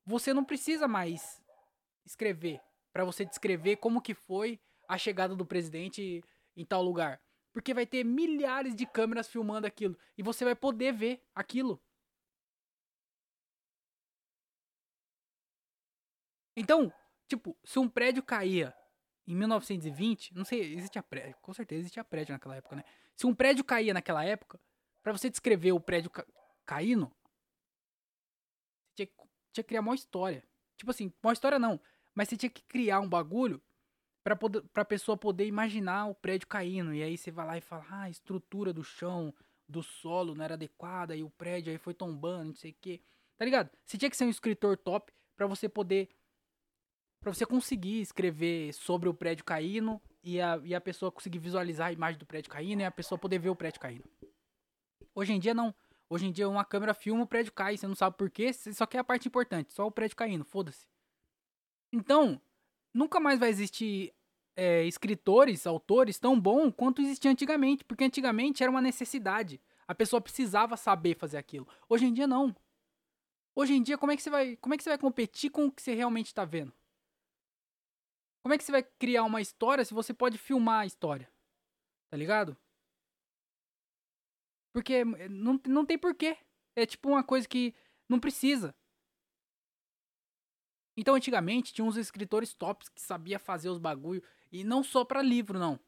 você 0.06 0.34
não 0.34 0.44
precisa 0.44 0.88
mais 0.88 1.42
escrever 2.08 2.60
para 2.92 3.06
você 3.06 3.24
descrever 3.24 3.78
como 3.78 4.02
que 4.02 4.14
foi 4.14 4.60
a 4.88 4.98
chegada 4.98 5.36
do 5.36 5.46
presidente 5.46 6.24
em 6.56 6.66
tal 6.66 6.82
lugar. 6.82 7.22
Porque 7.54 7.74
vai 7.74 7.86
ter 7.86 8.04
milhares 8.04 8.76
de 8.76 8.86
câmeras 8.86 9.28
filmando 9.28 9.68
aquilo 9.68 9.98
e 10.18 10.24
você 10.24 10.44
vai 10.44 10.56
poder 10.56 10.94
ver 10.94 11.24
aquilo. 11.36 11.82
Então, 16.56 16.92
tipo, 17.28 17.56
se 17.64 17.78
um 17.78 17.88
prédio 17.88 18.24
caía 18.24 18.76
em 19.28 19.36
1920, 19.36 20.34
não 20.34 20.44
sei, 20.44 20.74
existia 20.74 21.04
prédio, 21.04 21.38
com 21.42 21.54
certeza 21.54 21.82
existia 21.82 22.04
prédio 22.04 22.34
naquela 22.34 22.56
época, 22.56 22.78
né? 22.78 22.84
Se 23.16 23.28
um 23.28 23.36
prédio 23.36 23.64
caía 23.64 23.94
naquela 23.94 24.24
época, 24.24 24.60
para 25.04 25.12
você 25.12 25.30
descrever 25.30 25.72
o 25.72 25.80
prédio 25.80 26.10
ca 26.10 26.26
caindo, 26.66 27.12
tinha, 28.96 29.08
tinha 29.54 29.64
que 29.64 29.64
criar 29.64 29.82
uma 29.82 29.96
história. 29.96 30.44
Tipo 30.78 30.92
assim, 30.92 31.14
uma 31.22 31.34
história 31.34 31.60
não, 31.60 31.80
mas 32.18 32.30
você 32.30 32.36
tinha 32.36 32.50
que 32.50 32.64
criar 32.64 33.00
um 33.00 33.08
bagulho 33.08 33.62
pra, 34.24 34.36
poder, 34.36 34.64
pessoa 34.90 35.16
poder 35.16 35.46
imaginar 35.46 36.08
o 36.08 36.16
prédio 36.16 36.48
caindo. 36.48 36.92
E 36.92 37.04
aí 37.04 37.16
você 37.16 37.30
vai 37.30 37.46
lá 37.46 37.58
e 37.60 37.62
fala, 37.62 37.86
ah, 37.92 38.02
a 38.02 38.10
estrutura 38.10 38.74
do 38.74 38.84
chão, 38.84 39.32
do 39.70 39.84
solo 39.84 40.34
não 40.34 40.44
era 40.44 40.56
adequada, 40.56 41.16
e 41.16 41.22
o 41.22 41.30
prédio 41.30 41.72
aí 41.72 41.78
foi 41.78 41.94
tombando, 41.94 42.46
não 42.46 42.56
sei 42.56 42.72
o 42.72 42.76
que. 42.82 43.04
Tá 43.38 43.46
ligado? 43.46 43.70
Você 43.86 44.00
tinha 44.00 44.10
que 44.10 44.18
ser 44.18 44.26
um 44.26 44.32
escritor 44.32 44.76
top 44.78 45.14
para 45.36 45.46
você 45.46 45.70
poder. 45.70 46.10
para 47.22 47.32
você 47.32 47.46
conseguir 47.46 48.02
escrever 48.02 48.74
sobre 48.74 49.08
o 49.08 49.14
prédio 49.14 49.46
caindo 49.46 50.02
e 50.24 50.42
a, 50.42 50.60
e 50.64 50.74
a 50.74 50.82
pessoa 50.82 51.12
conseguir 51.12 51.38
visualizar 51.38 51.90
a 51.90 51.94
imagem 51.94 52.18
do 52.18 52.26
prédio 52.26 52.50
caindo 52.50 52.82
e 52.82 52.84
a 52.84 52.90
pessoa 52.90 53.20
poder 53.20 53.38
ver 53.38 53.50
o 53.50 53.56
prédio 53.56 53.80
caindo. 53.80 54.10
Hoje 55.14 55.34
em 55.34 55.40
dia 55.40 55.54
não. 55.54 55.72
Hoje 56.10 56.26
em 56.26 56.32
dia 56.32 56.50
uma 56.50 56.66
câmera 56.66 56.96
filma 56.96 57.26
o 57.26 57.28
prédio 57.28 57.54
cai, 57.54 57.78
você 57.78 57.86
não 57.86 57.94
sabe 57.94 58.18
por 58.18 58.32
quê, 58.32 58.52
você 58.52 58.74
só 58.74 58.88
quer 58.88 58.98
a 58.98 59.04
parte 59.04 59.28
importante, 59.28 59.72
só 59.72 59.86
o 59.86 59.92
prédio 59.92 60.18
caindo, 60.18 60.44
foda-se. 60.44 60.88
Então, 61.92 62.42
nunca 62.94 63.20
mais 63.20 63.40
vai 63.40 63.50
existir 63.50 64.14
é, 64.56 64.84
escritores, 64.86 65.68
autores 65.68 66.20
tão 66.20 66.40
bons 66.40 66.74
quanto 66.76 67.02
existia 67.02 67.32
antigamente, 67.32 67.86
porque 67.86 68.04
antigamente 68.04 68.64
era 68.64 68.72
uma 68.72 68.82
necessidade. 68.82 69.62
A 69.88 69.96
pessoa 69.96 70.20
precisava 70.20 70.76
saber 70.76 71.16
fazer 71.16 71.38
aquilo. 71.38 71.68
Hoje 71.88 72.06
em 72.06 72.14
dia 72.14 72.28
não. 72.28 72.56
Hoje 73.56 73.74
em 73.74 73.82
dia, 73.82 73.98
como 73.98 74.12
é 74.12 74.16
que 74.16 74.22
você 74.22 74.30
vai, 74.30 74.56
como 74.58 74.74
é 74.74 74.78
que 74.78 74.84
você 74.84 74.90
vai 74.90 74.98
competir 74.98 75.50
com 75.50 75.66
o 75.66 75.72
que 75.72 75.82
você 75.82 75.94
realmente 75.94 76.28
está 76.28 76.44
vendo? 76.46 76.74
Como 78.44 78.54
é 78.54 78.58
que 78.58 78.64
você 78.64 78.72
vai 78.72 78.84
criar 78.84 79.24
uma 79.24 79.42
história 79.42 79.84
se 79.84 79.94
você 79.94 80.14
pode 80.14 80.38
filmar 80.38 80.82
a 80.82 80.86
história? 80.86 81.30
Tá 82.10 82.18
ligado? 82.18 82.58
Porque 84.74 84.94
eh, 84.94 85.30
não, 85.30 85.60
não 85.66 85.86
tem 85.86 85.98
porquê. 85.98 86.38
É 86.76 86.86
tipo 86.86 87.10
uma 87.10 87.24
coisa 87.24 87.48
que 87.48 87.74
não 88.08 88.20
precisa. 88.20 88.76
Então, 90.98 91.14
antigamente, 91.14 91.72
tinha 91.72 91.86
uns 91.86 91.96
escritores 91.96 92.54
tops 92.54 92.90
que 92.90 93.00
sabia 93.00 93.38
fazer 93.38 93.70
os 93.70 93.78
bagulho. 93.78 94.24
E 94.52 94.64
não 94.64 94.82
só 94.82 95.06
para 95.06 95.22
livro, 95.22 95.60
não. 95.60 95.80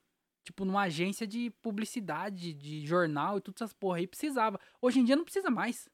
Tipo, 0.43 0.63
numa 0.63 0.83
agência 0.83 1.25
de 1.25 1.49
publicidade, 1.61 2.53
de 2.53 2.85
jornal 2.85 3.37
e 3.37 3.41
tudo 3.41 3.55
essas 3.55 3.73
porra 3.73 3.97
aí, 3.97 4.07
precisava. 4.07 4.59
Hoje 4.79 4.99
em 4.99 5.03
dia 5.03 5.15
não 5.15 5.23
precisa 5.23 5.49
mais. 5.49 5.89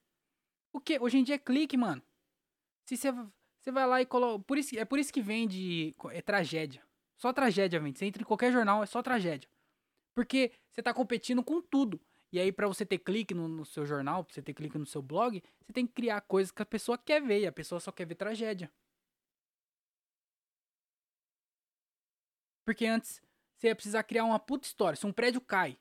O 0.73 0.82
que? 0.82 0.99
Hoje 0.99 1.17
em 1.17 1.23
dia 1.23 1.36
é 1.36 1.39
clique, 1.39 1.78
mano. 1.78 2.01
Se 2.86 2.97
você, 2.97 3.12
você 3.62 3.71
vai 3.71 3.88
lá 3.88 4.01
e 4.01 4.06
coloca. 4.06 4.43
Por 4.43 4.58
isso, 4.58 4.78
é 4.78 4.84
por 4.84 4.99
isso 4.99 5.13
que 5.13 5.21
vende. 5.21 5.95
É 6.12 6.21
tragédia. 6.21 6.84
Só 7.15 7.32
tragédia 7.32 7.80
vende. 7.80 7.97
Você 7.97 8.06
entra 8.06 8.21
em 8.21 8.25
qualquer 8.25 8.51
jornal, 8.51 8.84
é 8.84 8.86
só 8.86 9.01
tragédia. 9.01 9.49
Porque 10.13 10.51
você 10.69 10.84
tá 10.84 10.93
competindo 10.93 11.41
com 11.41 11.62
tudo. 11.62 11.99
E 12.32 12.39
aí, 12.39 12.51
para 12.51 12.67
você 12.67 12.86
ter 12.86 12.97
clique 12.97 13.34
no, 13.34 13.47
no, 13.47 13.65
seu 13.65 13.86
jornal, 13.86 14.23
pra 14.23 14.34
você 14.34 14.41
ter 14.41 14.54
clique 14.54 14.78
no 14.78 14.86
seu 14.86 15.01
blog, 15.01 15.41
você 15.62 15.71
tem 15.71 15.88
que 15.88 15.93
criar 15.93 16.19
coisas 16.21 16.51
que 16.51 16.62
a 16.62 16.65
pessoa 16.65 16.97
quer 16.97 17.21
ver. 17.21 17.41
E 17.41 17.47
a 17.47 17.51
pessoa 17.51 17.80
só 17.80 17.91
quer 17.91 18.06
ver 18.06 18.15
tragédia. 18.15 18.69
Porque 22.65 22.86
antes 22.86 23.21
você 23.56 23.67
ia 23.67 23.75
precisar 23.75 24.04
criar 24.04 24.25
uma 24.25 24.39
puta 24.39 24.67
história. 24.67 24.97
Se 24.97 25.06
um 25.06 25.13
prédio 25.13 25.39
cai 25.39 25.78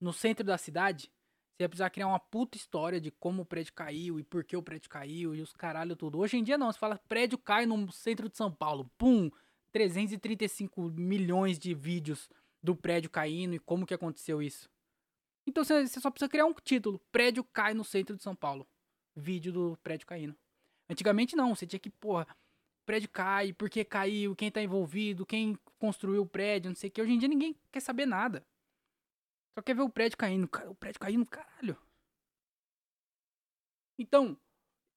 no 0.00 0.12
centro 0.12 0.44
da 0.44 0.56
cidade, 0.56 1.12
você 1.52 1.64
ia 1.64 1.68
precisar 1.68 1.90
criar 1.90 2.06
uma 2.06 2.20
puta 2.20 2.56
história 2.56 3.00
de 3.00 3.10
como 3.10 3.42
o 3.42 3.44
prédio 3.44 3.72
caiu 3.74 4.18
e 4.18 4.24
por 4.24 4.44
que 4.44 4.56
o 4.56 4.62
prédio 4.62 4.88
caiu 4.88 5.34
e 5.34 5.42
os 5.42 5.52
caralho 5.52 5.96
tudo. 5.96 6.18
Hoje 6.18 6.38
em 6.38 6.44
dia 6.44 6.56
não, 6.56 6.72
você 6.72 6.78
fala 6.78 6.98
prédio 7.08 7.36
cai 7.36 7.66
no 7.66 7.90
centro 7.92 8.28
de 8.28 8.36
São 8.36 8.50
Paulo. 8.50 8.90
Pum! 8.96 9.30
335 9.72 10.82
milhões 10.90 11.58
de 11.58 11.74
vídeos 11.74 12.28
do 12.62 12.76
prédio 12.76 13.10
caindo 13.10 13.54
e 13.54 13.58
como 13.58 13.86
que 13.86 13.94
aconteceu 13.94 14.42
isso. 14.42 14.70
Então 15.46 15.64
você 15.64 15.86
só 15.88 16.10
precisa 16.10 16.28
criar 16.28 16.46
um 16.46 16.54
título: 16.54 17.00
Prédio 17.10 17.42
cai 17.42 17.74
no 17.74 17.84
centro 17.84 18.16
de 18.16 18.22
São 18.22 18.36
Paulo. 18.36 18.66
Vídeo 19.16 19.52
do 19.52 19.78
prédio 19.82 20.06
caindo. 20.06 20.36
Antigamente 20.88 21.34
não, 21.34 21.54
você 21.54 21.66
tinha 21.66 21.80
que, 21.80 21.90
porra, 21.90 22.26
prédio 22.84 23.08
cai, 23.08 23.52
por 23.52 23.70
que 23.70 23.84
caiu, 23.84 24.34
quem 24.36 24.50
tá 24.50 24.62
envolvido, 24.62 25.26
quem 25.26 25.56
construiu 25.78 26.22
o 26.22 26.26
prédio, 26.26 26.70
não 26.70 26.76
sei 26.76 26.88
o 26.88 26.92
que. 26.92 27.02
Hoje 27.02 27.12
em 27.12 27.18
dia 27.18 27.28
ninguém 27.28 27.56
quer 27.70 27.80
saber 27.80 28.06
nada. 28.06 28.44
Só 29.54 29.62
quer 29.62 29.74
ver 29.74 29.82
o 29.82 29.90
prédio 29.90 30.16
caindo. 30.16 30.48
O 30.68 30.74
prédio 30.74 31.00
caindo, 31.00 31.26
caralho. 31.26 31.76
Então, 33.98 34.36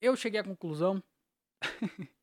eu 0.01 0.15
cheguei 0.15 0.39
à 0.39 0.43
conclusão. 0.43 1.03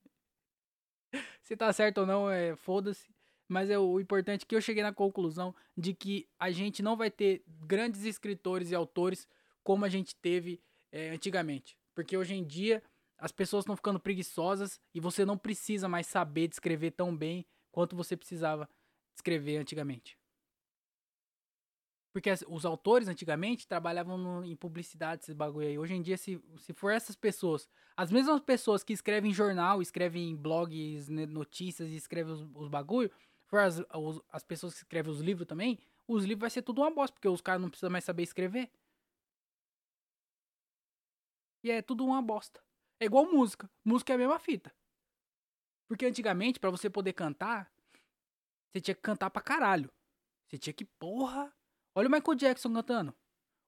Se 1.43 1.57
tá 1.57 1.73
certo 1.73 1.99
ou 1.99 2.07
não, 2.07 2.31
é 2.31 2.57
foda-se. 2.57 3.13
Mas 3.49 3.69
é 3.69 3.79
o 3.79 4.01
importante 4.01 4.45
é 4.45 4.47
que 4.47 4.57
eu 4.57 4.61
cheguei 4.63 4.83
na 4.83 4.95
conclusão 4.95 5.55
de 5.77 5.93
que 5.93 6.27
a 6.39 6.51
gente 6.51 6.83
não 6.83 6.97
vai 6.97 7.11
ter 7.11 7.45
grandes 7.47 8.05
escritores 8.05 8.71
e 8.71 8.75
autores 8.75 9.29
como 9.63 9.85
a 9.85 9.89
gente 9.89 10.17
teve 10.17 10.63
é, 10.91 11.11
antigamente. 11.11 11.77
Porque 11.95 12.17
hoje 12.17 12.35
em 12.35 12.45
dia 12.45 12.83
as 13.23 13.31
pessoas 13.31 13.63
estão 13.63 13.77
ficando 13.77 14.01
preguiçosas 14.01 14.81
e 14.93 14.99
você 14.99 15.25
não 15.25 15.39
precisa 15.39 15.89
mais 15.89 16.09
saber 16.09 16.49
descrever 16.49 16.91
tão 16.91 17.17
bem 17.17 17.47
quanto 17.71 17.95
você 17.95 18.17
precisava 18.17 18.69
descrever 19.15 19.59
antigamente. 19.59 20.19
Porque 22.13 22.31
os 22.49 22.67
autores 22.67 23.07
antigamente 23.07 23.69
trabalhavam 23.69 24.19
no, 24.19 24.45
em 24.45 24.57
publicidade, 24.57 25.23
esses 25.23 25.37
bagulho 25.37 25.69
aí. 25.69 25.79
Hoje 25.79 25.95
em 25.95 26.03
dia, 26.03 26.17
se, 26.17 26.43
se 26.59 26.73
for 26.73 26.91
essas 26.91 27.15
pessoas, 27.15 27.69
as 27.97 28.11
mesmas 28.11 28.41
pessoas 28.41 28.83
que 28.83 28.93
escrevem 28.93 29.33
jornal, 29.33 29.81
escrevem 29.81 30.35
blogs, 30.35 31.09
né, 31.09 31.25
notícias 31.25 31.91
e 31.91 31.97
escrevem 31.97 32.33
os, 32.33 32.45
os 32.53 32.69
bagulho, 32.69 33.11
for 33.47 33.61
as, 33.61 33.81
os, 33.95 34.21
as 34.31 34.43
pessoas 34.43 34.75
que 34.75 34.81
escrevem 34.81 35.13
os 35.13 35.21
livros 35.21 35.47
também, 35.47 35.79
os 36.09 36.25
livros 36.25 36.41
vai 36.41 36.51
ser 36.51 36.63
tudo 36.63 36.81
uma 36.81 36.91
bosta, 36.91 37.15
porque 37.15 37.29
os 37.29 37.41
caras 37.41 37.63
não 37.63 37.71
precisam 37.71 37.89
mais 37.89 38.03
saber 38.03 38.25
escrever. 38.25 38.69
E 41.63 41.71
é 41.71 41.81
tudo 41.81 42.05
uma 42.05 42.21
bosta. 42.21 42.61
É 43.03 43.05
igual 43.05 43.27
música. 43.27 43.69
Música 43.85 44.13
é 44.13 44.15
a 44.15 44.19
mesma 44.19 44.39
fita. 44.39 44.73
Porque 45.89 46.07
antigamente, 46.07 46.61
para 46.61 46.71
você 46.71 46.89
poder 46.89 47.13
cantar, 47.15 47.69
você 48.71 48.81
tinha 48.81 48.95
que 48.95 49.03
cantar 49.03 49.29
pra 49.29 49.43
caralho. 49.43 49.93
Você 50.47 50.57
tinha 50.57 50.73
que, 50.73 50.85
porra. 50.85 51.53
Olha 51.97 52.07
o 52.07 52.11
Michael 52.13 52.37
Jackson 52.37 52.73
cantando. 52.73 53.13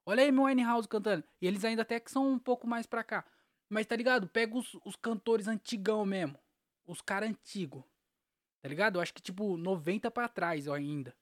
Olha 0.07 0.23
aí 0.23 0.31
meu 0.31 0.44
Winehouse 0.44 0.87
cantando. 0.87 1.25
E 1.42 1.49
eles 1.49 1.64
ainda 1.64 1.83
até 1.83 1.99
que 1.99 2.12
são 2.12 2.31
um 2.31 2.38
pouco 2.38 2.64
mais 2.64 2.87
pra 2.87 3.03
cá. 3.03 3.27
Mas 3.68 3.87
tá 3.87 3.97
ligado? 3.97 4.29
Pega 4.29 4.57
os, 4.57 4.73
os 4.85 4.94
cantores 4.94 5.49
antigão 5.49 6.07
mesmo. 6.07 6.38
Os 6.87 7.01
caras 7.01 7.29
antigos. 7.29 7.83
Tá 8.62 8.68
ligado? 8.68 8.99
Eu 8.99 9.03
acho 9.03 9.12
que 9.12 9.20
tipo 9.20 9.57
90 9.57 10.12
pra 10.12 10.29
trás 10.29 10.68
ó, 10.68 10.75
ainda. 10.75 11.12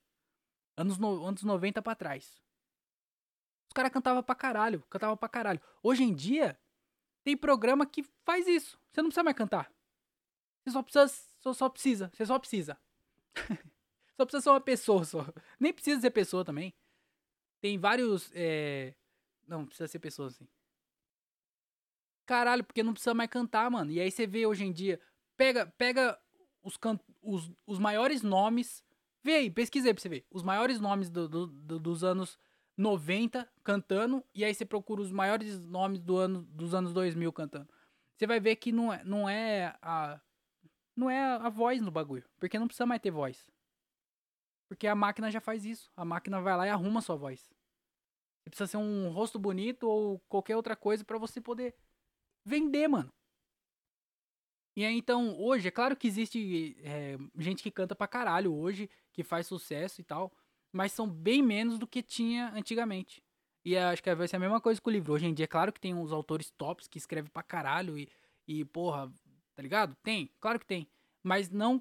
Anos, 0.77 0.98
no, 0.98 1.27
anos 1.27 1.42
90 1.42 1.81
pra 1.81 1.94
trás. 1.94 2.42
Os 3.68 3.72
caras 3.72 3.90
cantavam 3.90 4.22
pra 4.22 4.35
caralho. 4.35 4.83
Cantavam 4.90 5.16
pra 5.16 5.31
caralho. 5.31 5.62
Hoje 5.83 6.03
em 6.03 6.14
dia, 6.14 6.61
tem 7.25 7.37
programa 7.37 7.87
que 7.87 8.02
faz 8.25 8.46
isso. 8.46 8.79
Você 8.90 9.00
não 9.00 9.08
precisa 9.08 9.25
mais 9.25 9.37
cantar. 9.37 9.73
Você 10.64 10.73
só 10.73 10.83
precisa. 10.83 11.33
Só, 11.40 11.52
só 11.52 11.68
precisa. 11.68 12.10
Você 12.14 12.27
só 12.27 12.38
precisa. 12.38 12.79
só 14.16 14.25
precisa 14.25 14.42
ser 14.42 14.50
uma 14.50 14.60
pessoa 14.60 15.04
só. 15.04 15.27
Nem 15.58 15.73
precisa 15.73 16.00
ser 16.00 16.10
pessoa 16.10 16.44
também. 16.44 16.75
Tem 17.60 17.79
vários. 17.79 18.31
É... 18.35 18.94
Não, 19.46 19.66
precisa 19.66 19.88
ser 19.88 19.98
pessoa 19.98 20.29
assim. 20.29 20.46
Caralho, 22.27 22.64
porque 22.64 22.83
não 22.83 22.92
precisa 22.92 23.14
mais 23.14 23.31
cantar, 23.31 23.70
mano. 23.70 23.90
E 23.90 24.00
aí 24.00 24.10
você 24.10 24.27
vê 24.27 24.46
hoje 24.46 24.64
em 24.64 24.73
dia. 24.73 25.00
Pega, 25.37 25.66
pega 25.79 26.18
os, 26.62 26.77
can... 26.77 26.98
os, 27.20 27.50
os 27.66 27.79
maiores 27.79 28.23
nomes. 28.23 28.85
Vê 29.23 29.35
aí, 29.35 29.50
pesquisa 29.50 29.88
aí 29.88 29.94
pra 29.94 30.02
você 30.02 30.08
ver. 30.08 30.27
Os 30.31 30.42
maiores 30.42 30.81
nomes 30.81 31.08
do, 31.08 31.29
do, 31.29 31.46
do, 31.46 31.79
dos 31.79 32.04
anos 32.04 32.38
90 32.83 33.48
cantando, 33.62 34.24
e 34.35 34.44
aí 34.44 34.52
você 34.52 34.64
procura 34.64 35.00
os 35.00 35.12
maiores 35.12 35.64
nomes 35.66 36.00
do 36.00 36.16
ano, 36.16 36.42
dos 36.42 36.74
anos 36.74 36.92
2000 36.92 37.33
cantando. 37.33 37.68
Você 38.16 38.26
vai 38.26 38.40
ver 38.40 38.56
que 38.56 38.72
não 38.72 38.92
é, 38.92 39.04
não 39.04 39.28
é 39.28 39.76
a 39.80 40.20
não 40.94 41.08
é 41.08 41.22
a 41.22 41.48
voz 41.48 41.80
no 41.80 41.90
bagulho, 41.90 42.28
porque 42.38 42.58
não 42.58 42.66
precisa 42.66 42.85
mais 42.85 43.00
ter 43.00 43.10
voz. 43.10 43.50
Porque 44.68 44.87
a 44.87 44.94
máquina 44.94 45.30
já 45.30 45.40
faz 45.40 45.64
isso. 45.64 45.90
A 45.96 46.04
máquina 46.04 46.40
vai 46.40 46.56
lá 46.56 46.66
e 46.66 46.70
arruma 46.70 46.98
a 46.98 47.02
sua 47.02 47.16
voz. 47.16 47.40
Você 48.42 48.50
precisa 48.50 48.66
ser 48.66 48.76
um 48.76 49.10
rosto 49.10 49.38
bonito 49.38 49.88
ou 49.88 50.18
qualquer 50.28 50.56
outra 50.56 50.76
coisa 50.76 51.04
para 51.04 51.18
você 51.18 51.40
poder 51.40 51.74
vender, 52.44 52.88
mano. 52.88 53.12
E 54.76 54.85
aí, 54.85 54.96
então, 54.96 55.38
hoje, 55.38 55.68
é 55.68 55.70
claro 55.70 55.96
que 55.96 56.08
existe 56.08 56.76
é, 56.83 57.16
gente 57.38 57.62
que 57.62 57.70
canta 57.70 57.94
pra 57.94 58.08
caralho 58.08 58.54
hoje, 58.54 58.90
que 59.12 59.22
faz 59.22 59.46
sucesso 59.46 60.00
e 60.00 60.04
tal, 60.04 60.33
mas 60.73 60.92
são 60.92 61.08
bem 61.08 61.42
menos 61.42 61.79
do 61.79 61.87
que 61.87 62.02
tinha 62.02 62.50
antigamente. 62.54 63.23
E 63.64 63.77
acho 63.77 64.02
que 64.02 64.12
vai 64.14 64.27
ser 64.27 64.37
a 64.37 64.40
mesma 64.40 64.60
coisa 64.60 64.81
com 64.81 64.90
o 64.90 64.92
livro. 64.92 65.12
Hoje 65.12 65.27
em 65.27 65.35
dia, 65.35 65.44
é 65.44 65.48
claro 65.48 65.73
que 65.73 65.81
tem 65.81 65.94
uns 65.94 66.10
autores 66.10 66.50
tops 66.50 66.88
que 66.88 66.98
escrevem 66.98 67.31
pra 67.31 67.42
caralho 67.42 67.96
e, 67.96 68.08
e 68.48 68.64
porra, 68.64 69.12
tá 69.54 69.62
ligado? 69.62 69.96
Tem, 70.02 70.31
claro 70.40 70.58
que 70.58 70.66
tem. 70.66 70.88
Mas 71.23 71.48
não 71.50 71.81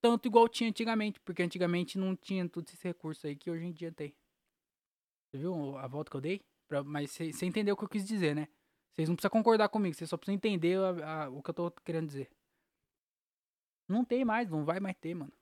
tanto 0.00 0.28
igual 0.28 0.48
tinha 0.48 0.70
antigamente, 0.70 1.18
porque 1.20 1.42
antigamente 1.42 1.98
não 1.98 2.14
tinha 2.14 2.48
todo 2.48 2.68
esse 2.68 2.82
recurso 2.84 3.26
aí 3.26 3.34
que 3.34 3.50
hoje 3.50 3.64
em 3.64 3.72
dia 3.72 3.90
tem. 3.90 4.14
Você 5.28 5.38
viu 5.38 5.76
a 5.76 5.86
volta 5.88 6.10
que 6.10 6.16
eu 6.16 6.20
dei? 6.20 6.40
Pra, 6.68 6.84
mas 6.84 7.10
você 7.10 7.46
entendeu 7.46 7.74
o 7.74 7.76
que 7.76 7.84
eu 7.84 7.88
quis 7.88 8.06
dizer, 8.06 8.34
né? 8.34 8.46
Vocês 8.92 9.08
não 9.08 9.16
precisam 9.16 9.30
concordar 9.30 9.68
comigo, 9.68 9.94
vocês 9.94 10.08
só 10.08 10.16
precisam 10.16 10.36
entender 10.36 10.78
a, 10.78 11.24
a, 11.24 11.30
o 11.30 11.42
que 11.42 11.50
eu 11.50 11.54
tô 11.54 11.70
querendo 11.84 12.06
dizer. 12.06 12.30
Não 13.88 14.04
tem 14.04 14.24
mais, 14.24 14.48
não 14.48 14.64
vai 14.64 14.78
mais 14.80 14.96
ter, 14.96 15.14
mano. 15.14 15.32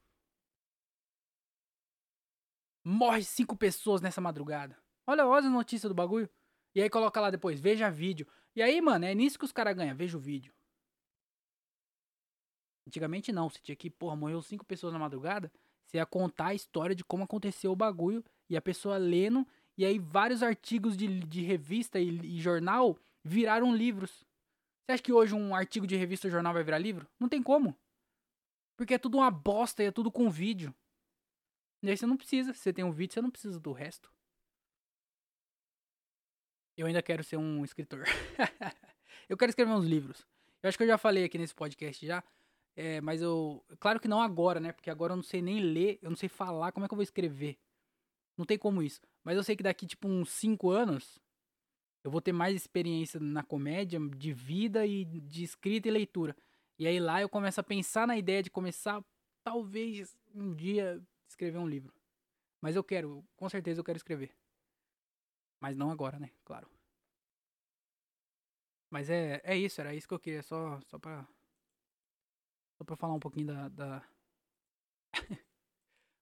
Morre 2.89 3.25
cinco 3.25 3.57
pessoas 3.57 4.01
nessa 4.01 4.21
madrugada. 4.21 4.79
Olha, 5.09 5.27
olha 5.27 5.45
as 5.45 5.53
notícias 5.53 5.91
do 5.91 5.95
bagulho. 5.95 6.31
E 6.73 6.81
aí 6.81 6.89
coloca 6.89 7.21
lá 7.21 7.33
depois, 7.33 7.59
veja 7.59 7.91
vídeo. 7.91 8.29
E 8.55 8.63
aí, 8.63 8.81
mano, 8.81 9.05
é 9.05 9.13
nisso 9.13 9.37
que 9.37 9.45
os 9.45 9.51
caras 9.51 9.75
ganham, 9.75 9.97
veja 9.97 10.17
o 10.17 10.21
vídeo. 10.21 10.55
Antigamente 12.87 13.33
não, 13.33 13.51
você 13.51 13.59
tinha 13.61 13.75
que, 13.75 13.91
porra, 13.91 14.15
morreu 14.15 14.41
cinco 14.41 14.65
pessoas 14.65 14.93
na 14.93 15.01
madrugada, 15.01 15.51
você 15.85 15.97
ia 15.97 16.07
contar 16.07 16.47
a 16.47 16.55
história 16.55 16.95
de 16.95 17.03
como 17.03 17.25
aconteceu 17.25 17.73
o 17.73 17.77
bagulho, 17.77 18.25
e 18.49 18.57
a 18.57 18.63
pessoa 18.63 18.97
lendo, 18.97 19.45
e 19.77 19.85
aí 19.85 19.99
vários 19.99 20.41
artigos 20.41 20.97
de, 20.97 21.09
de 21.25 21.43
revista 21.43 21.99
e, 21.99 22.09
e 22.09 22.41
jornal 22.41 22.97
viraram 23.25 23.75
livros. 23.75 24.25
Você 24.85 24.93
acha 24.93 25.03
que 25.03 25.13
hoje 25.13 25.35
um 25.35 25.57
artigo 25.57 25.89
de 25.89 25.97
revista 25.97 26.29
ou 26.29 26.31
jornal 26.31 26.55
vai 26.55 26.63
virar 26.63 26.79
livro? 26.79 27.09
Não 27.19 27.29
tem 27.29 27.43
como. 27.43 27.77
Porque 28.77 28.95
é 28.95 28.99
tudo 28.99 29.19
uma 29.19 29.31
bosta 29.33 29.83
e 29.83 29.87
é 29.87 29.91
tudo 29.91 30.13
com 30.13 30.31
vídeo. 30.31 30.73
E 31.87 31.91
aí 31.91 31.97
você 31.97 32.05
não 32.05 32.17
precisa. 32.17 32.53
Se 32.53 32.61
você 32.61 32.73
tem 32.73 32.85
um 32.85 32.91
vídeo, 32.91 33.15
você 33.15 33.23
não 33.23 33.31
precisa 33.31 33.61
do 33.61 33.71
resto. 33.71 34.13
Eu 36.77 36.87
ainda 36.87 37.01
quero 37.01 37.23
ser 37.23 37.37
um 37.37 37.65
escritor. 37.65 38.05
eu 39.29 39.37
quero 39.37 39.51
escrever 39.51 39.71
uns 39.71 39.87
livros. 39.87 40.27
Eu 40.63 40.69
acho 40.69 40.77
que 40.77 40.83
eu 40.83 40.89
já 40.89 40.99
falei 40.99 41.23
aqui 41.25 41.39
nesse 41.39 41.55
podcast 41.55 42.05
já. 42.05 42.25
É, 42.75 43.01
mas 43.01 43.23
eu. 43.23 43.65
Claro 43.79 44.01
que 44.01 44.09
não 44.09 44.21
agora, 44.21 44.59
né? 44.59 44.73
Porque 44.73 44.91
agora 44.91 45.13
eu 45.13 45.17
não 45.17 45.23
sei 45.23 45.41
nem 45.41 45.61
ler, 45.61 46.01
eu 46.03 46.11
não 46.11 46.17
sei 46.17 46.29
falar, 46.29 46.73
como 46.73 46.85
é 46.85 46.89
que 46.89 46.93
eu 46.93 46.97
vou 46.97 47.05
escrever? 47.05 47.57
Não 48.37 48.45
tem 48.45 48.59
como 48.59 48.83
isso. 48.83 49.01
Mas 49.23 49.37
eu 49.37 49.45
sei 49.45 49.55
que 49.55 49.63
daqui, 49.63 49.87
tipo, 49.87 50.09
uns 50.09 50.31
5 50.31 50.69
anos, 50.69 51.21
eu 52.03 52.11
vou 52.11 52.21
ter 52.21 52.33
mais 52.33 52.55
experiência 52.57 53.21
na 53.21 53.45
comédia, 53.45 54.01
de 54.01 54.33
vida 54.33 54.85
e 54.85 55.05
de 55.05 55.45
escrita 55.45 55.87
e 55.87 55.91
leitura. 55.93 56.37
E 56.79 56.87
aí 56.87 56.99
lá 56.99 57.23
eu 57.23 57.29
começo 57.29 57.61
a 57.61 57.65
pensar 57.65 58.09
na 58.09 58.19
ideia 58.19 58.43
de 58.43 58.51
começar, 58.51 59.03
talvez, 59.43 60.15
um 60.35 60.53
dia, 60.53 61.01
escrever 61.29 61.59
um 61.59 61.69
livro. 61.69 61.95
Mas 62.61 62.77
eu 62.77 62.85
quero, 62.85 63.25
com 63.37 63.49
certeza 63.49 63.81
eu 63.81 63.85
quero 63.85 63.97
escrever. 63.97 64.35
Mas 65.61 65.77
não 65.77 65.91
agora, 65.91 66.19
né? 66.19 66.31
Claro. 66.45 66.69
Mas 68.91 69.11
é, 69.11 69.41
é 69.45 69.57
isso, 69.57 69.81
era 69.81 69.95
isso 69.95 70.07
que 70.07 70.15
eu 70.15 70.21
queria, 70.21 70.43
só, 70.43 70.81
só 70.83 70.99
pra 70.99 71.27
só 72.77 72.85
pra 72.85 72.97
falar 72.97 73.15
um 73.15 73.21
pouquinho 73.21 73.47
da. 73.47 73.69
da... 73.69 74.03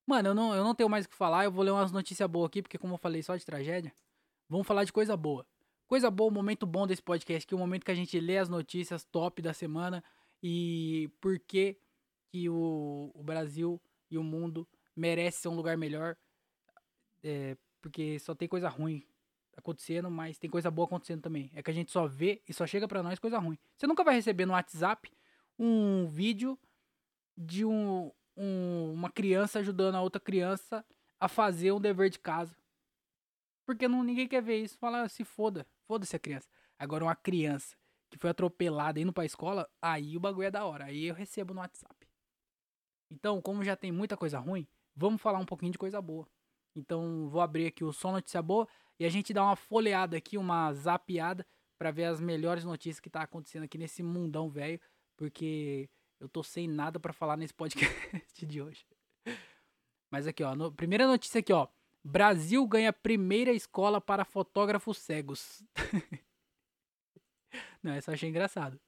Mano, 0.07 0.29
eu 0.29 0.35
não, 0.35 0.55
eu 0.55 0.63
não 0.63 0.75
tenho 0.75 0.89
mais 0.89 1.05
o 1.05 1.09
que 1.09 1.15
falar. 1.15 1.43
Eu 1.43 1.51
vou 1.51 1.63
ler 1.63 1.71
umas 1.71 1.91
notícias 1.91 2.29
boas 2.29 2.47
aqui, 2.47 2.61
porque, 2.61 2.77
como 2.77 2.93
eu 2.93 2.97
falei 2.97 3.21
só 3.21 3.35
de 3.35 3.45
tragédia, 3.45 3.93
vamos 4.47 4.65
falar 4.65 4.83
de 4.83 4.93
coisa 4.93 5.17
boa. 5.17 5.45
Coisa 5.87 6.09
boa, 6.09 6.31
o 6.31 6.33
momento 6.33 6.65
bom 6.65 6.87
desse 6.87 7.01
podcast, 7.01 7.45
que 7.45 7.53
é 7.53 7.57
o 7.57 7.59
momento 7.59 7.85
que 7.85 7.91
a 7.91 7.95
gente 7.95 8.19
lê 8.19 8.37
as 8.37 8.49
notícias 8.49 9.03
top 9.03 9.41
da 9.41 9.53
semana 9.53 10.03
e 10.41 11.11
por 11.21 11.37
que, 11.39 11.77
que 12.31 12.49
o, 12.49 13.11
o 13.13 13.23
Brasil 13.23 13.79
e 14.09 14.17
o 14.17 14.23
mundo 14.23 14.67
merece 14.95 15.41
ser 15.41 15.47
um 15.47 15.55
lugar 15.55 15.77
melhor. 15.77 16.15
É, 17.23 17.57
porque 17.81 18.19
só 18.19 18.33
tem 18.35 18.47
coisa 18.47 18.69
ruim 18.69 19.05
acontecendo, 19.57 20.09
mas 20.11 20.37
tem 20.37 20.49
coisa 20.49 20.69
boa 20.69 20.85
acontecendo 20.85 21.21
também. 21.21 21.51
É 21.53 21.63
que 21.63 21.71
a 21.71 21.73
gente 21.73 21.91
só 21.91 22.07
vê 22.07 22.41
e 22.47 22.53
só 22.53 22.65
chega 22.67 22.87
para 22.87 23.03
nós 23.03 23.19
coisa 23.19 23.39
ruim. 23.39 23.57
Você 23.77 23.87
nunca 23.87 24.03
vai 24.03 24.15
receber 24.15 24.45
no 24.45 24.53
WhatsApp 24.53 25.11
um 25.57 26.05
vídeo 26.07 26.59
de 27.37 27.65
um, 27.65 28.11
um, 28.35 28.93
uma 28.93 29.09
criança 29.09 29.59
ajudando 29.59 29.95
a 29.95 30.01
outra 30.01 30.19
criança 30.19 30.85
a 31.19 31.27
fazer 31.27 31.71
um 31.71 31.79
dever 31.79 32.09
de 32.09 32.19
casa. 32.19 32.55
Porque 33.65 33.87
não, 33.87 34.03
ninguém 34.03 34.27
quer 34.27 34.41
ver 34.41 34.57
isso. 34.57 34.77
Fala, 34.77 35.07
se 35.09 35.23
foda. 35.23 35.65
Foda-se 35.87 36.15
a 36.15 36.19
criança. 36.19 36.47
Agora, 36.77 37.03
uma 37.03 37.15
criança 37.15 37.75
que 38.09 38.17
foi 38.17 38.29
atropelada 38.29 38.99
indo 38.99 39.11
pra 39.11 39.25
escola, 39.25 39.69
aí 39.81 40.15
o 40.15 40.19
bagulho 40.19 40.47
é 40.47 40.51
da 40.51 40.65
hora. 40.65 40.85
Aí 40.85 41.05
eu 41.05 41.15
recebo 41.15 41.53
no 41.53 41.61
WhatsApp. 41.61 42.07
Então, 43.09 43.41
como 43.41 43.63
já 43.63 43.75
tem 43.75 43.91
muita 43.91 44.17
coisa 44.17 44.39
ruim, 44.39 44.67
vamos 44.95 45.21
falar 45.21 45.39
um 45.39 45.45
pouquinho 45.45 45.71
de 45.71 45.77
coisa 45.77 46.01
boa. 46.01 46.27
Então, 46.75 47.27
vou 47.29 47.41
abrir 47.41 47.67
aqui 47.67 47.83
o 47.83 47.93
Só 47.93 48.11
Notícia 48.11 48.41
Boa 48.41 48.67
e 48.99 49.05
a 49.05 49.09
gente 49.09 49.33
dá 49.33 49.43
uma 49.43 49.55
folheada 49.55 50.17
aqui, 50.17 50.37
uma 50.37 50.73
zapeada, 50.73 51.45
para 51.77 51.91
ver 51.91 52.05
as 52.05 52.19
melhores 52.19 52.63
notícias 52.63 52.99
que 52.99 53.09
tá 53.09 53.21
acontecendo 53.21 53.63
aqui 53.63 53.77
nesse 53.77 54.01
mundão 54.01 54.49
velho 54.49 54.79
porque 55.15 55.89
eu 56.19 56.27
tô 56.27 56.43
sem 56.43 56.67
nada 56.67 56.99
para 56.99 57.13
falar 57.13 57.37
nesse 57.37 57.53
podcast 57.53 58.45
de 58.45 58.61
hoje. 58.61 58.85
Mas 60.11 60.27
aqui, 60.27 60.43
ó, 60.43 60.55
no, 60.55 60.71
primeira 60.71 61.07
notícia 61.07 61.39
aqui, 61.39 61.51
ó. 61.51 61.67
Brasil 62.03 62.65
ganha 62.67 62.93
primeira 62.93 63.51
escola 63.51 63.99
para 63.99 64.23
fotógrafos 64.23 64.99
cegos. 64.99 65.63
Não, 67.81 67.93
essa 67.93 68.11
eu 68.11 68.13
achei 68.13 68.29
engraçado. 68.29 68.79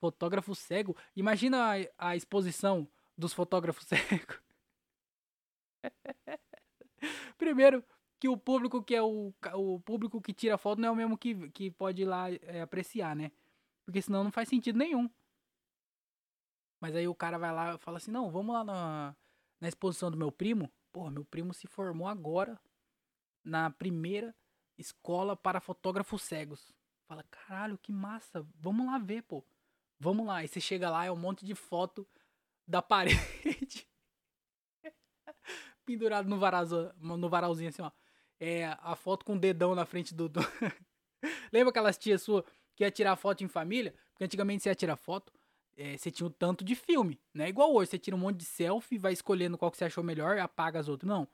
Fotógrafo 0.00 0.54
cego? 0.54 0.96
Imagina 1.16 1.74
a, 1.98 2.10
a 2.10 2.16
exposição 2.16 2.88
dos 3.18 3.32
fotógrafos 3.32 3.86
cegos. 3.88 4.40
Primeiro, 7.36 7.84
que 8.18 8.28
o 8.28 8.36
público 8.36 8.82
que 8.82 8.94
é 8.94 9.02
o, 9.02 9.32
o 9.54 9.80
público 9.80 10.20
que 10.20 10.32
tira 10.32 10.56
foto 10.56 10.80
não 10.80 10.88
é 10.88 10.92
o 10.92 10.96
mesmo 10.96 11.18
que, 11.18 11.50
que 11.50 11.70
pode 11.70 12.02
ir 12.02 12.06
lá 12.06 12.30
é, 12.30 12.62
apreciar, 12.62 13.14
né? 13.14 13.30
Porque 13.84 14.02
senão 14.02 14.24
não 14.24 14.32
faz 14.32 14.48
sentido 14.48 14.78
nenhum. 14.78 15.08
Mas 16.80 16.94
aí 16.94 17.06
o 17.06 17.14
cara 17.14 17.38
vai 17.38 17.52
lá 17.52 17.74
e 17.74 17.78
fala 17.78 17.98
assim: 17.98 18.10
não, 18.10 18.30
vamos 18.30 18.54
lá 18.54 18.64
na, 18.64 19.16
na 19.60 19.68
exposição 19.68 20.10
do 20.10 20.16
meu 20.16 20.32
primo. 20.32 20.72
Porra, 20.92 21.10
meu 21.10 21.24
primo 21.24 21.52
se 21.52 21.66
formou 21.66 22.08
agora 22.08 22.58
na 23.44 23.70
primeira 23.70 24.34
escola 24.78 25.36
para 25.36 25.60
fotógrafos 25.60 26.22
cegos. 26.22 26.74
Fala, 27.06 27.22
caralho, 27.24 27.78
que 27.78 27.92
massa, 27.92 28.44
vamos 28.56 28.86
lá 28.86 28.98
ver, 28.98 29.22
pô. 29.22 29.44
Vamos 29.98 30.26
lá. 30.26 30.36
Aí 30.38 30.48
você 30.48 30.60
chega 30.60 30.90
lá, 30.90 31.04
é 31.04 31.12
um 31.12 31.16
monte 31.16 31.46
de 31.46 31.54
foto 31.54 32.06
da 32.66 32.82
parede. 32.82 33.86
Pendurado 35.86 36.28
no, 36.28 37.16
no 37.16 37.28
varalzinho 37.28 37.68
assim, 37.68 37.82
ó. 37.82 37.90
É 38.38 38.76
a 38.82 38.94
foto 38.94 39.24
com 39.24 39.34
o 39.34 39.38
dedão 39.38 39.74
na 39.74 39.86
frente 39.86 40.14
do. 40.14 40.28
do... 40.28 40.40
Lembra 41.50 41.70
aquelas 41.70 41.96
tias 41.96 42.20
suas 42.20 42.44
que 42.74 42.84
ia 42.84 42.90
tirar 42.90 43.16
foto 43.16 43.42
em 43.42 43.48
família, 43.48 43.94
porque 44.10 44.24
antigamente 44.24 44.62
você 44.62 44.68
ia 44.68 44.74
tirar 44.74 44.96
foto, 44.96 45.32
é, 45.76 45.96
você 45.96 46.10
tinha 46.10 46.26
um 46.26 46.30
tanto 46.30 46.62
de 46.62 46.74
filme, 46.74 47.18
né? 47.32 47.48
Igual 47.48 47.74
hoje, 47.74 47.90
você 47.90 47.98
tira 47.98 48.14
um 48.14 48.18
monte 48.18 48.38
de 48.38 48.44
selfie, 48.44 48.98
vai 48.98 49.14
escolhendo 49.14 49.56
qual 49.56 49.70
que 49.70 49.78
você 49.78 49.86
achou 49.86 50.04
melhor 50.04 50.38
apaga 50.38 50.78
as 50.78 50.88
outras. 50.88 51.08
Não. 51.08 51.26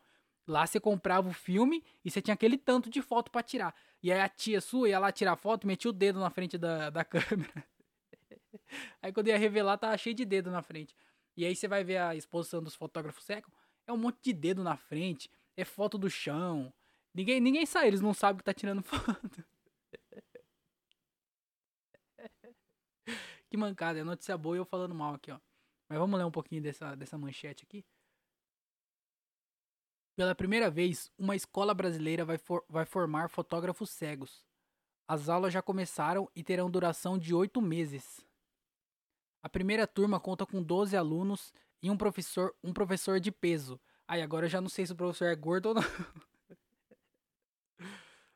Lá 0.46 0.66
você 0.66 0.80
comprava 0.80 1.28
o 1.28 1.32
filme 1.32 1.84
e 2.04 2.10
você 2.10 2.20
tinha 2.20 2.34
aquele 2.34 2.58
tanto 2.58 2.90
de 2.90 3.00
foto 3.00 3.30
para 3.30 3.42
tirar. 3.42 3.74
E 4.02 4.12
aí 4.12 4.20
a 4.20 4.28
tia 4.28 4.60
sua 4.60 4.88
ia 4.88 4.98
lá 4.98 5.12
tirar 5.12 5.36
foto, 5.36 5.66
metia 5.66 5.88
o 5.88 5.92
dedo 5.92 6.18
na 6.18 6.30
frente 6.30 6.58
da, 6.58 6.90
da 6.90 7.04
câmera. 7.06 7.64
aí 9.00 9.12
quando 9.12 9.28
ia 9.28 9.38
revelar, 9.38 9.78
tava 9.78 9.96
cheio 9.96 10.14
de 10.14 10.24
dedo 10.24 10.50
na 10.50 10.62
frente. 10.62 10.94
E 11.36 11.44
aí 11.44 11.54
você 11.54 11.68
vai 11.68 11.84
ver 11.84 11.98
a 11.98 12.14
exposição 12.14 12.62
dos 12.62 12.74
fotógrafos 12.74 13.24
secos, 13.24 13.52
é 13.86 13.92
um 13.92 13.96
monte 13.96 14.18
de 14.22 14.32
dedo 14.32 14.62
na 14.62 14.76
frente, 14.76 15.30
é 15.56 15.64
foto 15.64 15.98
do 15.98 16.08
chão. 16.10 16.72
Ninguém, 17.14 17.40
ninguém 17.40 17.66
sai, 17.66 17.88
eles 17.88 18.00
não 18.00 18.14
sabem 18.14 18.38
que 18.38 18.44
tá 18.44 18.54
tirando 18.54 18.82
foto. 18.84 19.44
Que 23.50 23.56
mancada, 23.56 23.98
é 23.98 24.04
notícia 24.04 24.36
boa 24.38 24.56
e 24.56 24.58
eu 24.58 24.64
falando 24.64 24.94
mal 24.94 25.14
aqui, 25.14 25.30
ó. 25.30 25.38
Mas 25.86 25.98
vamos 25.98 26.18
ler 26.18 26.24
um 26.24 26.30
pouquinho 26.30 26.62
dessa, 26.62 26.94
dessa 26.94 27.18
manchete 27.18 27.64
aqui. 27.64 27.84
Pela 30.16 30.34
primeira 30.34 30.70
vez, 30.70 31.12
uma 31.18 31.36
escola 31.36 31.74
brasileira 31.74 32.24
vai, 32.24 32.38
for, 32.38 32.64
vai 32.66 32.86
formar 32.86 33.28
fotógrafos 33.28 33.90
cegos. 33.90 34.42
As 35.06 35.28
aulas 35.28 35.52
já 35.52 35.60
começaram 35.60 36.30
e 36.34 36.42
terão 36.42 36.70
duração 36.70 37.18
de 37.18 37.34
oito 37.34 37.60
meses. 37.60 38.24
A 39.42 39.50
primeira 39.50 39.86
turma 39.86 40.18
conta 40.18 40.46
com 40.46 40.62
12 40.62 40.96
alunos 40.96 41.52
e 41.82 41.90
um 41.90 41.96
professor, 41.96 42.54
um 42.62 42.72
professor 42.72 43.18
de 43.18 43.32
peso. 43.32 43.80
Aí 44.06 44.22
agora 44.22 44.46
eu 44.46 44.50
já 44.50 44.60
não 44.60 44.68
sei 44.68 44.86
se 44.86 44.92
o 44.92 44.96
professor 44.96 45.26
é 45.26 45.34
gordo 45.34 45.66
ou 45.70 45.74
não. 45.74 45.82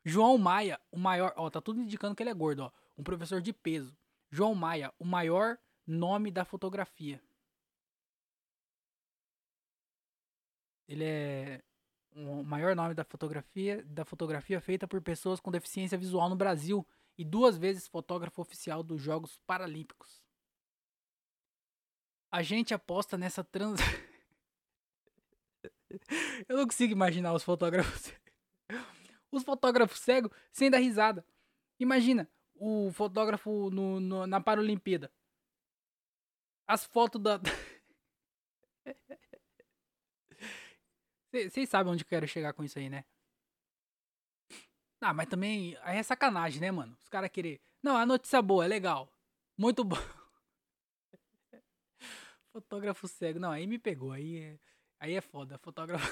João 0.05 0.39
Maia, 0.39 0.81
o 0.91 0.99
maior, 0.99 1.33
ó, 1.37 1.51
tá 1.51 1.61
tudo 1.61 1.81
indicando 1.81 2.15
que 2.15 2.23
ele 2.23 2.31
é 2.31 2.35
gordo, 2.35 2.61
ó. 2.65 2.73
Um 2.97 3.03
professor 3.03 3.41
de 3.41 3.53
peso. 3.53 3.97
João 4.31 4.55
Maia, 4.55 4.93
o 4.99 5.05
maior 5.05 5.59
nome 5.87 6.31
da 6.31 6.45
fotografia. 6.45 7.23
Ele 10.89 11.05
é 11.05 11.63
o 12.15 12.43
maior 12.43 12.75
nome 12.75 12.95
da 12.95 13.05
fotografia, 13.05 13.85
da 13.85 14.05
fotografia 14.05 14.61
feita 14.61 14.89
por 14.89 15.01
pessoas 15.03 15.39
com 15.39 15.51
deficiência 15.51 15.99
visual 15.99 16.31
no 16.31 16.37
Brasil 16.37 16.87
e 17.19 17.25
duas 17.25 17.59
vezes 17.59 17.87
fotógrafo 17.87 18.41
oficial 18.41 18.83
dos 18.83 19.03
Jogos 19.03 19.39
Paralímpicos. 19.47 20.26
A 22.31 22.43
gente 22.43 22.75
aposta 22.75 23.17
nessa 23.17 23.43
trans. 23.45 23.81
Eu 26.49 26.57
não 26.57 26.67
consigo 26.67 26.93
imaginar 26.93 27.33
os 27.33 27.43
fotógrafos. 27.43 28.13
Os 29.33 29.43
fotógrafos 29.43 29.99
cegos 29.99 30.31
sem 30.53 30.71
dar 30.71 30.79
risada. 30.79 31.27
Imagina 31.79 32.31
o 32.59 32.91
fotógrafo 32.93 33.69
no, 33.71 34.01
no 34.01 34.27
na 34.27 34.41
Paralimpíada. 34.41 35.13
As 36.67 36.85
fotos 36.85 37.21
da. 37.23 37.39
Vocês 41.33 41.69
sabem 41.69 41.93
onde 41.93 42.03
eu 42.03 42.09
quero 42.09 42.27
chegar 42.27 42.55
com 42.55 42.65
isso 42.65 42.79
aí, 42.79 42.89
né? 42.89 43.05
Ah, 45.01 45.13
mas 45.13 45.29
também 45.29 45.77
aí 45.83 45.99
é 45.99 46.03
sacanagem, 46.03 46.61
né, 46.61 46.71
mano? 46.71 46.97
Os 47.03 47.09
caras 47.09 47.31
querer. 47.31 47.61
Não, 47.83 47.97
a 47.97 48.07
notícia 48.07 48.41
boa, 48.41 48.65
é 48.65 48.69
legal. 48.69 49.13
Muito 49.59 49.85
bom. 49.85 49.97
Fotógrafo 52.57 53.07
cego. 53.07 53.39
Não, 53.39 53.51
aí 53.51 53.67
me 53.67 53.79
pegou. 53.79 54.13
Aí 54.13 54.39
é, 54.39 54.59
aí 54.99 55.15
é 55.15 55.21
foda. 55.21 55.59
Fotógrafo. 55.59 56.07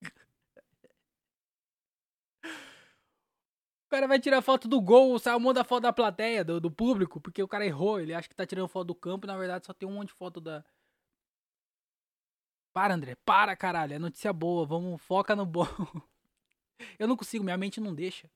o 2.44 3.88
cara 3.90 4.06
vai 4.06 4.20
tirar 4.20 4.40
foto 4.42 4.68
do 4.68 4.80
gol, 4.80 5.18
sai 5.18 5.34
um 5.34 5.40
monte 5.40 5.56
da 5.56 5.64
foto 5.64 5.82
da 5.82 5.92
plateia, 5.92 6.44
do, 6.44 6.60
do 6.60 6.70
público, 6.70 7.20
porque 7.20 7.42
o 7.42 7.48
cara 7.48 7.66
errou. 7.66 7.98
Ele 7.98 8.14
acha 8.14 8.28
que 8.28 8.34
tá 8.34 8.46
tirando 8.46 8.68
foto 8.68 8.86
do 8.88 8.94
campo 8.94 9.26
e 9.26 9.28
na 9.28 9.36
verdade 9.36 9.66
só 9.66 9.74
tem 9.74 9.88
um 9.88 9.94
monte 9.94 10.10
de 10.10 10.14
foto 10.14 10.40
da. 10.40 10.64
Para, 12.72 12.94
André. 12.94 13.16
Para, 13.16 13.56
caralho. 13.56 13.94
É 13.94 13.98
notícia 13.98 14.32
boa. 14.32 14.64
Vamos, 14.64 15.02
foca 15.02 15.34
no 15.34 15.44
bom. 15.44 15.66
Eu 16.96 17.08
não 17.08 17.16
consigo, 17.16 17.42
minha 17.42 17.56
mente 17.56 17.80
não 17.80 17.92
deixa. 17.92 18.30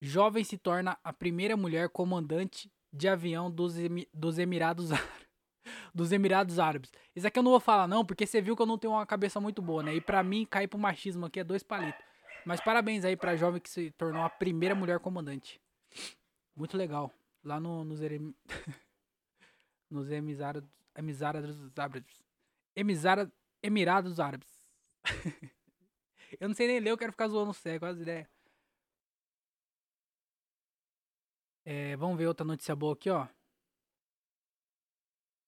Jovem 0.00 0.44
se 0.44 0.56
torna 0.56 0.98
a 1.04 1.12
primeira 1.12 1.58
mulher 1.58 1.90
comandante 1.90 2.72
de 2.96 3.08
avião 3.08 3.50
dos, 3.50 3.78
Emi 3.78 4.08
dos 4.12 4.38
Emirados 4.38 4.90
Árabes. 4.92 5.26
Dos 5.92 6.12
Emirados 6.12 6.58
Árabes. 6.58 6.92
Isso 7.14 7.26
aqui 7.26 7.38
eu 7.38 7.42
não 7.42 7.50
vou 7.50 7.58
falar 7.58 7.88
não, 7.88 8.04
porque 8.04 8.26
você 8.26 8.40
viu 8.40 8.54
que 8.54 8.62
eu 8.62 8.66
não 8.66 8.78
tenho 8.78 8.92
uma 8.92 9.06
cabeça 9.06 9.40
muito 9.40 9.62
boa, 9.62 9.82
né? 9.82 9.94
E 9.94 10.00
pra 10.00 10.22
mim, 10.22 10.44
cair 10.44 10.68
pro 10.68 10.78
machismo 10.78 11.24
aqui 11.26 11.40
é 11.40 11.44
dois 11.44 11.62
palitos. 11.62 12.04
Mas 12.44 12.60
parabéns 12.60 13.04
aí 13.04 13.16
pra 13.16 13.34
jovem 13.34 13.60
que 13.60 13.70
se 13.70 13.90
tornou 13.92 14.22
a 14.22 14.30
primeira 14.30 14.74
mulher 14.74 15.00
comandante. 15.00 15.60
Muito 16.54 16.76
legal. 16.76 17.10
Lá 17.42 17.58
no, 17.58 17.82
nos, 17.82 18.00
Erem... 18.02 18.34
nos 19.90 20.10
Emirados 20.10 20.68
Árabes. 21.82 22.22
Emirados 23.62 24.20
Árabes. 24.20 24.48
eu 26.38 26.46
não 26.46 26.54
sei 26.54 26.66
nem 26.68 26.78
ler, 26.78 26.90
eu 26.90 26.98
quero 26.98 27.12
ficar 27.12 27.28
zoando 27.28 27.50
o 27.50 27.54
cego, 27.54 27.86
as 27.86 27.98
ideias. 27.98 28.35
É, 31.68 31.96
vamos 31.96 32.16
ver 32.16 32.28
outra 32.28 32.46
notícia 32.46 32.76
boa 32.76 32.92
aqui, 32.92 33.10
ó. 33.10 33.26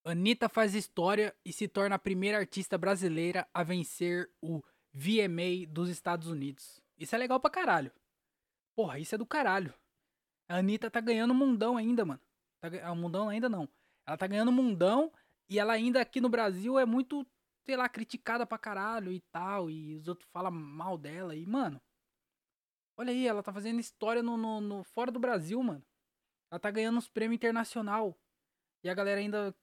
Anitta 0.03 0.49
faz 0.49 0.75
história 0.75 1.33
e 1.45 1.53
se 1.53 1.65
torna 1.65 1.95
a 1.95 1.99
primeira 1.99 2.37
artista 2.37 2.77
brasileira 2.77 3.47
a 3.53 3.63
vencer 3.63 4.29
o 4.41 4.61
VMA 4.93 5.65
dos 5.65 5.87
Estados 5.89 6.27
Unidos. 6.27 6.81
Isso 6.97 7.15
é 7.15 7.17
legal 7.17 7.39
pra 7.39 7.49
caralho. 7.49 7.91
Porra, 8.75 8.99
isso 8.99 9.15
é 9.15 9.17
do 9.17 9.25
caralho. 9.25 9.73
A 10.49 10.57
Anitta 10.57 10.91
tá 10.91 10.99
ganhando 10.99 11.33
mundão 11.33 11.77
ainda, 11.77 12.03
mano. 12.03 12.19
Tá, 12.59 12.67
ah, 12.83 12.93
mundão 12.93 13.29
ainda 13.29 13.47
não. 13.47 13.69
Ela 14.05 14.17
tá 14.17 14.27
ganhando 14.27 14.51
mundão 14.51 15.13
e 15.47 15.57
ela 15.57 15.71
ainda 15.71 16.01
aqui 16.01 16.19
no 16.19 16.27
Brasil 16.27 16.77
é 16.77 16.85
muito 16.85 17.25
sei 17.69 17.77
lá, 17.77 17.87
criticada 17.87 18.47
pra 18.47 18.57
caralho 18.57 19.11
e 19.11 19.19
tal, 19.31 19.69
e 19.69 19.95
os 19.95 20.07
outros 20.07 20.27
falam 20.31 20.51
mal 20.51 20.97
dela, 20.97 21.35
e, 21.35 21.45
mano, 21.45 21.79
olha 22.97 23.11
aí, 23.11 23.27
ela 23.27 23.43
tá 23.43 23.53
fazendo 23.53 23.79
história 23.79 24.23
no, 24.23 24.35
no, 24.35 24.59
no 24.59 24.83
fora 24.83 25.11
do 25.11 25.19
Brasil, 25.19 25.61
mano. 25.61 25.85
Ela 26.51 26.59
tá 26.59 26.71
ganhando 26.71 26.97
uns 26.97 27.07
prêmios 27.07 27.35
internacional, 27.37 28.17
e 28.83 28.89
a 28.89 28.93
galera 28.93 29.19
ainda 29.19 29.55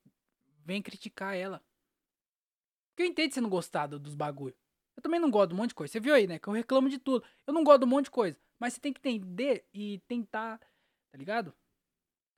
vem 0.65 0.83
criticar 0.83 1.37
ela. 1.37 1.65
Porque 2.91 3.03
eu 3.03 3.07
entendo 3.07 3.33
você 3.33 3.41
não 3.41 3.51
gostar 3.51 3.87
dos 3.87 4.15
bagulho. 4.15 4.57
Eu 4.97 5.03
também 5.03 5.21
não 5.21 5.31
gosto 5.31 5.49
de 5.49 5.55
um 5.55 5.59
monte 5.59 5.71
de 5.71 5.75
coisa. 5.75 5.93
Você 5.93 6.01
viu 6.01 6.15
aí, 6.15 6.27
né? 6.27 6.39
Que 6.39 6.49
eu 6.49 6.53
reclamo 6.53 6.89
de 6.89 6.99
tudo. 6.99 7.25
Eu 7.47 7.53
não 7.53 7.63
gosto 7.63 7.81
de 7.81 7.85
um 7.85 7.89
monte 7.89 8.07
de 8.07 8.11
coisa. 8.11 8.39
Mas 8.59 8.73
você 8.73 8.81
tem 8.81 8.93
que 8.93 8.99
entender 9.01 9.69
e 9.73 9.99
tentar, 10.09 10.59
tá 10.59 11.19
ligado? 11.19 11.55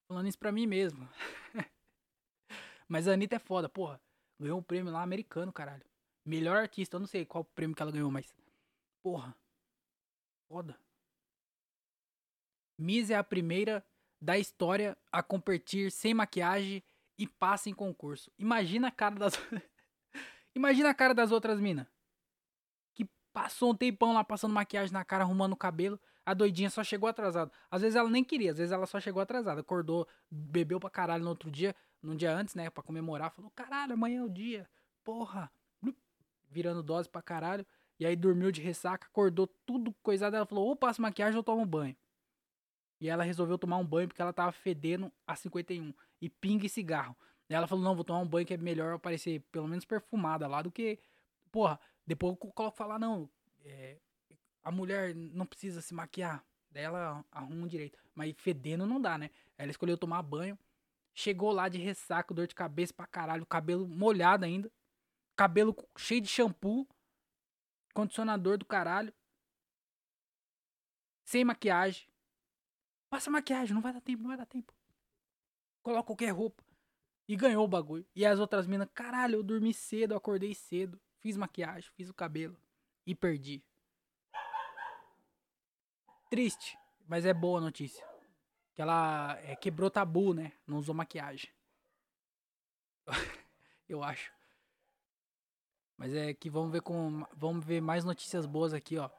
Falando 0.09 0.27
isso 0.27 0.39
pra 0.39 0.51
mim 0.51 0.67
mesmo. 0.67 1.09
Mas 2.89 3.07
a 3.07 3.13
Anitta 3.13 3.37
é 3.37 3.39
foda, 3.39 3.69
porra. 3.69 4.01
Ganhou 4.41 4.59
um 4.59 4.63
prêmio 4.63 4.93
lá 4.93 5.03
americano, 5.03 5.53
caralho. 5.53 5.85
Melhor 6.25 6.57
artista, 6.57 6.97
eu 6.97 7.01
não 7.01 7.07
sei 7.07 7.25
qual 7.25 7.45
prêmio 7.45 7.77
que 7.77 7.83
ela 7.83 7.93
ganhou, 7.93 8.11
mas. 8.11 8.35
Porra. 9.03 9.35
Foda. 10.49 10.79
Miss 12.79 13.11
é 13.11 13.17
a 13.17 13.25
primeira 13.25 13.85
da 14.21 14.39
história 14.39 14.97
a 15.13 15.23
competir 15.23 15.91
sem 15.91 16.15
maquiagem 16.15 16.83
e 17.19 17.27
passa 17.27 17.69
em 17.69 17.75
concurso. 17.75 18.31
Imagina 18.39 18.89
a 18.89 18.91
cara 18.91 19.15
das. 19.15 19.35
Imagina 20.55 20.91
a 20.91 20.95
cara 20.95 21.15
das 21.15 21.31
outras 21.31 21.61
minas. 21.61 21.87
Que 22.95 23.05
passou 23.33 23.73
um 23.73 23.75
tempão 23.75 24.13
lá 24.13 24.25
passando 24.25 24.53
maquiagem 24.53 24.93
na 24.93 25.05
cara, 25.05 25.25
arrumando 25.25 25.53
o 25.53 25.57
cabelo. 25.57 26.01
A 26.25 26.35
doidinha 26.35 26.69
só 26.69 26.85
chegou 26.85 27.09
atrasada. 27.09 27.51
Às 27.71 27.83
vezes 27.83 27.97
ela 27.97 28.11
nem 28.11 28.23
queria, 28.23 28.51
às 28.51 28.59
vezes 28.59 28.73
ela 28.73 28.87
só 28.87 29.01
chegou 29.01 29.23
atrasada. 29.23 29.61
Acordou, 29.61 30.07
bebeu 30.31 30.79
pra 30.79 30.91
caralho 30.91 31.25
no 31.25 31.31
outro 31.31 31.51
dia 31.51 31.75
num 32.03 32.17
dia 32.17 32.33
antes, 32.33 32.55
né, 32.55 32.71
para 32.71 32.83
comemorar, 32.83 33.31
falou: 33.31 33.51
"Caralho, 33.51 33.95
amanhã 33.95 34.21
é 34.21 34.25
o 34.25 34.29
dia". 34.29 34.69
Porra. 35.05 35.51
Virando 36.51 36.83
dose 36.83 37.09
pra 37.09 37.21
caralho. 37.21 37.67
E 38.01 38.07
aí 38.07 38.17
dormiu 38.17 38.51
de 38.51 38.63
ressaca, 38.63 39.07
acordou 39.07 39.47
tudo 39.67 39.93
coisado, 40.03 40.37
ela 40.37 40.47
falou: 40.47 40.67
"Ou 40.67 40.77
passo 40.77 41.03
maquiagem 41.03 41.37
ou 41.37 41.43
tomo 41.43 41.67
banho". 41.67 41.97
E 43.01 43.09
ela 43.09 43.23
resolveu 43.23 43.59
tomar 43.59 43.77
um 43.77 43.87
banho 43.87 44.09
porque 44.09 44.21
ela 44.21 44.33
tava 44.33 44.53
fedendo 44.53 45.13
a 45.27 45.37
51 45.37 45.95
e 46.21 46.29
pinga 46.29 46.67
e 46.67 46.69
cigarro. 46.69 47.17
E 47.49 47.55
ela 47.55 47.67
falou: 47.67 47.85
"Não, 47.85 47.95
vou 47.95 48.05
tomar 48.05 48.21
um 48.21 48.27
banho 48.27 48.47
que 48.47 48.55
é 48.55 48.57
melhor 48.57 48.95
aparecer 48.95 49.41
pelo 49.53 49.69
menos 49.69 49.85
perfumada 49.85 50.47
lá 50.47 50.63
do 50.63 50.71
que, 50.71 50.99
porra, 51.53 51.79
depois 52.07 52.33
eu 52.33 52.37
coloco 52.37 52.77
falar 52.77 52.99
não, 52.99 53.31
é, 53.65 53.99
a 54.63 54.71
mulher 54.71 55.15
não 55.15 55.47
precisa 55.47 55.81
se 55.81 55.95
maquiar. 55.95 56.45
Daí 56.71 56.85
ela 56.85 57.25
arruma 57.31 57.69
direito. 57.69 57.99
Mas 58.15 58.35
fedendo 58.37 58.87
não 58.87 59.01
dá, 59.01 59.17
né? 59.17 59.31
Ela 59.57 59.71
escolheu 59.71 59.97
tomar 59.97 60.23
banho. 60.23 60.59
Chegou 61.15 61.51
lá 61.53 61.69
de 61.69 61.79
ressaca, 61.79 62.35
dor 62.35 62.47
de 62.47 62.55
cabeça 62.55 62.93
pra 62.93 63.07
caralho, 63.07 63.47
cabelo 63.47 63.89
molhado 63.89 64.45
ainda. 64.45 64.71
Cabelo 65.37 65.75
cheio 65.97 66.21
de 66.21 66.29
shampoo. 66.29 66.87
Condicionador 67.95 68.59
do 68.59 68.65
caralho. 68.65 69.13
Sem 71.25 71.45
maquiagem. 71.45 72.09
Passa 73.11 73.31
maquiagem, 73.31 73.75
não 73.75 73.81
vai 73.81 73.93
dar 73.93 74.01
tempo, 74.01 74.23
não 74.23 74.29
vai 74.29 74.37
dar 74.37 74.47
tempo. 74.47 74.73
Coloca 75.83 76.05
qualquer 76.05 76.31
roupa. 76.31 76.63
E 77.27 77.37
ganhou 77.37 77.65
o 77.65 77.69
bagulho. 77.69 78.07
E 78.15 78.25
as 78.25 78.39
outras 78.39 78.67
minas, 78.67 78.89
caralho, 78.93 79.37
eu 79.37 79.43
dormi 79.43 79.73
cedo, 79.73 80.15
acordei 80.15 80.55
cedo. 80.55 81.01
Fiz 81.19 81.37
maquiagem, 81.37 81.91
fiz 81.95 82.09
o 82.09 82.15
cabelo. 82.15 82.57
E 83.07 83.15
perdi. 83.15 83.63
Triste, 86.31 86.79
mas 87.07 87.25
é 87.25 87.33
boa 87.33 87.61
notícia. 87.61 88.07
Que 88.75 88.83
ela 88.83 89.39
é, 89.43 89.57
quebrou 89.57 89.91
tabu, 89.91 90.35
né? 90.35 90.53
Não 90.67 90.79
usou 90.79 90.95
maquiagem. 90.95 91.51
Eu 93.89 94.03
acho. 94.03 94.33
Mas 95.97 96.15
é 96.15 96.33
que 96.33 96.49
vamos 96.49 96.71
ver 96.71 96.83
com. 96.83 97.27
Vamos 97.33 97.65
ver 97.65 97.81
mais 97.81 98.05
notícias 98.05 98.47
boas 98.47 98.73
aqui, 98.73 98.99
ó. 98.99 99.11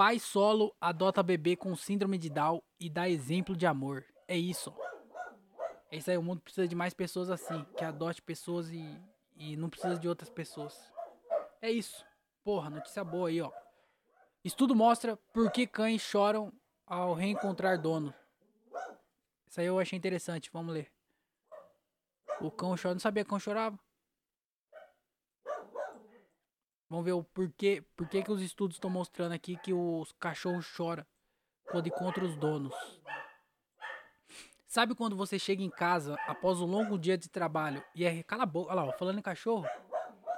Pai 0.00 0.18
solo 0.18 0.74
adota 0.80 1.22
bebê 1.22 1.54
com 1.54 1.76
síndrome 1.76 2.16
de 2.16 2.30
Down 2.30 2.62
e 2.80 2.88
dá 2.88 3.06
exemplo 3.06 3.54
de 3.54 3.66
amor. 3.66 4.02
É 4.26 4.34
isso. 4.34 4.74
É 5.90 5.98
isso 5.98 6.10
aí, 6.10 6.16
o 6.16 6.22
mundo 6.22 6.40
precisa 6.40 6.66
de 6.66 6.74
mais 6.74 6.94
pessoas 6.94 7.28
assim, 7.28 7.66
que 7.76 7.84
adote 7.84 8.22
pessoas 8.22 8.70
e, 8.70 8.98
e 9.36 9.58
não 9.58 9.68
precisa 9.68 9.98
de 9.98 10.08
outras 10.08 10.30
pessoas. 10.30 10.90
É 11.60 11.70
isso. 11.70 12.02
Porra, 12.42 12.70
notícia 12.70 13.04
boa 13.04 13.28
aí, 13.28 13.42
ó. 13.42 13.52
Estudo 14.42 14.74
mostra 14.74 15.18
por 15.34 15.52
que 15.52 15.66
cães 15.66 16.00
choram 16.00 16.50
ao 16.86 17.12
reencontrar 17.12 17.78
dono. 17.78 18.14
Isso 19.46 19.60
aí 19.60 19.66
eu 19.66 19.78
achei 19.78 19.98
interessante, 19.98 20.48
vamos 20.50 20.72
ler. 20.72 20.90
O 22.40 22.50
cão 22.50 22.74
chora, 22.74 22.94
não 22.94 23.00
sabia 23.00 23.22
que 23.22 23.28
o 23.28 23.32
cão 23.32 23.38
chorava. 23.38 23.78
Vamos 26.90 27.04
ver 27.04 27.12
o 27.12 27.22
porquê, 27.22 27.84
porquê 27.96 28.20
que 28.20 28.32
os 28.32 28.42
estudos 28.42 28.74
estão 28.74 28.90
mostrando 28.90 29.30
aqui 29.30 29.56
que 29.56 29.72
os 29.72 30.10
cachorros 30.18 30.64
choram 30.64 31.06
quando 31.70 31.86
encontram 31.86 32.26
os 32.26 32.36
donos. 32.36 32.74
Sabe 34.66 34.96
quando 34.96 35.16
você 35.16 35.38
chega 35.38 35.62
em 35.62 35.70
casa 35.70 36.16
após 36.26 36.60
um 36.60 36.66
longo 36.66 36.98
dia 36.98 37.16
de 37.16 37.28
trabalho 37.28 37.82
e 37.94 38.04
é. 38.04 38.24
Cala 38.24 38.42
a 38.42 38.46
boca, 38.46 38.72
olha 38.72 38.82
lá, 38.82 38.92
falando 38.94 39.20
em 39.20 39.22
cachorro. 39.22 39.66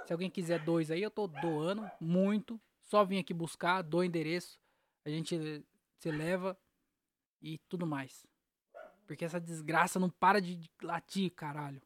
Se 0.07 0.12
alguém 0.12 0.30
quiser 0.30 0.62
dois 0.62 0.90
aí, 0.90 1.03
eu 1.03 1.11
tô 1.11 1.26
doando 1.26 1.90
muito. 1.98 2.61
Só 2.82 3.03
vim 3.03 3.18
aqui 3.18 3.32
buscar, 3.32 3.80
dou 3.80 4.05
endereço. 4.05 4.61
A 5.07 5.09
gente 5.09 5.64
se 5.96 6.11
leva 6.11 6.55
e 7.40 7.57
tudo 7.66 7.86
mais. 7.86 8.26
Porque 9.07 9.24
essa 9.24 9.40
desgraça 9.40 9.98
não 9.98 10.11
para 10.11 10.38
de 10.40 10.70
latir, 10.82 11.30
caralho. 11.30 11.80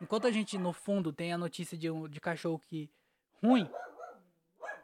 enquanto 0.00 0.28
a 0.28 0.30
gente 0.30 0.56
no 0.56 0.72
fundo 0.72 1.12
tem 1.12 1.32
a 1.32 1.38
notícia 1.38 1.76
de, 1.76 1.90
um, 1.90 2.08
de 2.08 2.20
cachorro 2.20 2.60
que 2.60 2.88
ruim, 3.42 3.68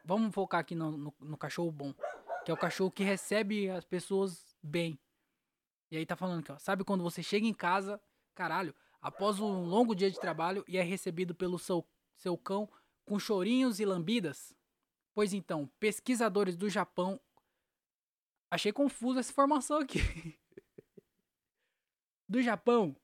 vamos 0.03 0.33
focar 0.33 0.61
aqui 0.61 0.75
no, 0.75 0.91
no, 0.91 1.13
no 1.19 1.37
cachorro 1.37 1.71
bom, 1.71 1.93
que 2.43 2.51
é 2.51 2.53
o 2.53 2.57
cachorro 2.57 2.91
que 2.91 3.03
recebe 3.03 3.69
as 3.69 3.85
pessoas 3.85 4.55
bem. 4.61 4.99
E 5.91 5.97
aí 5.97 6.05
tá 6.05 6.15
falando 6.15 6.39
aqui, 6.39 6.51
ó, 6.51 6.57
sabe 6.57 6.83
quando 6.83 7.03
você 7.03 7.21
chega 7.21 7.45
em 7.45 7.53
casa, 7.53 8.01
caralho, 8.33 8.73
após 9.01 9.39
um 9.39 9.65
longo 9.65 9.95
dia 9.95 10.09
de 10.09 10.19
trabalho 10.19 10.63
e 10.67 10.77
é 10.77 10.81
recebido 10.81 11.35
pelo 11.35 11.59
seu, 11.59 11.85
seu 12.15 12.37
cão 12.37 12.69
com 13.05 13.19
chorinhos 13.19 13.79
e 13.79 13.85
lambidas? 13.85 14.55
Pois 15.13 15.33
então, 15.33 15.69
pesquisadores 15.79 16.57
do 16.57 16.69
Japão. 16.69 17.19
Achei 18.51 18.73
confusa 18.73 19.21
essa 19.21 19.31
informação 19.31 19.79
aqui. 19.79 19.99
do 22.27 22.41
Japão. 22.41 22.95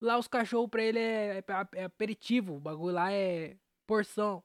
Lá 0.00 0.18
os 0.18 0.28
cachorros 0.28 0.70
pra 0.70 0.82
ele 0.82 0.98
é, 0.98 1.38
é, 1.38 1.44
é, 1.74 1.84
aperitivo. 1.84 2.56
O 2.56 2.60
bagulho 2.60 2.94
lá 2.94 3.12
é 3.12 3.56
porção. 3.90 4.40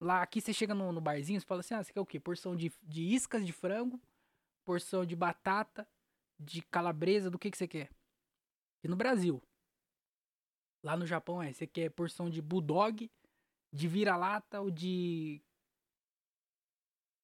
Lá 0.00 0.22
aqui 0.22 0.40
você 0.40 0.50
chega 0.50 0.74
no, 0.74 0.90
no 0.92 1.00
barzinho, 1.00 1.38
você 1.38 1.46
fala 1.46 1.60
assim: 1.60 1.74
ah, 1.74 1.84
você 1.84 1.92
quer 1.92 2.00
o 2.00 2.06
quê? 2.06 2.18
Porção 2.18 2.56
de, 2.56 2.72
de 2.82 3.02
iscas 3.02 3.44
de 3.44 3.52
frango, 3.52 4.00
porção 4.64 5.04
de 5.04 5.14
batata, 5.14 5.86
de 6.38 6.62
calabresa, 6.62 7.28
do 7.28 7.38
que, 7.38 7.50
que 7.50 7.58
você 7.58 7.68
quer? 7.68 7.90
E 8.82 8.88
no 8.88 8.96
Brasil. 8.96 9.42
Lá 10.82 10.96
no 10.96 11.04
Japão 11.04 11.42
é, 11.42 11.52
você 11.52 11.66
quer 11.66 11.90
porção 11.90 12.30
de 12.30 12.40
bulldog, 12.40 13.10
de 13.70 13.86
vira-lata 13.86 14.62
ou 14.62 14.70
de 14.70 15.42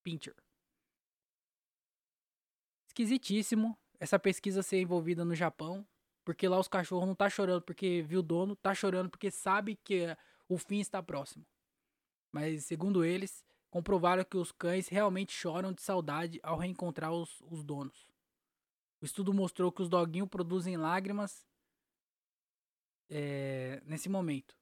pincher. 0.03 0.37
Esquisitíssimo 2.89 3.75
essa 3.99 4.19
pesquisa 4.19 4.63
ser 4.63 4.83
envolvida 4.83 5.25
no 5.25 5.35
Japão, 5.35 5.89
porque 6.23 6.47
lá 6.47 6.59
os 6.59 6.69
cachorros 6.69 7.07
não 7.07 7.15
tá 7.15 7.31
chorando 7.31 7.63
porque 7.63 8.03
viu 8.03 8.21
o 8.21 8.23
dono, 8.23 8.55
tá 8.55 8.75
chorando 8.75 9.09
porque 9.09 9.31
sabe 9.31 9.77
que 9.77 10.15
o 10.49 10.59
fim 10.59 10.79
está 10.79 11.03
próximo. 11.03 11.45
Mas 12.33 12.65
segundo 12.65 13.05
eles, 13.05 13.45
comprovaram 13.71 14.25
que 14.25 14.37
os 14.37 14.53
cães 14.53 14.89
realmente 14.89 15.33
choram 15.33 15.73
de 15.73 15.83
saudade 15.83 16.41
ao 16.43 16.59
reencontrar 16.59 17.13
os, 17.13 17.41
os 17.43 17.63
donos. 17.63 18.07
O 19.01 19.05
estudo 19.05 19.33
mostrou 19.35 19.71
que 19.71 19.83
os 19.83 19.89
doguinhos 19.89 20.29
produzem 20.29 20.77
lágrimas 20.77 21.47
é, 23.11 23.83
nesse 23.85 24.09
momento. 24.09 24.57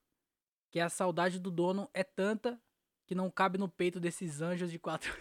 Que 0.71 0.81
a 0.81 0.89
saudade 0.89 1.39
do 1.39 1.51
dono 1.51 1.89
é 1.95 2.03
tanta 2.03 2.61
que 3.07 3.15
não 3.15 3.31
cabe 3.31 3.59
no 3.59 3.69
peito 3.69 4.01
desses 4.01 4.41
anjos 4.41 4.71
de 4.71 4.79
quatro. 4.79 5.13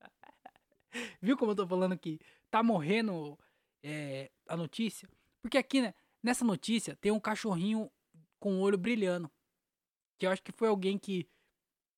Viu 1.20 1.36
como 1.36 1.52
eu 1.52 1.56
tô 1.56 1.66
falando 1.66 1.98
que 1.98 2.20
tá 2.50 2.62
morrendo 2.62 3.38
é, 3.82 4.30
a 4.46 4.56
notícia? 4.56 5.08
Porque 5.42 5.58
aqui, 5.58 5.80
né, 5.80 5.94
nessa 6.22 6.44
notícia, 6.44 6.96
tem 6.96 7.10
um 7.10 7.20
cachorrinho 7.20 7.90
com 8.38 8.54
o 8.54 8.60
olho 8.60 8.78
brilhando. 8.78 9.30
Que 10.20 10.26
eu 10.26 10.30
acho 10.30 10.42
que 10.42 10.52
foi 10.52 10.68
alguém 10.68 10.98
que, 10.98 11.26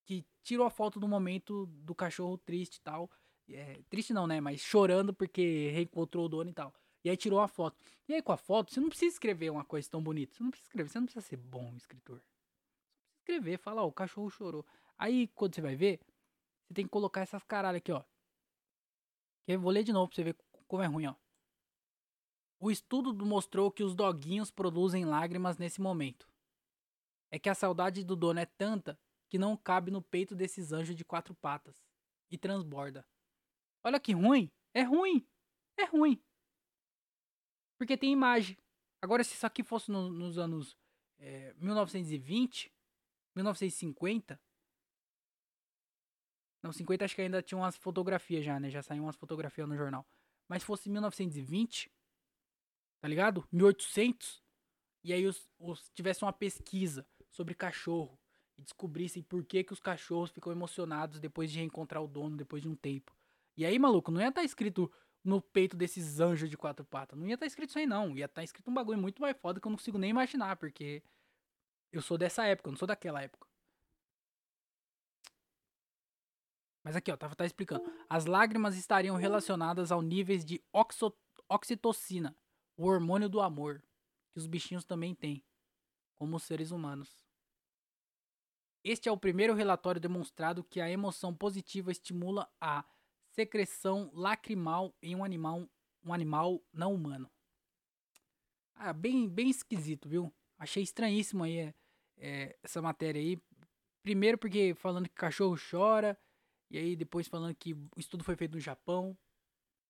que 0.06 0.24
tirou 0.44 0.64
a 0.64 0.70
foto 0.70 1.00
do 1.00 1.08
momento 1.08 1.66
do 1.66 1.92
cachorro 1.92 2.38
triste 2.38 2.76
e 2.76 2.80
tal. 2.80 3.10
É, 3.50 3.82
triste 3.90 4.12
não, 4.12 4.28
né? 4.28 4.40
Mas 4.40 4.60
chorando 4.60 5.12
porque 5.12 5.70
reencontrou 5.70 6.26
o 6.26 6.28
dono 6.28 6.48
e 6.48 6.52
tal. 6.52 6.72
E 7.04 7.10
aí 7.10 7.16
tirou 7.16 7.40
a 7.40 7.48
foto. 7.48 7.76
E 8.08 8.14
aí 8.14 8.22
com 8.22 8.30
a 8.30 8.36
foto, 8.36 8.72
você 8.72 8.78
não 8.78 8.88
precisa 8.88 9.12
escrever 9.12 9.50
uma 9.50 9.64
coisa 9.64 9.90
tão 9.90 10.00
bonita. 10.00 10.36
Você 10.36 10.42
não 10.44 10.52
precisa 10.52 10.68
escrever, 10.68 10.88
você 10.88 10.98
não 11.00 11.06
precisa 11.06 11.26
ser 11.26 11.36
bom 11.36 11.74
escritor. 11.76 12.22
Escrever, 13.18 13.58
falar, 13.58 13.82
ó, 13.82 13.88
o 13.88 13.92
cachorro 13.92 14.30
chorou. 14.30 14.64
Aí 14.96 15.26
quando 15.34 15.56
você 15.56 15.60
vai 15.60 15.74
ver, 15.74 15.98
você 16.68 16.74
tem 16.74 16.84
que 16.84 16.90
colocar 16.92 17.22
essas 17.22 17.42
caralho 17.42 17.78
aqui, 17.78 17.90
ó. 17.90 18.04
Que 19.44 19.52
eu 19.54 19.60
vou 19.60 19.72
ler 19.72 19.82
de 19.82 19.92
novo 19.92 20.06
pra 20.06 20.14
você 20.14 20.22
ver 20.22 20.36
como 20.68 20.80
é 20.80 20.86
ruim, 20.86 21.06
ó. 21.06 21.14
O 22.60 22.70
estudo 22.70 23.12
mostrou 23.26 23.68
que 23.68 23.82
os 23.82 23.96
doguinhos 23.96 24.52
produzem 24.52 25.04
lágrimas 25.04 25.58
nesse 25.58 25.80
momento. 25.80 26.31
É 27.32 27.38
que 27.38 27.48
a 27.48 27.54
saudade 27.54 28.04
do 28.04 28.14
dono 28.14 28.38
é 28.38 28.44
tanta 28.44 29.00
que 29.30 29.38
não 29.38 29.56
cabe 29.56 29.90
no 29.90 30.02
peito 30.02 30.36
desses 30.36 30.70
anjos 30.70 30.94
de 30.94 31.02
quatro 31.02 31.34
patas 31.34 31.82
e 32.30 32.36
transborda. 32.36 33.06
Olha 33.82 33.98
que 33.98 34.12
ruim! 34.12 34.52
É 34.74 34.82
ruim! 34.82 35.26
É 35.78 35.84
ruim! 35.84 36.22
Porque 37.78 37.96
tem 37.96 38.12
imagem. 38.12 38.58
Agora, 39.00 39.24
se 39.24 39.32
isso 39.34 39.46
aqui 39.46 39.64
fosse 39.64 39.90
no, 39.90 40.10
nos 40.10 40.36
anos 40.36 40.76
é, 41.18 41.54
1920, 41.54 42.70
1950. 43.34 44.38
Não, 46.62 46.70
50 46.70 47.04
acho 47.04 47.14
que 47.14 47.22
ainda 47.22 47.42
tinha 47.42 47.58
umas 47.58 47.76
fotografias 47.76 48.44
já, 48.44 48.60
né? 48.60 48.68
Já 48.68 48.82
saiu 48.82 49.02
umas 49.02 49.16
fotografias 49.16 49.66
no 49.66 49.74
jornal. 49.74 50.06
Mas 50.46 50.62
fosse 50.62 50.90
1920, 50.90 51.90
tá 53.00 53.08
ligado? 53.08 53.48
1800. 53.50 54.42
E 55.02 55.12
aí 55.14 55.26
os, 55.26 55.48
os 55.58 55.90
tivesse 55.90 56.22
uma 56.22 56.32
pesquisa 56.32 57.06
sobre 57.32 57.54
cachorro 57.54 58.16
e 58.56 58.62
descobrissem 58.62 59.22
por 59.22 59.44
que, 59.44 59.64
que 59.64 59.72
os 59.72 59.80
cachorros 59.80 60.30
ficam 60.30 60.52
emocionados 60.52 61.18
depois 61.18 61.50
de 61.50 61.58
reencontrar 61.58 62.02
o 62.02 62.06
dono 62.06 62.36
depois 62.36 62.62
de 62.62 62.68
um 62.68 62.76
tempo. 62.76 63.12
E 63.56 63.66
aí, 63.66 63.78
maluco, 63.78 64.12
não 64.12 64.20
ia 64.20 64.28
estar 64.28 64.42
tá 64.42 64.44
escrito 64.44 64.90
no 65.24 65.40
peito 65.40 65.76
desses 65.76 66.20
anjos 66.20 66.48
de 66.48 66.56
quatro 66.56 66.84
patas. 66.84 67.18
Não 67.18 67.26
ia 67.26 67.34
estar 67.34 67.44
tá 67.44 67.48
escrito 67.48 67.70
isso 67.70 67.78
aí, 67.78 67.86
não. 67.86 68.16
Ia 68.16 68.26
estar 68.26 68.40
tá 68.40 68.44
escrito 68.44 68.70
um 68.70 68.74
bagulho 68.74 69.00
muito 69.00 69.20
mais 69.20 69.36
foda 69.36 69.60
que 69.60 69.66
eu 69.66 69.70
não 69.70 69.76
consigo 69.76 69.98
nem 69.98 70.10
imaginar, 70.10 70.56
porque 70.56 71.02
eu 71.90 72.02
sou 72.02 72.16
dessa 72.16 72.44
época, 72.44 72.68
eu 72.68 72.72
não 72.72 72.78
sou 72.78 72.88
daquela 72.88 73.22
época. 73.22 73.46
Mas 76.82 76.96
aqui, 76.96 77.12
ó, 77.12 77.16
tá, 77.16 77.28
tá 77.34 77.46
explicando. 77.46 77.84
As 78.08 78.26
lágrimas 78.26 78.76
estariam 78.76 79.16
relacionadas 79.16 79.92
ao 79.92 80.02
níveis 80.02 80.44
de 80.44 80.60
oxo, 80.72 81.12
oxitocina, 81.48 82.36
o 82.76 82.86
hormônio 82.86 83.28
do 83.28 83.40
amor, 83.40 83.82
que 84.32 84.38
os 84.38 84.46
bichinhos 84.46 84.84
também 84.84 85.14
têm, 85.14 85.44
como 86.16 86.36
os 86.36 86.42
seres 86.42 86.72
humanos. 86.72 87.21
Este 88.84 89.08
é 89.08 89.12
o 89.12 89.16
primeiro 89.16 89.54
relatório 89.54 90.00
demonstrado 90.00 90.64
que 90.64 90.80
a 90.80 90.90
emoção 90.90 91.32
positiva 91.32 91.92
estimula 91.92 92.50
a 92.60 92.84
secreção 93.30 94.10
lacrimal 94.12 94.92
em 95.00 95.14
um 95.14 95.24
animal, 95.24 95.68
um 96.04 96.12
animal 96.12 96.60
não 96.72 96.92
humano. 96.92 97.30
Ah, 98.74 98.92
bem, 98.92 99.28
bem 99.28 99.48
esquisito, 99.48 100.08
viu? 100.08 100.32
Achei 100.58 100.82
estranhíssimo 100.82 101.44
aí 101.44 101.72
é, 102.16 102.56
essa 102.62 102.82
matéria 102.82 103.20
aí. 103.20 103.40
Primeiro 104.02 104.36
porque 104.36 104.74
falando 104.74 105.08
que 105.08 105.14
cachorro 105.14 105.56
chora, 105.70 106.18
e 106.68 106.76
aí 106.76 106.96
depois 106.96 107.28
falando 107.28 107.54
que 107.54 107.74
o 107.74 107.88
estudo 107.98 108.24
foi 108.24 108.34
feito 108.34 108.54
no 108.54 108.60
Japão. 108.60 109.16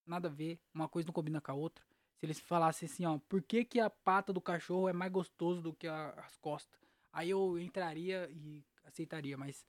Nada 0.05 0.29
a 0.29 0.31
ver, 0.31 0.61
uma 0.75 0.89
coisa 0.89 1.07
não 1.07 1.15
combina 1.15 1.41
com 1.41 1.51
a 1.51 1.55
outra. 1.55 1.83
Se 2.17 2.27
eles 2.27 2.39
falassem 2.39 2.87
assim, 2.87 3.07
ó, 3.07 3.19
por 3.27 3.43
que, 3.43 3.65
que 3.65 3.81
a 3.81 3.89
pata 3.89 4.35
do 4.35 4.41
cachorro 4.41 4.89
é 4.89 4.93
mais 4.93 5.11
gostoso 5.11 5.63
do 5.63 5.73
que 5.73 5.87
a, 5.87 6.11
as 6.11 6.37
costas? 6.37 6.79
Aí 7.11 7.31
eu 7.31 7.59
entraria 7.59 8.29
e 8.31 8.63
aceitaria, 8.85 9.37
mas 9.37 9.65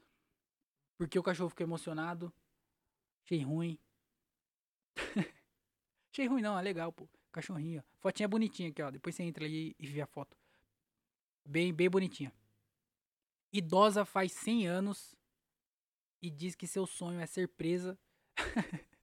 porque 0.98 1.18
o 1.18 1.24
cachorro 1.24 1.50
ficou 1.50 1.66
emocionado, 1.66 2.34
achei 3.26 3.42
ruim. 3.42 3.80
achei 6.12 6.28
ruim 6.28 6.42
não, 6.42 6.58
é 6.58 6.62
legal, 6.62 6.92
pô. 6.92 7.08
Cachorrinho, 7.32 7.82
ó. 7.82 7.98
Fotinha 8.00 8.28
bonitinha 8.28 8.70
aqui, 8.70 8.82
ó. 8.82 8.92
Depois 8.92 9.16
você 9.16 9.24
entra 9.24 9.44
ali 9.44 9.76
e 9.80 9.88
vê 9.88 10.02
a 10.02 10.06
foto. 10.06 10.38
Bem, 11.44 11.74
bem 11.74 11.90
bonitinha. 11.90 12.32
Idosa 13.52 14.06
faz 14.06 14.32
100 14.32 14.68
anos 14.68 15.16
e 16.22 16.30
diz 16.30 16.56
que 16.56 16.68
seu 16.68 16.86
sonho 16.86 17.20
é 17.20 17.26
ser 17.26 17.48
presa. 17.50 18.00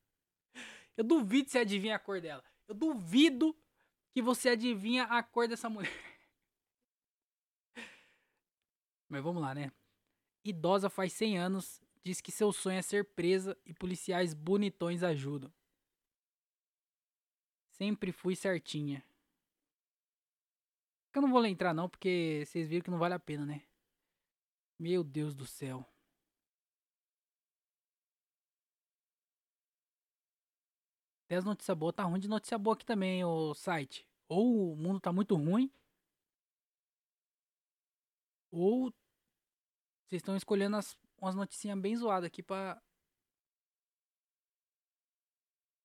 Eu 0.97 1.05
duvido 1.05 1.51
você 1.51 1.59
adivinha 1.59 1.97
a 1.97 1.99
cor 1.99 2.21
dela. 2.21 2.45
Eu 2.69 2.75
duvido 2.75 3.57
que 4.13 4.21
você 4.21 4.51
adivinha 4.51 5.05
a 5.05 5.23
cor 5.23 5.49
dessa 5.49 5.69
mulher. 5.69 5.91
Mas 9.09 9.23
vamos 9.23 9.43
lá, 9.43 9.55
né? 9.55 9.73
Idosa 10.45 10.89
faz 10.89 11.13
100 11.13 11.39
anos, 11.39 11.83
diz 12.03 12.21
que 12.21 12.33
seu 12.33 12.53
sonho 12.53 12.79
é 12.79 12.83
ser 12.83 13.05
presa 13.05 13.57
e 13.65 13.75
policiais 13.75 14.33
bonitões 14.33 15.03
ajudam. 15.03 15.53
Sempre 17.69 18.13
fui 18.13 18.35
certinha. 18.35 19.05
Eu 21.15 21.23
não 21.23 21.31
vou 21.31 21.45
entrar 21.45 21.75
não, 21.75 21.89
porque 21.89 22.45
vocês 22.47 22.69
viram 22.69 22.85
que 22.85 22.91
não 22.91 22.99
vale 22.99 23.15
a 23.15 23.19
pena, 23.19 23.45
né? 23.45 23.63
Meu 24.79 25.03
Deus 25.03 25.35
do 25.35 25.45
céu. 25.47 25.85
Até 31.27 31.37
as 31.37 31.45
notícias 31.45 31.77
boas 31.77 31.95
tá 31.95 32.05
ruim 32.05 32.19
de 32.19 32.29
notícia 32.29 32.59
boa 32.59 32.75
aqui 32.75 32.85
também, 32.85 33.25
o 33.25 33.55
site. 33.55 34.07
Ou 34.29 34.73
o 34.73 34.77
mundo 34.77 35.01
tá 35.01 35.13
muito 35.13 35.35
ruim. 35.37 35.71
Ou 38.51 38.93
vocês 40.11 40.19
estão 40.19 40.35
escolhendo 40.35 40.77
as, 40.77 40.99
umas 41.19 41.37
noticinhas 41.37 41.79
bem 41.79 41.95
zoadas 41.95 42.27
aqui 42.27 42.43
pra. 42.43 42.83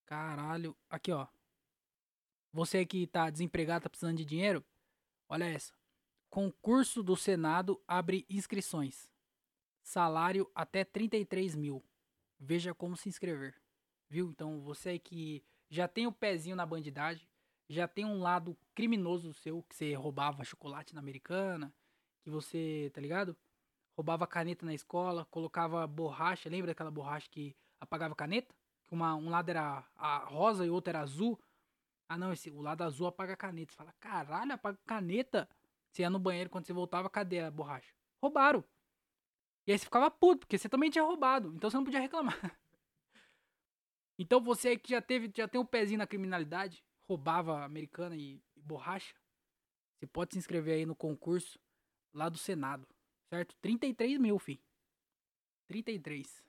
Caralho. 0.08 0.76
Aqui, 0.90 1.12
ó. 1.12 1.28
Você 2.52 2.84
que 2.88 3.06
tá 3.06 3.30
desempregado, 3.30 3.84
tá 3.84 3.90
precisando 3.90 4.18
de 4.18 4.26
dinheiro. 4.26 4.66
Olha 5.30 5.46
essa. 5.46 5.76
Concurso 6.28 7.04
do 7.04 7.16
Senado 7.16 7.80
abre 7.88 8.26
inscrições. 8.28 9.12
Salário 9.84 10.50
até 10.56 10.84
33 10.84 11.54
mil. 11.54 11.86
Veja 12.40 12.74
como 12.74 12.98
se 12.98 13.08
inscrever. 13.08 13.62
Viu? 14.10 14.32
Então 14.32 14.60
você 14.60 14.98
que 14.98 15.44
já 15.70 15.88
tem 15.88 16.08
o 16.08 16.12
pezinho 16.12 16.56
na 16.56 16.66
bandidagem, 16.66 17.28
já 17.70 17.88
tem 17.88 18.06
um 18.06 18.20
lado 18.20 18.58
criminoso 18.74 19.36
seu, 19.36 19.62
que 19.62 19.76
você 19.76 19.94
roubava 19.94 20.44
chocolate 20.44 20.96
na 20.96 21.00
americana, 21.00 21.72
que 22.24 22.30
você, 22.32 22.90
tá 22.92 23.00
ligado? 23.00 23.38
Roubava 23.96 24.28
caneta 24.28 24.66
na 24.66 24.74
escola, 24.74 25.26
colocava 25.26 25.86
borracha, 25.88 26.50
lembra 26.50 26.68
daquela 26.68 26.92
borracha 26.92 27.30
que 27.30 27.56
apagava 27.80 28.14
caneta? 28.14 28.54
Que 28.88 28.94
uma, 28.94 29.16
um 29.16 29.30
lado 29.30 29.50
era 29.50 29.84
a 29.96 30.18
rosa 30.18 30.66
e 30.66 30.70
o 30.70 30.74
outro 30.74 30.90
era 30.90 31.00
azul. 31.00 31.40
Ah 32.08 32.18
não, 32.18 32.34
esse, 32.34 32.52
o 32.52 32.62
lado 32.62 32.84
azul 32.84 33.08
apaga 33.08 33.36
caneta. 33.36 33.72
Você 33.72 33.78
fala, 33.78 33.94
caralho, 34.00 34.54
apaga 34.54 34.78
caneta. 34.86 35.50
Você 35.92 36.02
ia 36.02 36.10
no 36.10 36.20
banheiro, 36.20 36.50
quando 36.50 36.66
você 36.66 36.74
voltava, 36.74 37.10
cadê 37.10 37.40
a 37.40 37.50
borracha? 37.50 37.94
Roubaram. 38.22 38.64
E 39.66 39.72
aí 39.72 39.80
você 39.80 39.86
ficava 39.86 40.12
puto, 40.12 40.42
porque 40.42 40.58
você 40.58 40.70
também 40.70 40.90
tinha 40.90 41.04
roubado. 41.04 41.54
Então 41.56 41.70
você 41.70 41.78
não 41.78 41.84
podia 41.84 42.00
reclamar. 42.00 42.38
Então 44.18 44.42
você 44.42 44.78
que 44.78 44.92
já 44.92 45.02
teve, 45.02 45.30
já 45.36 45.46
tem 45.46 45.60
um 45.60 45.66
pezinho 45.66 45.98
na 45.98 46.08
criminalidade, 46.08 46.82
roubava 47.06 47.66
americana 47.66 48.16
e, 48.16 48.42
e 48.56 48.62
borracha, 48.62 49.14
você 49.98 50.08
pode 50.08 50.34
se 50.34 50.40
inscrever 50.40 50.76
aí 50.76 50.86
no 50.86 50.96
concurso 50.96 51.60
lá 52.14 52.30
do 52.30 52.38
Senado, 52.38 52.88
certo? 53.30 53.56
33 53.62 54.18
mil, 54.18 54.38
fi. 54.40 54.62
33. 55.68 56.44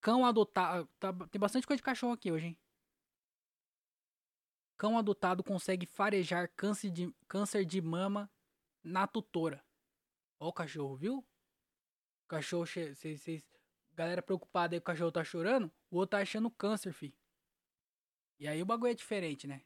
Cão 0.00 0.24
adotado. 0.26 0.88
Tá, 0.98 1.12
tem 1.30 1.40
bastante 1.40 1.66
coisa 1.66 1.78
de 1.78 1.82
cachorro 1.82 2.12
aqui 2.12 2.32
hoje, 2.32 2.46
hein? 2.46 2.58
Cão 4.76 4.98
adotado 4.98 5.44
consegue 5.44 5.86
farejar 5.86 6.50
câncer 6.56 6.90
de, 6.90 7.14
câncer 7.28 7.64
de 7.64 7.80
mama 7.80 8.30
na 8.82 9.06
tutora. 9.06 9.64
Ó 10.40 10.48
o 10.48 10.52
cachorro, 10.52 10.96
viu? 10.96 11.24
Cachorro, 12.26 12.66
vocês 12.66 13.44
galera 13.94 14.22
preocupada 14.22 14.74
aí 14.74 14.80
que 14.80 14.84
o 14.84 14.86
cachorro 14.86 15.12
tá 15.12 15.22
chorando, 15.22 15.70
o 15.90 15.96
outro 15.96 16.16
tá 16.16 16.22
achando 16.22 16.50
câncer, 16.50 16.92
fi. 16.92 17.14
E 18.38 18.48
aí 18.48 18.60
o 18.62 18.66
bagulho 18.66 18.90
é 18.90 18.94
diferente, 18.94 19.46
né? 19.46 19.62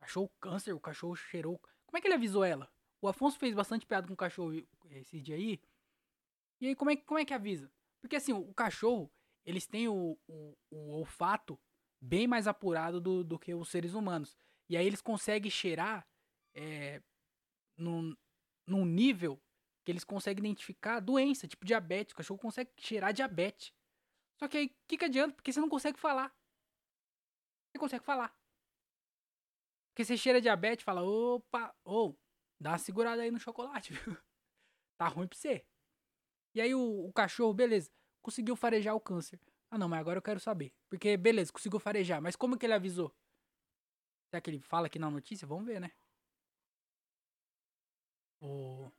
Achou 0.00 0.28
câncer, 0.40 0.72
o 0.72 0.80
cachorro 0.80 1.16
cheirou. 1.16 1.60
Como 1.86 1.98
é 1.98 2.00
que 2.00 2.06
ele 2.06 2.14
avisou 2.14 2.44
ela? 2.44 2.70
O 3.00 3.08
Afonso 3.08 3.38
fez 3.38 3.54
bastante 3.54 3.86
piada 3.86 4.06
com 4.06 4.14
o 4.14 4.16
cachorro 4.16 4.52
esse 4.90 5.20
dia 5.20 5.36
aí. 5.36 5.60
E 6.60 6.68
aí, 6.68 6.74
como 6.74 6.90
é, 6.90 6.96
como 6.96 7.18
é 7.18 7.24
que 7.24 7.34
avisa? 7.34 7.70
Porque 8.00 8.16
assim, 8.16 8.32
o 8.32 8.54
cachorro, 8.54 9.10
eles 9.44 9.66
têm 9.66 9.88
o, 9.88 10.18
o, 10.26 10.56
o 10.70 10.90
olfato 10.92 11.58
bem 12.00 12.26
mais 12.26 12.46
apurado 12.46 13.00
do, 13.00 13.22
do 13.22 13.38
que 13.38 13.54
os 13.54 13.68
seres 13.68 13.94
humanos. 13.94 14.36
E 14.68 14.76
aí 14.76 14.86
eles 14.86 15.00
conseguem 15.00 15.50
cheirar 15.50 16.06
é, 16.54 17.02
num, 17.76 18.16
num 18.66 18.84
nível 18.84 19.40
que 19.84 19.92
eles 19.92 20.04
conseguem 20.04 20.44
identificar 20.44 21.00
doença, 21.00 21.46
tipo 21.46 21.64
diabetes. 21.64 22.12
O 22.12 22.16
cachorro 22.16 22.40
consegue 22.40 22.70
cheirar 22.78 23.12
diabetes. 23.12 23.72
Só 24.38 24.48
que 24.48 24.58
aí, 24.58 24.66
o 24.66 24.74
que, 24.88 24.98
que 24.98 25.04
adianta? 25.04 25.34
Porque 25.34 25.52
você 25.52 25.60
não 25.60 25.68
consegue 25.68 25.98
falar. 25.98 26.34
Você 27.70 27.78
consegue 27.78 28.04
falar. 28.04 28.36
Porque 29.96 30.04
você 30.04 30.14
cheira 30.18 30.42
diabetes 30.42 30.84
fala, 30.84 31.02
opa, 31.02 31.74
ou, 31.82 32.10
oh, 32.10 32.18
dá 32.60 32.72
uma 32.72 32.78
segurada 32.78 33.22
aí 33.22 33.30
no 33.30 33.40
chocolate, 33.40 33.94
viu? 34.04 34.14
tá 34.98 35.08
ruim 35.08 35.26
pra 35.26 35.38
você. 35.38 35.66
E 36.54 36.60
aí 36.60 36.74
o, 36.74 37.06
o 37.06 37.12
cachorro, 37.14 37.54
beleza, 37.54 37.90
conseguiu 38.20 38.54
farejar 38.54 38.94
o 38.94 39.00
câncer. 39.00 39.40
Ah 39.70 39.78
não, 39.78 39.88
mas 39.88 40.00
agora 40.00 40.18
eu 40.18 40.22
quero 40.22 40.38
saber. 40.38 40.74
Porque, 40.90 41.16
beleza, 41.16 41.50
conseguiu 41.50 41.80
farejar. 41.80 42.20
Mas 42.20 42.36
como 42.36 42.58
que 42.58 42.66
ele 42.66 42.74
avisou? 42.74 43.10
Será 44.28 44.38
que 44.42 44.50
ele 44.50 44.60
fala 44.60 44.86
aqui 44.86 44.98
na 44.98 45.10
notícia? 45.10 45.48
Vamos 45.48 45.64
ver, 45.64 45.80
né? 45.80 45.90
O... 48.42 48.92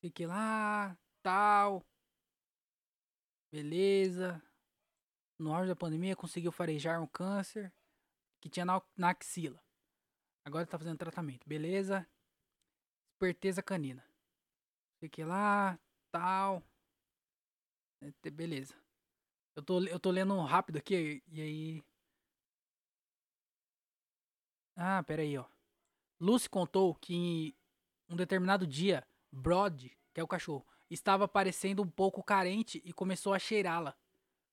Fique 0.00 0.26
lá, 0.26 0.98
tal. 1.22 1.86
Beleza. 3.52 4.42
No 5.38 5.54
auge 5.54 5.68
da 5.68 5.76
pandemia 5.76 6.16
conseguiu 6.16 6.50
farejar 6.50 7.00
um 7.00 7.06
câncer 7.06 7.72
que 8.44 8.50
tinha 8.50 8.66
na, 8.66 8.82
na 8.94 9.08
axila. 9.08 9.58
Agora 10.44 10.66
tá 10.66 10.78
fazendo 10.78 10.98
tratamento. 10.98 11.48
Beleza. 11.48 12.06
Esperteza 13.14 13.62
canina. 13.62 14.04
Fique 15.00 15.24
lá, 15.24 15.80
tal. 16.12 16.62
É, 18.02 18.30
beleza. 18.30 18.76
Eu 19.56 19.62
tô, 19.62 19.82
eu 19.84 19.98
tô 19.98 20.10
lendo 20.10 20.38
rápido 20.42 20.76
aqui 20.76 21.22
e 21.26 21.40
aí. 21.40 21.84
Ah, 24.76 25.02
pera 25.02 25.22
aí, 25.22 25.38
ó. 25.38 25.46
Lucy 26.20 26.50
contou 26.50 26.94
que 26.96 27.14
em 27.14 27.54
um 28.10 28.16
determinado 28.16 28.66
dia 28.66 29.08
Brod, 29.32 29.86
que 30.12 30.20
é 30.20 30.22
o 30.22 30.28
cachorro, 30.28 30.66
estava 30.90 31.26
parecendo 31.26 31.82
um 31.82 31.88
pouco 31.88 32.22
carente 32.22 32.82
e 32.84 32.92
começou 32.92 33.32
a 33.32 33.38
cheirá-la, 33.38 33.96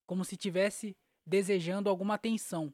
como 0.06 0.24
se 0.24 0.38
tivesse 0.38 0.96
desejando 1.26 1.89
alguma 1.89 2.14
atenção. 2.14 2.74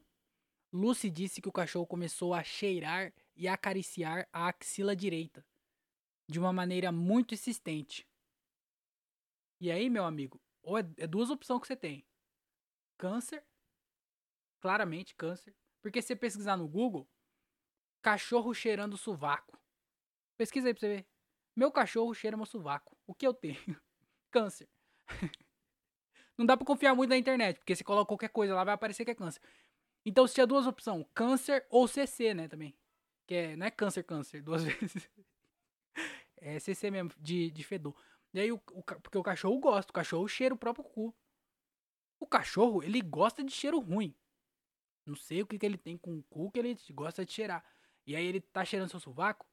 Lucy 0.72 1.08
disse 1.10 1.40
que 1.40 1.48
o 1.48 1.52
cachorro 1.52 1.86
começou 1.86 2.34
a 2.34 2.42
cheirar 2.42 3.12
e 3.34 3.48
acariciar 3.48 4.28
a 4.32 4.48
axila 4.48 4.94
direita, 4.94 5.44
de 6.28 6.38
uma 6.38 6.52
maneira 6.52 6.92
muito 6.92 7.34
insistente. 7.34 8.06
E 9.60 9.70
aí, 9.70 9.88
meu 9.88 10.04
amigo, 10.04 10.40
ou 10.62 10.78
é, 10.78 10.82
é 10.98 11.06
duas 11.06 11.30
opções 11.30 11.60
que 11.60 11.66
você 11.66 11.76
tem: 11.76 12.06
câncer, 12.98 13.44
claramente 14.60 15.14
câncer, 15.14 15.54
porque 15.80 16.02
se 16.02 16.08
você 16.08 16.16
pesquisar 16.16 16.56
no 16.56 16.68
Google, 16.68 17.08
cachorro 18.02 18.52
cheirando 18.54 18.96
sovaco. 18.96 19.58
Pesquisa 20.36 20.68
aí 20.68 20.74
pra 20.74 20.80
você 20.80 20.88
ver. 20.88 21.06
Meu 21.56 21.72
cachorro 21.72 22.14
cheira 22.14 22.36
meu 22.36 22.46
sovaco. 22.46 22.96
O 23.06 23.14
que 23.14 23.26
eu 23.26 23.34
tenho? 23.34 23.56
câncer. 24.30 24.68
Não 26.38 26.46
dá 26.46 26.56
pra 26.56 26.64
confiar 26.64 26.94
muito 26.94 27.10
na 27.10 27.16
internet, 27.16 27.58
porque 27.58 27.74
se 27.74 27.82
coloca 27.82 28.06
qualquer 28.06 28.28
coisa 28.28 28.54
lá 28.54 28.62
vai 28.62 28.74
aparecer 28.74 29.04
que 29.04 29.10
é 29.10 29.14
câncer. 29.14 29.42
Então 30.04 30.26
você 30.26 30.34
tinha 30.34 30.46
duas 30.46 30.66
opções, 30.66 31.04
câncer 31.14 31.66
ou 31.70 31.86
CC, 31.86 32.34
né, 32.34 32.48
também. 32.48 32.76
Que 33.26 33.34
é, 33.34 33.56
não 33.56 33.66
é 33.66 33.70
câncer, 33.70 34.02
câncer, 34.02 34.42
duas 34.42 34.64
vezes. 34.64 35.08
É 36.36 36.58
CC 36.58 36.90
mesmo, 36.90 37.12
de, 37.18 37.50
de 37.50 37.64
fedor. 37.64 37.94
E 38.32 38.40
aí, 38.40 38.52
o, 38.52 38.56
o, 38.72 38.82
porque 38.82 39.18
o 39.18 39.22
cachorro 39.22 39.58
gosta, 39.58 39.90
o 39.90 39.94
cachorro 39.94 40.28
cheira 40.28 40.54
o 40.54 40.58
próprio 40.58 40.84
cu. 40.84 41.14
O 42.20 42.26
cachorro, 42.26 42.82
ele 42.82 43.00
gosta 43.00 43.42
de 43.44 43.52
cheiro 43.52 43.78
ruim. 43.78 44.14
Não 45.06 45.14
sei 45.14 45.42
o 45.42 45.46
que, 45.46 45.58
que 45.58 45.66
ele 45.66 45.78
tem 45.78 45.96
com 45.96 46.18
o 46.18 46.22
cu 46.24 46.50
que 46.50 46.58
ele 46.58 46.76
gosta 46.90 47.24
de 47.24 47.32
cheirar. 47.32 47.64
E 48.06 48.14
aí 48.14 48.24
ele 48.24 48.40
tá 48.40 48.64
cheirando 48.64 48.90
seu 48.90 49.00
sovaco. 49.00 49.46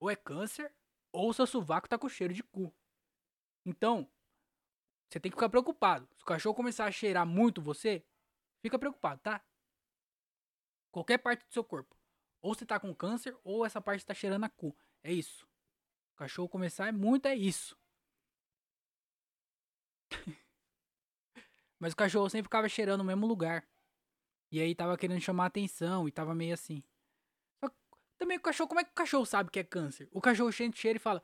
Ou 0.00 0.10
é 0.10 0.16
câncer, 0.16 0.74
ou 1.12 1.32
seu 1.32 1.46
sovaco 1.46 1.88
tá 1.88 1.98
com 1.98 2.08
cheiro 2.08 2.34
de 2.34 2.42
cu. 2.42 2.74
Então, 3.64 4.08
você 5.08 5.20
tem 5.20 5.30
que 5.30 5.36
ficar 5.36 5.48
preocupado. 5.48 6.08
Se 6.16 6.22
o 6.22 6.26
cachorro 6.26 6.54
começar 6.54 6.84
a 6.84 6.92
cheirar 6.92 7.26
muito 7.26 7.62
você, 7.62 8.04
fica 8.66 8.78
preocupado, 8.78 9.20
tá? 9.20 9.44
Qualquer 10.90 11.18
parte 11.18 11.46
do 11.46 11.52
seu 11.52 11.62
corpo. 11.64 11.96
Ou 12.40 12.54
você 12.54 12.66
tá 12.66 12.78
com 12.80 12.94
câncer, 12.94 13.36
ou 13.44 13.64
essa 13.64 13.80
parte 13.80 14.04
tá 14.04 14.14
cheirando 14.14 14.44
a 14.44 14.48
cu. 14.48 14.76
É 15.02 15.12
isso. 15.12 15.48
O 16.14 16.16
cachorro 16.16 16.48
começar 16.48 16.88
é 16.88 16.92
muito, 16.92 17.26
é 17.26 17.34
isso. 17.34 17.78
Mas 21.78 21.92
o 21.92 21.96
cachorro 21.96 22.28
sempre 22.28 22.44
ficava 22.44 22.68
cheirando 22.68 22.98
no 22.98 23.04
mesmo 23.04 23.26
lugar. 23.26 23.66
E 24.50 24.60
aí 24.60 24.74
tava 24.74 24.96
querendo 24.96 25.20
chamar 25.20 25.46
atenção 25.46 26.08
e 26.08 26.12
tava 26.12 26.34
meio 26.34 26.54
assim. 26.54 26.82
Também 28.16 28.38
o 28.38 28.40
cachorro, 28.40 28.68
como 28.68 28.80
é 28.80 28.84
que 28.84 28.90
o 28.90 28.94
cachorro 28.94 29.26
sabe 29.26 29.50
que 29.50 29.58
é 29.58 29.64
câncer? 29.64 30.08
O 30.10 30.20
cachorro 30.20 30.50
sente 30.52 30.78
cheiro 30.78 30.96
e 30.96 31.00
fala. 31.00 31.22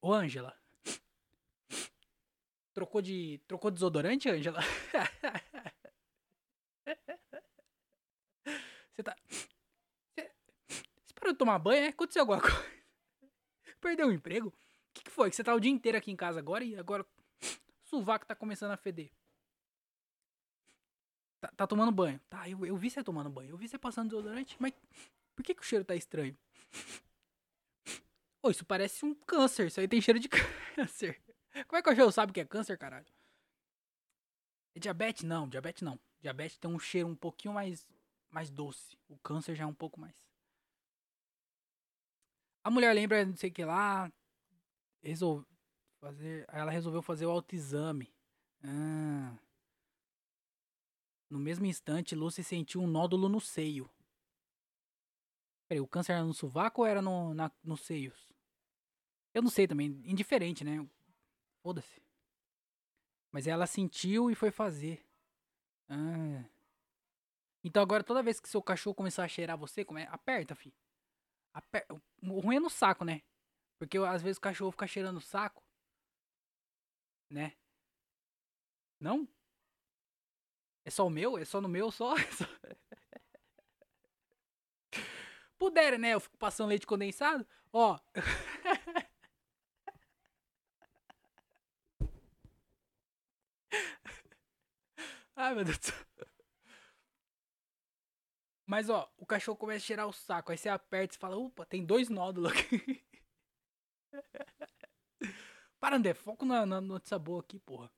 Ô, 0.00 0.12
Ângela. 0.12 0.54
Trocou 2.78 3.02
de. 3.02 3.40
Trocou 3.48 3.72
desodorante, 3.72 4.28
Ângela? 4.28 4.60
Você 8.94 9.02
tá. 9.02 9.16
Você, 9.26 10.30
parou 11.12 11.32
de 11.32 11.38
tomar 11.38 11.58
banho, 11.58 11.86
é? 11.86 11.88
Aconteceu 11.88 12.22
alguma 12.22 12.40
coisa? 12.40 12.64
Perdeu 13.80 14.06
o 14.06 14.12
emprego? 14.12 14.50
O 14.50 14.52
que, 14.94 15.02
que 15.02 15.10
foi? 15.10 15.28
Que 15.28 15.34
você 15.34 15.42
tá 15.42 15.52
o 15.52 15.58
dia 15.58 15.72
inteiro 15.72 15.98
aqui 15.98 16.12
em 16.12 16.16
casa 16.16 16.38
agora 16.38 16.62
e 16.62 16.76
agora 16.76 17.04
o 17.90 18.04
tá 18.24 18.36
começando 18.36 18.70
a 18.70 18.76
feder. 18.76 19.10
Tá, 21.40 21.48
tá, 21.56 21.66
tomando 21.66 21.90
banho. 21.90 22.20
Tá, 22.30 22.48
eu, 22.48 22.64
eu 22.64 22.76
vi 22.76 22.90
você 22.90 23.02
tomando 23.02 23.28
banho. 23.28 23.50
Eu 23.50 23.56
vi 23.56 23.66
você 23.66 23.76
passando 23.76 24.10
desodorante. 24.10 24.54
Mas 24.60 24.72
por 25.34 25.42
que, 25.42 25.52
que 25.52 25.62
o 25.62 25.64
cheiro 25.64 25.84
tá 25.84 25.96
estranho? 25.96 26.38
Pô, 28.40 28.52
isso 28.52 28.64
parece 28.64 29.04
um 29.04 29.16
câncer. 29.16 29.66
Isso 29.66 29.80
aí 29.80 29.88
tem 29.88 30.00
cheiro 30.00 30.20
de 30.20 30.28
câncer. 30.76 31.20
Como 31.66 31.78
é 31.78 31.82
que 31.82 31.88
o 31.88 31.92
cachorro 31.92 32.12
sabe 32.12 32.32
que 32.32 32.40
é 32.40 32.44
câncer, 32.44 32.76
caralho? 32.76 33.06
É 34.74 34.78
diabetes? 34.78 35.24
Não, 35.24 35.48
diabetes 35.48 35.82
não. 35.82 35.98
Diabetes 36.20 36.58
tem 36.58 36.70
um 36.70 36.78
cheiro 36.78 37.08
um 37.08 37.16
pouquinho 37.16 37.54
mais, 37.54 37.86
mais 38.30 38.50
doce. 38.50 38.98
O 39.08 39.16
câncer 39.18 39.54
já 39.54 39.64
é 39.64 39.66
um 39.66 39.74
pouco 39.74 40.00
mais. 40.00 40.28
A 42.62 42.70
mulher 42.70 42.92
lembra, 42.94 43.24
não 43.24 43.36
sei 43.36 43.50
o 43.50 43.52
que 43.52 43.64
lá. 43.64 44.12
Resolve 45.02 45.46
fazer. 46.00 46.44
Ela 46.48 46.70
resolveu 46.70 47.02
fazer 47.02 47.26
o 47.26 47.30
autoexame. 47.30 48.12
Ah. 48.62 49.36
No 51.30 51.38
mesmo 51.38 51.66
instante, 51.66 52.14
Lucy 52.14 52.42
sentiu 52.42 52.80
um 52.80 52.86
nódulo 52.86 53.28
no 53.28 53.40
seio. 53.40 53.90
Peraí, 55.68 55.80
o 55.80 55.86
câncer 55.86 56.12
era 56.12 56.24
no 56.24 56.32
sovaco 56.32 56.80
ou 56.80 56.86
era 56.86 57.02
no, 57.02 57.34
na, 57.34 57.50
nos 57.62 57.82
seios? 57.82 58.28
Eu 59.34 59.42
não 59.42 59.50
sei 59.50 59.68
também. 59.68 60.00
Indiferente, 60.04 60.64
né? 60.64 60.86
Foda-se. 61.68 62.02
Mas 63.30 63.46
ela 63.46 63.66
sentiu 63.66 64.30
e 64.30 64.34
foi 64.34 64.50
fazer. 64.50 65.06
Ah. 65.86 66.42
Então 67.62 67.82
agora 67.82 68.02
toda 68.02 68.22
vez 68.22 68.40
que 68.40 68.48
seu 68.48 68.62
cachorro 68.62 68.94
começar 68.94 69.22
a 69.22 69.28
cheirar 69.28 69.58
você, 69.58 69.84
come... 69.84 70.04
aperta, 70.04 70.54
fi. 70.54 70.74
Aper... 71.52 71.86
O 72.22 72.40
ruim 72.40 72.56
é 72.56 72.60
no 72.60 72.70
saco, 72.70 73.04
né? 73.04 73.20
Porque 73.78 73.98
às 73.98 74.22
vezes 74.22 74.38
o 74.38 74.40
cachorro 74.40 74.70
fica 74.70 74.86
cheirando 74.86 75.18
o 75.18 75.20
saco. 75.20 75.62
Né? 77.28 77.52
Não? 78.98 79.28
É 80.86 80.90
só 80.90 81.06
o 81.06 81.10
meu? 81.10 81.36
É 81.36 81.44
só 81.44 81.60
no 81.60 81.68
meu 81.68 81.90
só? 81.90 82.14
Puder, 85.58 85.98
né? 85.98 86.14
Eu 86.14 86.20
fico 86.20 86.38
passando 86.38 86.70
leite 86.70 86.86
condensado. 86.86 87.46
Ó. 87.70 87.98
Ai, 95.48 95.54
meu 95.54 95.64
Deus 95.64 95.78
do 95.78 95.86
céu. 95.86 95.94
Mas, 98.66 98.90
ó, 98.90 99.10
o 99.16 99.24
cachorro 99.24 99.56
começa 99.56 99.82
a 99.82 99.86
cheirar 99.86 100.06
o 100.06 100.12
saco. 100.12 100.52
Aí 100.52 100.58
você 100.58 100.68
aperta 100.68 101.16
e 101.16 101.18
fala, 101.18 101.38
opa, 101.38 101.64
tem 101.64 101.86
dois 101.86 102.10
nódulos 102.10 102.52
aqui. 102.52 103.02
Para, 105.80 105.96
André, 105.96 106.12
foco 106.12 106.44
na, 106.44 106.66
na 106.66 106.82
notícia 106.82 107.18
boa 107.18 107.40
aqui, 107.40 107.58
porra. 107.60 107.90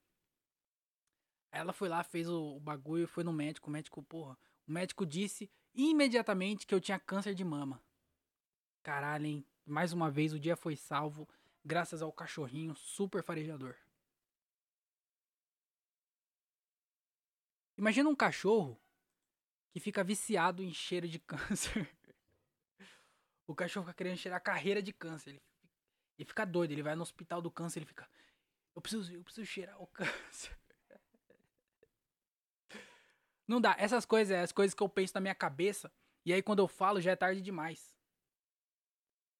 Ela 1.51 1.73
foi 1.73 1.89
lá, 1.89 2.05
fez 2.05 2.29
o, 2.29 2.57
o 2.57 2.61
bagulho, 2.61 3.09
foi 3.09 3.25
no 3.25 3.33
médico. 3.33 3.69
O 3.69 3.73
médico, 3.73 4.01
porra. 4.01 4.39
O 4.69 4.71
médico 4.71 5.05
disse 5.05 5.51
imediatamente 5.75 6.69
que 6.69 6.75
eu 6.75 6.81
tinha 6.81 7.01
câncer 7.01 7.35
de 7.35 7.43
mama. 7.43 7.83
Caralho, 8.81 9.27
hein? 9.27 9.45
Mais 9.67 9.93
uma 9.93 10.09
vez 10.09 10.33
o 10.33 10.39
dia 10.39 10.55
foi 10.55 10.77
salvo 10.77 11.29
graças 11.65 12.01
ao 12.01 12.13
cachorrinho 12.13 12.77
super 12.77 13.25
farejador. 13.25 13.75
Imagina 17.81 18.11
um 18.11 18.15
cachorro 18.15 18.79
que 19.71 19.81
fica 19.81 20.05
viciado 20.05 20.63
em 20.63 20.71
cheiro 20.71 21.09
de 21.09 21.19
câncer. 21.27 21.91
o 23.47 23.55
cachorro 23.55 23.87
fica 23.87 23.97
querendo 23.97 24.19
cheirar 24.19 24.37
a 24.37 24.41
carreira 24.41 24.83
de 24.83 24.93
câncer. 24.93 25.31
Ele, 25.31 25.43
ele 26.19 26.29
fica 26.29 26.45
doido, 26.45 26.73
ele 26.73 26.83
vai 26.83 26.95
no 26.95 27.01
hospital 27.01 27.41
do 27.41 27.51
câncer, 27.51 27.79
ele 27.79 27.87
fica. 27.87 28.07
Eu 28.77 28.83
preciso, 28.83 29.11
eu 29.15 29.25
preciso 29.25 29.47
cheirar 29.47 29.81
o 29.81 29.87
câncer. 29.97 30.55
Não 33.49 33.59
dá. 33.59 33.75
Essas 33.79 34.05
coisas, 34.05 34.31
é 34.31 34.43
as 34.43 34.53
coisas 34.53 34.75
que 34.75 34.83
eu 34.83 34.89
penso 34.89 35.15
na 35.15 35.23
minha 35.23 35.35
cabeça. 35.35 35.91
E 36.27 36.35
aí 36.35 36.43
quando 36.43 36.59
eu 36.59 36.69
falo 36.69 37.01
já 37.01 37.13
é 37.13 37.17
tarde 37.17 37.41
demais. 37.41 37.97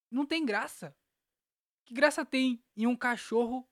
Não 0.09 0.25
tem 0.25 0.43
graça. 0.43 0.97
Que 1.85 1.93
graça 1.93 2.25
tem 2.25 2.65
em 2.75 2.87
um 2.87 2.95
cachorro 2.95 3.69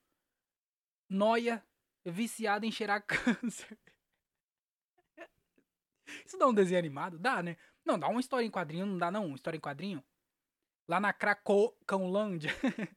noia 1.08 1.66
viciado 2.04 2.64
em 2.64 2.70
cheirar 2.70 3.02
câncer? 3.04 3.76
Isso 6.24 6.38
dá 6.38 6.46
um 6.46 6.54
desenho 6.54 6.78
animado? 6.78 7.18
Dá, 7.18 7.42
né? 7.42 7.56
Não, 7.84 7.98
dá 7.98 8.08
uma 8.08 8.20
história 8.20 8.44
em 8.44 8.50
quadrinho, 8.50 8.86
não 8.86 8.98
dá 8.98 9.10
não? 9.10 9.26
Uma 9.26 9.36
história 9.36 9.56
em 9.56 9.60
quadrinho? 9.60 10.02
Lá 10.88 11.00
na 11.00 11.12
Cracãolândia. 11.12 12.50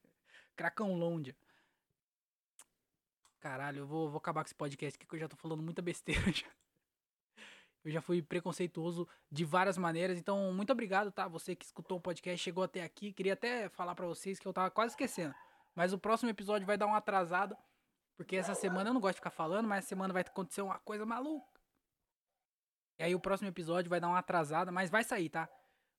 Cracãolândia. 0.55 1.35
Caralho, 3.39 3.79
eu 3.79 3.87
vou, 3.87 4.09
vou 4.09 4.17
acabar 4.17 4.43
com 4.43 4.47
esse 4.47 4.55
podcast 4.55 4.97
aqui 4.97 5.05
que 5.05 5.15
eu 5.15 5.19
já 5.19 5.27
tô 5.27 5.35
falando 5.35 5.61
muita 5.61 5.81
besteira 5.81 6.21
já. 6.31 6.47
Eu 7.83 7.91
já 7.91 8.01
fui 8.01 8.21
preconceituoso 8.21 9.07
de 9.29 9.43
várias 9.43 9.77
maneiras. 9.77 10.17
Então, 10.17 10.53
muito 10.53 10.71
obrigado, 10.71 11.11
tá? 11.11 11.27
Você 11.27 11.53
que 11.53 11.65
escutou 11.65 11.97
o 11.97 12.01
podcast, 12.01 12.41
chegou 12.41 12.63
até 12.63 12.81
aqui. 12.81 13.11
Queria 13.11 13.33
até 13.33 13.67
falar 13.67 13.93
para 13.93 14.07
vocês 14.07 14.39
que 14.39 14.47
eu 14.47 14.53
tava 14.53 14.71
quase 14.71 14.93
esquecendo. 14.93 15.35
Mas 15.75 15.91
o 15.91 15.97
próximo 15.97 16.29
episódio 16.29 16.65
vai 16.65 16.77
dar 16.77 16.85
uma 16.85 16.97
atrasada. 16.97 17.57
Porque 18.15 18.37
essa 18.37 18.55
semana 18.55 18.89
eu 18.89 18.93
não 18.93 19.01
gosto 19.01 19.15
de 19.15 19.19
ficar 19.19 19.31
falando, 19.31 19.67
mas 19.67 19.79
essa 19.79 19.89
semana 19.89 20.13
vai 20.13 20.21
acontecer 20.21 20.61
uma 20.61 20.79
coisa 20.79 21.05
maluca. 21.05 21.52
E 22.97 23.03
aí 23.03 23.15
o 23.15 23.19
próximo 23.19 23.49
episódio 23.49 23.89
vai 23.89 23.99
dar 23.99 24.07
uma 24.07 24.19
atrasada, 24.19 24.71
mas 24.71 24.89
vai 24.89 25.03
sair, 25.03 25.29
tá? 25.29 25.49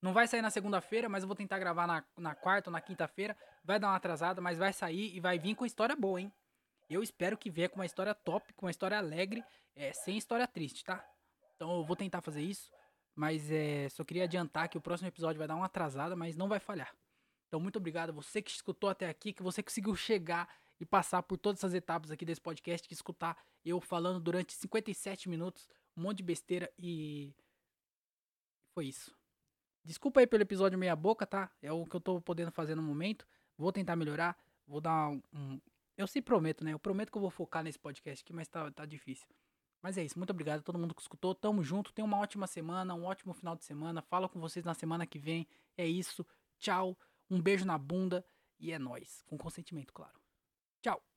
Não 0.01 0.13
vai 0.13 0.27
sair 0.27 0.43
na 0.43 0.51
segunda-feira, 0.51 1.09
mas 1.09 1.23
eu 1.23 1.27
vou 1.27 1.37
tentar 1.37 1.59
gravar 1.59 1.87
na, 1.87 2.05
na 2.17 2.35
quarta 2.35 2.69
ou 2.69 2.73
na 2.73 2.81
quinta-feira. 2.81 3.37
Vai 3.65 3.79
dar 3.79 3.89
uma 3.89 3.97
atrasada, 3.97 4.41
mas 4.41 4.59
vai 4.59 4.73
sair 4.73 5.15
e 5.17 5.21
vai 5.21 5.39
vir 5.39 5.55
com 5.55 5.65
história 5.65 5.97
boa, 5.97 6.21
hein? 6.21 6.33
Eu 6.91 7.03
espero 7.03 7.39
que 7.39 7.51
venha 7.51 7.69
com 7.69 7.77
uma 7.77 7.87
história 7.87 8.15
top, 8.15 8.53
com 8.53 8.67
uma 8.67 8.71
história 8.71 8.99
alegre, 8.99 9.43
é, 9.75 9.93
sem 9.93 10.17
história 10.19 10.47
triste, 10.47 10.85
tá? 10.85 11.05
Então 11.57 11.79
eu 11.79 11.85
vou 11.85 11.97
tentar 11.97 12.21
fazer 12.21 12.43
isso. 12.43 12.71
Mas 13.15 13.51
é, 13.51 13.89
só 13.89 14.05
queria 14.05 14.25
adiantar 14.25 14.69
que 14.69 14.77
o 14.77 14.81
próximo 14.81 15.09
episódio 15.09 15.39
vai 15.39 15.47
dar 15.49 15.55
uma 15.55 15.67
atrasada, 15.67 16.15
mas 16.15 16.37
não 16.37 16.49
vai 16.49 16.59
falhar. 16.59 16.95
Então, 17.47 17.61
muito 17.61 17.77
obrigado 17.77 18.11
a 18.11 18.13
você 18.13 18.43
que 18.43 18.51
escutou 18.51 18.91
até 18.91 19.09
aqui, 19.09 19.33
que 19.33 19.43
você 19.43 19.63
conseguiu 19.63 19.95
chegar 19.95 20.49
e 20.81 20.85
passar 20.85 21.23
por 21.23 21.39
todas 21.39 21.61
essas 21.61 21.73
etapas 21.73 22.11
aqui 22.11 22.25
desse 22.25 22.41
podcast, 22.41 22.87
que 22.89 22.95
escutar 22.95 23.39
eu 23.65 23.81
falando 23.81 24.19
durante 24.19 24.53
57 24.53 25.29
minutos, 25.29 25.69
um 25.97 26.03
monte 26.03 26.19
de 26.19 26.23
besteira 26.23 26.73
e. 26.79 27.35
Foi 28.75 28.87
isso. 28.87 29.15
Desculpa 29.85 30.21
aí 30.21 30.27
pelo 30.27 30.43
episódio 30.43 30.79
meia 30.79 30.97
boca, 30.97 31.27
tá? 31.27 31.51
É 31.63 31.73
o 31.73 31.85
que 31.85 31.95
eu 31.95 32.01
tô 32.01 32.21
podendo 32.21 32.51
fazer 32.51 32.75
no 32.75 32.83
momento. 32.83 33.27
Vou 33.57 33.71
tentar 33.71 33.97
melhorar. 33.97 34.37
Vou 34.67 34.81
dar 34.81 35.11
um. 35.33 35.61
Eu 35.97 36.07
se 36.07 36.21
prometo, 36.21 36.65
né? 36.65 36.73
Eu 36.73 36.79
prometo 36.79 37.13
que 37.13 37.19
eu 37.19 37.23
vou 37.23 37.31
focar 37.31 37.63
nesse 37.63 37.79
podcast 37.79 38.25
aqui, 38.25 38.33
mas 38.33 38.49
tá, 38.49 38.71
tá 38.71 38.85
difícil. 38.85 39.29
Mas 39.81 39.99
é 39.99 40.03
isso, 40.03 40.19
muito 40.19 40.31
obrigado 40.31 40.61
a 40.61 40.63
todo 40.63 40.79
mundo 40.79 40.95
que 40.95 41.03
escutou. 41.03 41.35
Tamo 41.35 41.63
junto, 41.63 41.93
tenha 41.93 42.07
uma 42.07 42.19
ótima 42.19 42.47
semana, 42.47 42.95
um 42.95 43.05
ótimo 43.05 43.35
final 43.35 43.55
de 43.55 43.65
semana. 43.65 44.01
Falo 44.01 44.29
com 44.29 44.41
vocês 44.41 44.65
na 44.65 44.73
semana 44.73 45.07
que 45.07 45.19
vem. 45.19 45.47
É 45.77 45.87
isso. 45.87 46.27
Tchau. 46.59 46.99
Um 47.31 47.41
beijo 47.41 47.67
na 47.67 47.77
bunda 47.77 48.25
e 48.59 48.73
é 48.73 48.79
nós, 48.79 49.23
com 49.27 49.37
consentimento, 49.37 49.93
claro. 49.93 50.19
Tchau. 50.83 51.14